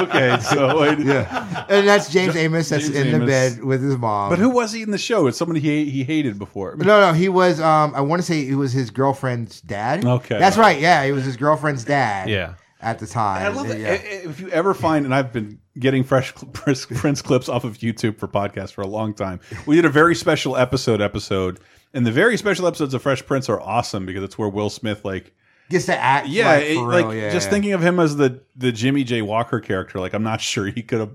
[0.00, 2.68] okay, so I, yeah, and that's James Amos.
[2.68, 3.28] That's James in the Amos.
[3.28, 4.30] bed with his mom.
[4.30, 5.26] But who was he in the show?
[5.26, 6.76] It's somebody he he hated before.
[6.76, 7.60] No, no, he was.
[7.60, 10.04] Um, I want to say he was his girlfriend's dad.
[10.04, 10.38] Okay.
[10.38, 10.80] that's right.
[10.80, 12.28] Yeah, he was his girlfriend's dad.
[12.28, 12.54] Yeah.
[12.80, 13.44] at the time.
[13.44, 13.78] I love that.
[13.78, 13.92] Yeah.
[13.92, 18.18] If you ever find, and I've been getting fresh Prince Prince clips off of YouTube
[18.18, 19.40] for podcasts for a long time.
[19.66, 21.60] We did a very special episode episode,
[21.94, 25.04] and the very special episodes of Fresh Prince are awesome because it's where Will Smith
[25.04, 25.32] like
[25.70, 26.28] Gets to act.
[26.28, 27.14] yeah, like, it- for like real.
[27.14, 27.50] Yeah, just yeah.
[27.50, 30.00] thinking of him as the the Jimmy J Walker character.
[30.00, 31.10] Like I'm not sure he could have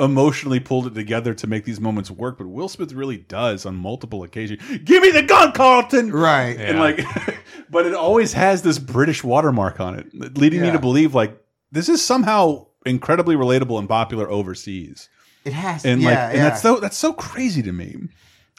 [0.00, 3.76] emotionally pulled it together to make these moments work, but Will Smith really does on
[3.76, 4.60] multiple occasions.
[4.84, 6.10] Give me the gun, Carlton.
[6.10, 6.58] Right.
[6.58, 7.04] And like,
[7.70, 11.38] but it always has this British watermark on it, leading me to believe like
[11.70, 15.08] this is somehow incredibly relatable and popular overseas.
[15.44, 15.84] It has.
[15.84, 16.42] And yeah, like, and yeah.
[16.48, 17.96] that's so that's so crazy to me.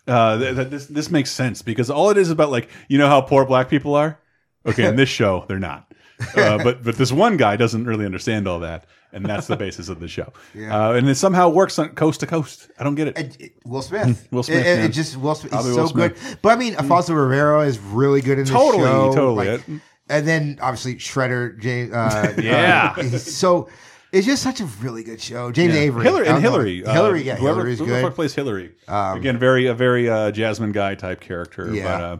[0.05, 3.07] Uh, that, that this this makes sense because all it is about like you know
[3.07, 4.19] how poor black people are.
[4.65, 5.93] Okay, in this show they're not.
[6.35, 9.87] Uh, but but this one guy doesn't really understand all that, and that's the basis
[9.89, 10.31] of the show.
[10.53, 10.89] Yeah.
[10.89, 12.69] Uh, and it somehow works on coast to coast.
[12.77, 13.53] I don't get it.
[13.65, 14.27] Will Smith.
[14.31, 15.51] Will Smith, It, it- just Will Smith.
[15.53, 16.21] He's Probably so Will Smith.
[16.29, 16.37] good.
[16.41, 19.13] But I mean, Alfonso Ribeiro is really good in this Totally, show.
[19.13, 19.49] totally.
[19.51, 19.65] Like,
[20.09, 21.93] and then obviously Shredder, James.
[21.93, 22.93] Uh, Yeah.
[22.97, 23.69] uh, he's so
[24.13, 25.51] it's just such a really good show.
[25.51, 25.81] James Yeah.
[25.81, 26.41] Avery, Hillary, and.
[26.41, 28.15] Hillary, uh, Hillary, yeah, whoever, Hillary's whoever good.
[28.15, 28.71] plays Hillary.
[28.87, 31.83] Um, Again, very a very uh, Jasmine Guy type character, Yeah.
[31.83, 32.17] but uh,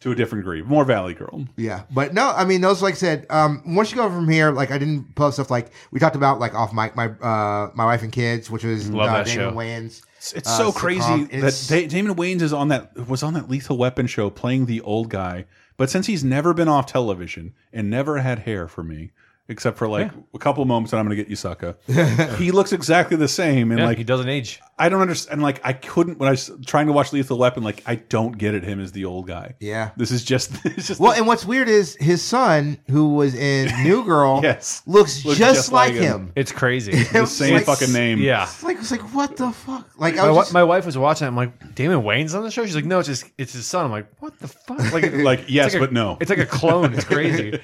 [0.00, 1.46] to a different degree, more Valley Girl.
[1.56, 2.82] Yeah, but no, I mean those.
[2.82, 5.72] Like I said, um, once you go from here, like I didn't up stuff like
[5.90, 9.08] we talked about, like off my my uh, my wife and kids, which was Love
[9.08, 9.52] uh, Damon show.
[9.52, 10.02] Wayans.
[10.18, 13.48] It's, it's uh, so crazy that Da- Damon Wayans is on that was on that
[13.48, 17.88] Lethal Weapon show playing the old guy, but since he's never been off television and
[17.90, 19.10] never had hair for me,
[19.48, 21.76] except for like a couple moments that I'm going to get you, sucker.
[22.36, 24.60] he looks exactly the same, and Yeah, like he doesn't age.
[24.78, 25.42] I don't understand.
[25.42, 27.62] Like I couldn't when I was trying to watch Lethal Weapon.
[27.62, 28.62] Like I don't get it.
[28.64, 29.54] Him as the old guy.
[29.60, 29.90] Yeah.
[29.96, 30.52] This is just.
[30.64, 34.82] It's just Well, and what's weird is his son, who was in New Girl, Yes.
[34.86, 36.12] looks, Looks just, just like like him.
[36.26, 36.32] him.
[36.36, 36.92] It's crazy.
[37.12, 38.18] the same like- fucking name.
[38.20, 38.44] Yeah.
[38.44, 39.88] It's like it's like what the fuck?
[39.98, 41.24] Like I My, was wi- just, my wife was watching.
[41.24, 41.28] it.
[41.28, 42.64] I'm like, Damon Wayans on the show.
[42.64, 43.86] She's like, no, it's just it's his son.
[43.86, 44.92] I'm like, what the fuck?
[44.92, 46.16] Like, Like, yes, a- but no.
[46.20, 46.94] It's like a clone.
[46.94, 47.58] It's crazy.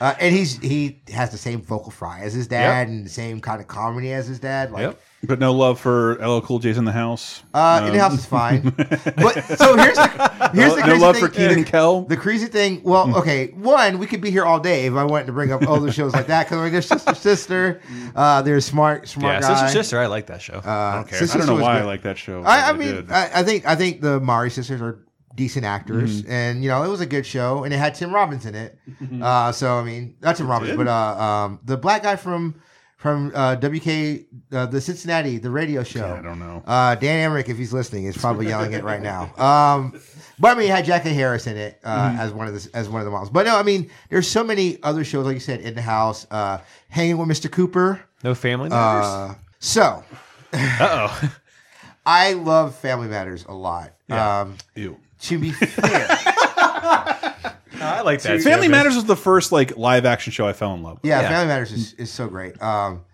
[0.00, 3.40] uh, and he's he has the same vocal fry as his dad and the same
[3.40, 4.70] kind of comedy as his dad.
[4.70, 5.00] Like, Yep.
[5.22, 7.42] But no love for LL Cool J's in the house.
[7.54, 8.62] Uh, in the Um, house is fine.
[9.16, 11.24] But so here's the here's the No crazy love thing.
[11.24, 12.02] for Keaton Kell?
[12.02, 12.82] The crazy thing.
[12.84, 13.48] Well, okay.
[13.48, 16.12] One, we could be here all day if I wanted to bring up other shows
[16.12, 17.80] like that because like, there's sister sister.
[18.14, 19.54] Uh, there's smart smart yeah, guy.
[19.64, 19.98] sister, sister.
[20.00, 20.60] I like that show.
[20.64, 21.18] I don't care.
[21.18, 22.42] Sister I don't know was why I like that show.
[22.42, 23.06] I, I mean.
[23.10, 25.02] I, I think I think the Mowry sisters are
[25.34, 26.30] decent actors, Mm-hmm.
[26.30, 28.78] and you know it was a good show, and it had Tim Robbins in it.
[29.22, 30.76] uh, so I mean, not Tim Robbins, did?
[30.78, 32.60] but uh, um, the black guy from
[32.96, 36.14] from uh, WK, uh, the Cincinnati, the radio show.
[36.18, 36.62] I don't know.
[36.66, 39.32] Uh, Dan Emmerich, if he's listening, is probably yelling it right now.
[39.36, 40.00] Um,
[40.38, 42.18] but I mean, it had Jackée Harris in it uh, Mm-hmm.
[42.20, 43.30] as one of the as one of the models.
[43.30, 46.26] But no, I mean, there's so many other shows, like you said, in the house,
[46.30, 46.58] uh,
[46.88, 47.50] hanging with Mr.
[47.52, 48.00] Cooper.
[48.24, 49.04] No family members.
[49.06, 50.02] Uh, so
[50.52, 51.32] Uh oh.
[52.06, 53.92] I love Family Matters a lot.
[54.08, 54.40] Yeah.
[54.42, 54.96] Um, Ew.
[55.22, 56.06] To be fair,
[57.80, 58.42] I like that.
[58.42, 61.08] Family Matters was the first like live action show I fell in love with.
[61.08, 62.60] yeah, Family Matters is, is so great.
[62.62, 63.04] Um,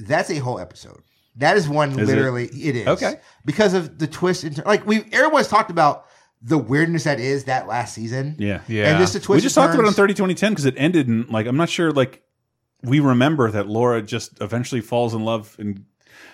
[0.00, 1.00] that's a whole episode.
[1.36, 2.06] That is one Is it?
[2.06, 2.46] literally.
[2.46, 3.14] it is Okay.
[3.44, 4.44] because of the twist.
[4.44, 6.06] In, like we, everyone's talked about
[6.42, 8.34] the weirdness that is that last season.
[8.38, 8.90] Yeah, Yeah.
[8.90, 9.36] And just the twist.
[9.38, 9.96] We just and talked about it on turns.
[9.96, 12.22] thirty twenty ten because it ended in like I'm not sure like
[12.82, 15.84] we remember that Laura just eventually falls in love and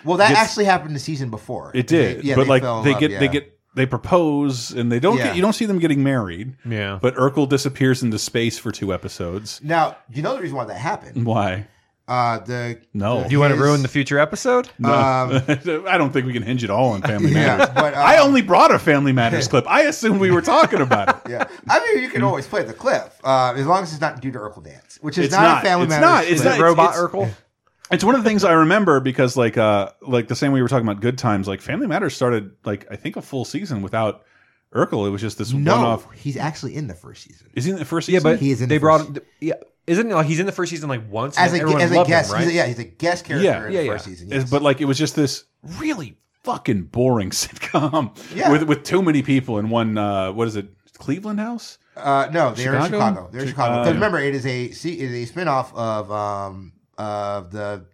[0.03, 1.71] Well, that gets- actually happened the season before.
[1.73, 3.31] it did, They- yeah, but they like fell in they love, get they yeah.
[3.31, 5.25] get they propose and they don't Yeah.
[5.27, 6.55] get you don't see them getting married.
[6.65, 9.59] Yeah, but Urkel disappears into space for two episodes.
[9.63, 11.25] Now, do you know the reason why that happened.
[11.25, 11.67] Why?
[12.07, 13.23] Uh, the No.
[13.23, 14.69] the- Do you want to ruin the future episode?
[14.77, 14.93] No.
[14.93, 15.41] Um,
[15.87, 17.69] I don't think we can hinge it all on Family Yeah, Matters.
[17.73, 19.65] but, uh, I only brought a Family Matters clip.
[19.67, 21.15] I assumed we were talking about it.
[21.31, 24.21] Yeah, I mean, you can always play the clip uh, as long as it's not
[24.21, 25.57] due to Urkel dance, which is not, not.
[25.63, 26.01] a Family It's Matters.
[26.05, 26.23] not.
[26.25, 26.57] It's clip.
[26.59, 26.63] not.
[26.63, 27.29] Robot it's- Urkel.
[27.91, 30.61] It's one of the things I remember because, like, uh, like the same way we
[30.63, 31.47] were talking about Good Times.
[31.47, 34.23] Like, Family Matters started like I think a full season without
[34.73, 35.05] Urkel.
[35.07, 36.11] It was just this No, one-off.
[36.13, 37.47] he's actually in the first season.
[37.53, 38.25] Is he in the first season?
[38.25, 39.53] Yeah, but He is in they the brought first- yeah.
[39.87, 41.91] Isn't it like he's in the first season like once as and a, everyone as
[41.91, 42.29] a guest.
[42.31, 42.43] him, right?
[42.45, 43.97] he's a, yeah, he's a guest character Yeah, in yeah, the yeah.
[43.97, 44.29] season.
[44.31, 44.49] Yes.
[44.49, 45.43] but like it was just this
[45.77, 48.51] really fucking boring sitcom Yeah.
[48.51, 49.95] with with too many people in one.
[49.95, 50.69] Uh, what is it?
[50.97, 51.77] Cleveland House.
[51.95, 52.97] Uh, no, they're in Chicago?
[52.97, 53.29] Chicago.
[53.31, 53.73] They're in Chicago.
[53.75, 57.85] uh, Because remember, it is a see, it is a spinoff of um of the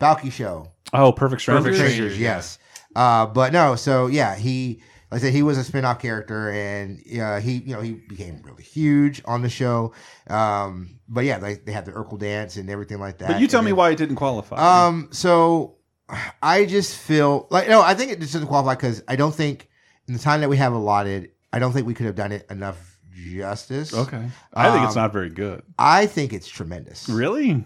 [0.00, 0.68] Balki show.
[0.92, 1.64] Oh, Perfect Strangers.
[1.78, 2.58] Perfect Strangers, yes.
[2.96, 7.00] Uh, but no, so yeah, he like I said, he was a spin-off character, and
[7.20, 9.92] uh, he you know he became really huge on the show.
[10.28, 13.28] Um, but yeah, like they had the Urkel dance and everything like that.
[13.28, 14.56] But you tell And me then- why it didn't qualify.
[14.86, 15.76] Um, so
[16.42, 19.68] I just feel like no, I think it just doesn't qualify because I don't think
[20.08, 22.46] in the time that we have allotted, I don't think we could have done it
[22.50, 23.92] enough justice.
[23.94, 24.24] okay,
[24.54, 25.62] I think it's Um, not very good.
[25.78, 27.08] I think it's tremendous.
[27.08, 27.64] Really?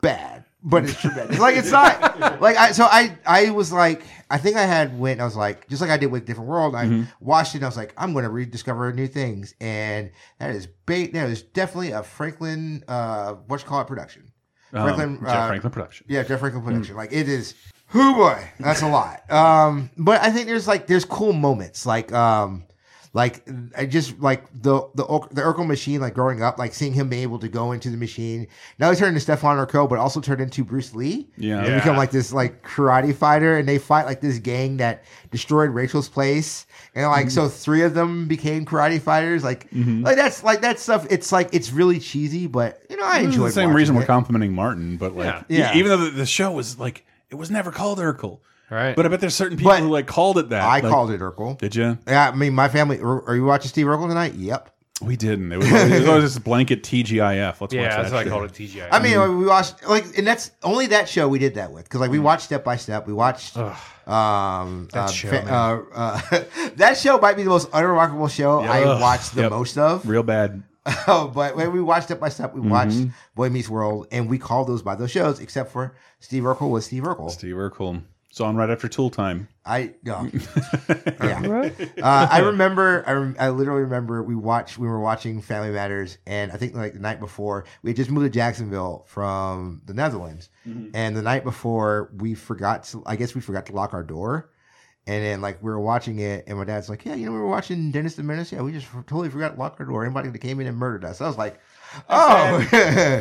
[0.00, 1.38] Bad, but it's tremendous.
[1.38, 2.72] like it's not like I.
[2.72, 5.20] So I, I was like, I think I had went.
[5.20, 6.74] I was like, just like I did with Different World.
[6.74, 7.08] I Mhm.
[7.20, 7.58] watched it.
[7.58, 11.12] and I was like, I'm going to rediscover new things, and that is bait.
[11.12, 12.84] That is definitely a Franklin.
[12.88, 13.86] Uh, what you call it?
[13.86, 14.30] Production.
[14.72, 16.06] Um, Jeff uh, Franklin production.
[16.08, 16.96] Yeah, Jeff Franklin production.
[16.96, 17.54] Like it is.
[17.90, 19.30] Who boy, that's a lot.
[19.30, 22.64] Um, but I think there's like there's cool moments like um,
[23.16, 26.00] like I just like the the Ur- the Urkel machine.
[26.02, 28.46] Like growing up, like seeing him be able to go into the machine.
[28.78, 31.26] Now he turned into Stefan Urquelle, but also turned into Bruce Lee.
[31.38, 31.64] Yeah.
[31.64, 35.70] and become like this like karate fighter, and they fight like this gang that destroyed
[35.70, 39.42] Rachel's place, and like so three of them became karate fighters.
[39.42, 40.04] Like Mhm.
[40.04, 41.06] like that's like that stuff.
[41.08, 43.76] It's like it's really cheesy, but you know I This is enjoyed the same watching
[43.76, 45.42] reason we're complimenting Martin, but like, Yeah.
[45.48, 45.74] Yeah.
[45.76, 48.40] even though the, the show was like, it was never called Urkel,
[48.70, 48.94] right?
[48.96, 50.62] But I bet there's certain people But who like called it that.
[50.62, 51.58] I Like- called it Urkel.
[51.58, 51.98] Did you?
[52.06, 52.98] Yeah, I mean, my family.
[53.00, 54.34] Are are you watching Steve Urkel tonight?
[54.34, 54.70] Yep.
[55.02, 55.52] We didn't.
[55.52, 57.60] It was, it was always this blanket TGIF.
[57.60, 58.32] Let's Yeah, watch that's that why I shit.
[58.32, 58.88] called it TGIF.
[58.90, 62.00] I mean, we watched like, and that's only that show we did that with because
[62.00, 62.12] like Mm.
[62.14, 63.06] we watched Step by Step.
[63.06, 65.48] We watched um That uh, show, fa- man.
[65.48, 66.44] uh, uh,
[66.76, 69.00] that show might be the most unremarkable show I Ugh.
[69.00, 69.50] watched the Yep.
[69.50, 70.08] most of.
[70.08, 70.62] Real bad.
[71.08, 73.12] Oh, but when we watched Step by Step, we watched Mhm.
[73.34, 76.84] Boy Meets World, and we called those by those shows, except for Steve Urkel was
[76.86, 77.28] Steve Urkel.
[77.30, 78.02] Steve Urkel.
[78.36, 79.48] It's on right after Tool Time.
[79.64, 80.28] I no.
[81.22, 81.70] yeah.
[82.02, 83.02] Uh, I remember.
[83.06, 84.76] I, rem- I literally remember we watched.
[84.76, 88.10] We were watching Family Matters, and I think like the night before we had just
[88.10, 90.90] moved to Jacksonville from the Netherlands, Mhm.
[90.92, 92.84] and the night before we forgot.
[92.88, 94.50] To, I guess we forgot to lock our door.
[95.06, 97.38] And then, like, we were watching it, and my dad's like, "Yeah, you know, we
[97.38, 98.52] were watching Dennis the Menace.
[98.52, 100.04] Yeah, we just totally forgot to lock our door.
[100.04, 101.58] Anybody that came in and murdered us." I was like,
[102.10, 102.60] "Oh,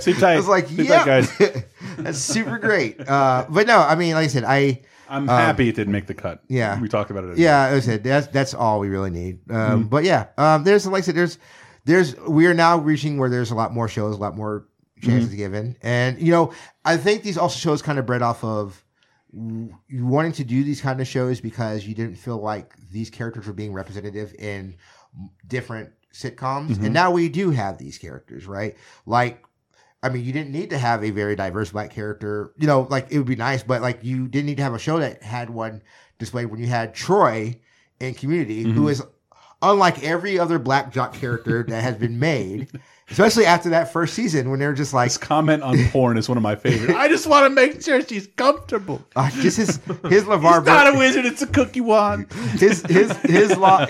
[0.01, 0.33] Sleep tight.
[0.33, 1.25] I was like, "Yeah,
[1.99, 5.69] that's super great." Uh, but no, I mean, like I said, I I'm um, happy
[5.69, 6.41] it didn't make the cut.
[6.47, 6.79] yeah.
[6.79, 7.37] we talked about it.
[7.37, 9.39] Yeah, as I said, that's that's all we really need.
[9.51, 9.89] Um, Mhm.
[9.89, 11.37] But yeah, um, there's like I said, there's
[11.85, 14.65] there's we are now reaching where there's a lot more shows, a lot more
[15.01, 15.37] chances Mhm.
[15.37, 16.51] given, and you know,
[16.83, 18.83] I think these also shows kind of bred off of
[19.33, 23.09] w- you wanting to do these kind of shows because you didn't feel like these
[23.09, 24.75] characters were being representative in
[25.47, 28.75] different sitcoms, and now we do have these characters, right?
[29.05, 29.43] Like
[30.05, 32.51] I mean, you didn't need to have a very diverse black character.
[32.57, 34.79] You know, like it would be nice, but like you didn't need to have a
[34.79, 35.81] show that had one
[36.19, 37.59] displayed when you had Troy
[37.99, 38.91] in Community, who Mhm.
[38.91, 39.03] is
[39.61, 42.67] unlike every other black jock character that has been made.
[43.09, 46.37] Especially after that first season, when they're just like This comment on porn is one
[46.37, 46.93] of my favorites.
[46.97, 48.99] I just want to make sure she's comfortable.
[49.15, 49.79] uh, just his
[50.09, 51.25] his LeVar He's not a wizard.
[51.25, 52.31] It's a cookie wand.
[52.57, 53.85] his his his law.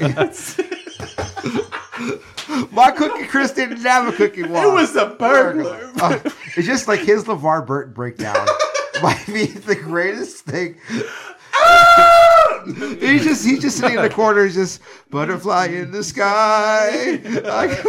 [2.72, 4.68] My Cookie Crisp didn't have a cookie wand.
[4.68, 5.92] It was a burglar.
[6.02, 6.20] Uh,
[6.56, 8.36] it's just like his LeVar Burton breakdown
[9.02, 10.78] might be the greatest thing.
[13.00, 14.82] He's just he's just sitting in the corner, he's just
[15.12, 17.20] butterfly in the sky.
[17.24, 17.80] Like,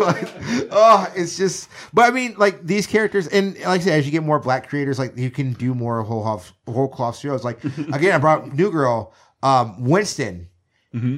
[0.71, 1.69] oh, it's just.
[1.95, 4.69] But I mean, like these characters, and like I said, as you get more black
[4.69, 7.43] creators, like you can do more whole cloth, whole cloth shows.
[7.45, 9.15] Like again, I brought New Girl.
[9.43, 10.49] Um, Winston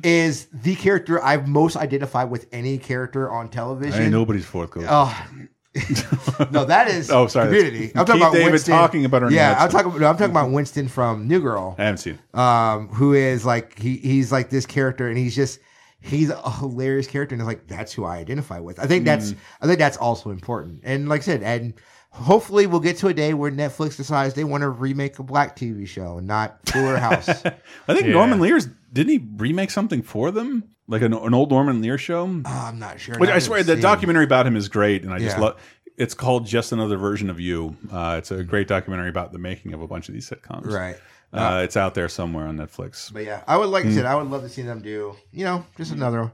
[0.03, 4.03] is the character I've most identified with any character on television.
[4.03, 4.87] Ain't nobody's fourth ghost.
[4.91, 5.27] Oh.
[6.51, 7.93] no, that is Oh, sorry, Community.
[7.95, 8.75] I'm talking Keith about David Winston.
[8.75, 9.57] talking about her Yeah.
[9.59, 10.01] I'm talking.
[10.01, 11.77] No, I'm talking about Winston from New Girl.
[11.79, 12.19] I haven't seen.
[12.35, 15.61] Um, who is like he he's like this character, and he's just
[16.01, 18.81] he's a hilarious character, and it's like that's who I identify with.
[18.81, 19.37] I think that's Mm.
[19.61, 20.81] I think that's also important.
[20.85, 21.75] And like I said, and
[22.11, 25.57] hopefully we'll get to a day where Netflix decides they want to remake a black
[25.57, 27.29] TV show, not Fuller House.
[27.45, 28.13] I think Yeah.
[28.13, 32.23] Norman Lear's didn't he remake something for them, like an, an old Norman Lear show?
[32.27, 33.19] Oh, I'm not sure.
[33.19, 35.43] Which I I swear the documentary about him is great, and I just Yeah.
[35.45, 35.61] love.
[35.99, 37.77] It's called Just Another Version of You.
[37.91, 40.67] Uh, it's a great documentary about the making of a bunch of these sitcoms.
[40.73, 40.97] Right.
[41.33, 43.13] Uh, it's out there somewhere on Netflix.
[43.13, 43.95] But yeah, I would like I Mm.
[43.97, 46.33] said, I would love to see them do you know just another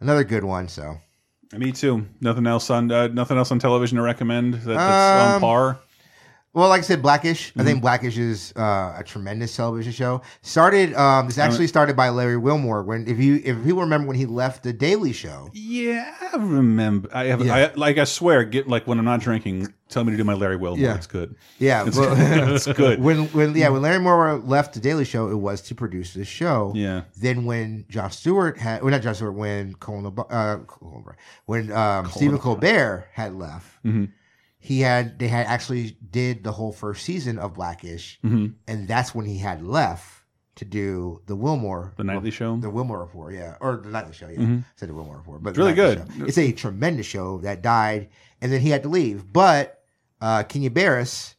[0.00, 0.68] another good one.
[0.68, 0.98] So
[1.56, 2.06] Me too.
[2.20, 5.78] Nothing else on uh, nothing else on television to recommend that, that's on Um, par.
[6.58, 7.52] Well, like I said, Blackish.
[7.54, 7.66] I Mm-hmm.
[7.68, 10.22] think Blackish is uh, a tremendous television show.
[10.42, 10.92] Started.
[10.94, 12.82] Um, this actually started by Larry Wilmore.
[12.82, 15.50] When if you if people remember when he left the Daily Show.
[15.52, 17.08] Yeah, I remember.
[17.12, 17.44] I have.
[17.44, 17.54] Yeah.
[17.54, 17.98] I like.
[17.98, 18.42] I swear.
[18.44, 19.72] Get like when I'm not drinking.
[19.88, 20.84] Tell me to do my Larry Wilmore.
[20.84, 20.96] Yeah.
[20.96, 21.34] It's good.
[21.58, 22.14] Yeah, it's, well-
[22.54, 23.00] it's good.
[23.00, 26.28] When when yeah when Larry Wilmore left the Daily Show, it was to produce this
[26.28, 26.72] show.
[26.74, 27.02] Yeah.
[27.16, 31.04] Then when Jon Stewart had, well not Jon Stewart, when Colin, uh, Colin
[31.46, 34.10] when um, Stephen Colbert had left, Mhm.
[34.68, 38.52] He had they had actually did the whole first season of Blackish, Mhm.
[38.66, 40.06] and that's when he had left
[40.56, 42.56] to do the Wilmore, The nightly show?
[42.58, 44.40] the Wilmore Report, yeah, or the nightly show, yeah.
[44.40, 44.60] Mhm.
[44.60, 45.98] I said the Wilmore Report, but It's really good.
[46.18, 46.24] show.
[46.26, 48.08] It's a tremendous show that died,
[48.42, 49.32] and then he had to leave.
[49.32, 49.82] But
[50.20, 51.34] uh, Kenya Barris,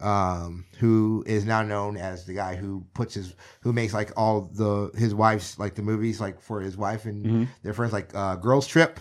[0.00, 4.42] um, who is now known as the guy who puts his, who makes like all
[4.54, 7.48] the his wife's like the movies like for his wife and Mhm.
[7.62, 8.98] their friends, like uh, Girls Trip.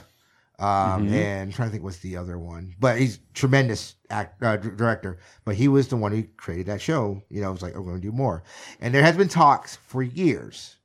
[0.59, 1.11] Um, Mhm.
[1.13, 4.69] and I'm trying to think what's the other one, but he's tremendous act, uh, d-
[4.75, 5.17] director.
[5.45, 7.21] But he was the one who created that show.
[7.29, 8.43] You know, it was like, "We're going to do more.
[8.81, 10.75] And there has been talks for years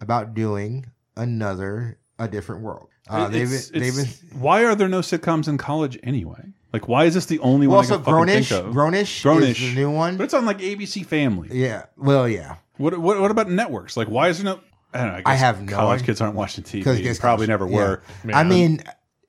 [0.00, 0.86] about doing
[1.16, 2.88] another, a different world.
[3.08, 6.52] Uh, they've It's- they've been, why are there no sitcoms in college anyway?
[6.72, 7.84] Like, why is this the only Well, one?
[7.84, 11.48] I so Grownish- Grownish Grownish, is the new one, but it's on like ABC Family.
[11.52, 11.84] yeah.
[11.96, 12.56] Well, yeah.
[12.78, 13.96] What what what about networks?
[13.96, 14.60] Like, why is there no?
[14.94, 15.14] I don't know.
[15.14, 16.82] I, guess I have no college kids aren't watching TV.
[16.84, 17.76] Probably college- never yeah.
[17.76, 18.02] were.
[18.32, 18.80] I mean,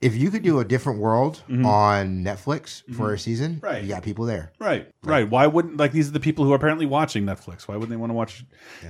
[0.04, 1.66] if you could do a different world Mhm.
[1.66, 3.14] on Netflix for Mhm.
[3.14, 3.82] a season, Right.
[3.84, 4.52] you got people there.
[4.60, 5.30] Right, right.
[5.30, 7.68] Why wouldn't like these are the people who are apparently watching Netflix?
[7.68, 8.46] Why wouldn't they want to watch?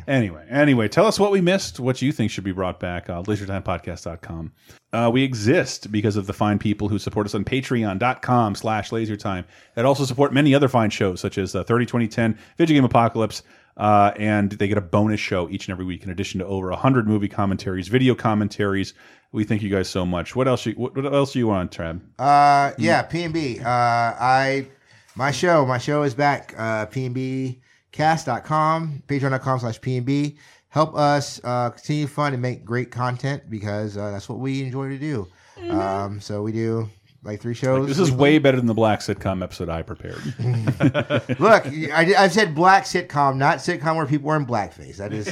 [0.08, 3.10] Anyway, anyway, tell us what we missed, what you think should be brought back.
[3.10, 4.52] Uh, LaserTimePodcast.com.
[4.92, 9.44] Uh, we exist because of the fine people who support us on Patreon.com slash LaserTime.
[9.76, 13.42] That also support many other fine shows such as uh, 30 2010, Video Game Apocalypse,
[13.78, 16.70] uh, and they get a bonus show each and every week in addition to over
[16.70, 18.94] 100 movie commentaries, video commentaries.
[19.34, 20.36] We thank you guys so much.
[20.36, 20.68] What else?
[20.68, 22.00] You, what, what else do you want, Trab?
[22.20, 23.60] Uh, yeah, P and B.
[23.60, 24.68] Uh, I
[25.16, 26.54] my show, my show is back.
[26.56, 30.38] Uh, PNBcast.com, patreon.com slash PNB.
[30.70, 34.88] Help us uh, continue fun and make great content because uh, that's what we enjoy
[34.90, 35.28] to do.
[35.70, 36.90] Um, so we do
[37.24, 37.88] like three shows.
[37.88, 40.22] This is way better than the black sitcom episode I prepared.
[41.40, 44.98] Look, I, I've said black sitcom, not sitcom where people are in blackface.
[44.98, 45.28] That is,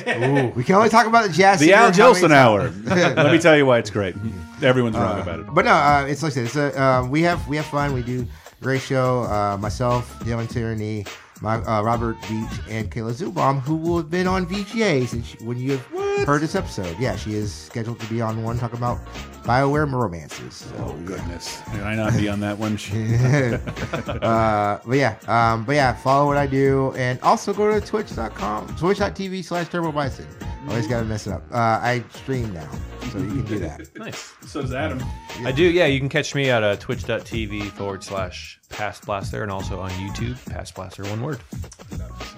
[0.56, 1.60] we can only talk about the jazz.
[1.60, 2.70] the Al and how many Jolson Hour.
[3.16, 4.16] Let me tell you why it's great.
[4.62, 5.54] Everyone's wrong Uh, about it.
[5.54, 6.46] But no, uh, it's like I said.
[6.46, 7.94] It's a uh, we have we have fun.
[7.94, 8.26] We do
[8.62, 9.24] great show.
[9.24, 11.06] Uh, myself, Dylan Tyranny,
[11.42, 15.58] my uh, Robert Beach, and Kayla Zubom, who will have been on VGA since when
[15.58, 15.86] you have
[16.28, 16.96] heard this episode.
[17.00, 19.00] Yeah, she is scheduled to be on one talking about
[19.44, 20.54] Bioware romances.
[20.54, 22.78] So, Oh goodness, Can I not be on that one?
[24.22, 28.76] uh, but yeah, um, but yeah, follow what I do, and also go to twitch.com,
[28.76, 30.28] twitch.tv slash turbo bison.
[30.70, 31.42] Always gotta mess it up.
[31.52, 32.70] Uh, I stream now,
[33.12, 33.90] so you can do that.
[33.96, 34.34] Nice.
[34.46, 35.02] So does Adam.
[35.44, 35.88] I do, yeah.
[35.88, 40.44] You can catch me at uh, twitch.tv forward slash past blaster and also on YouTube,
[40.50, 41.40] past blaster, one word.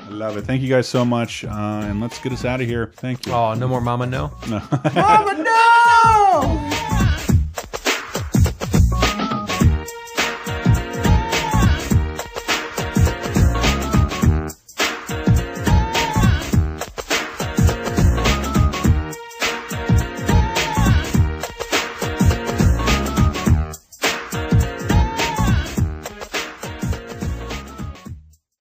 [0.06, 0.42] I love it.
[0.46, 2.92] Thank you guys so much, uh, and let's get us out of here.
[2.98, 3.34] Thank you.
[3.34, 4.34] Oh, no more mama no.
[4.50, 4.62] No.
[4.94, 6.80] Mama, no!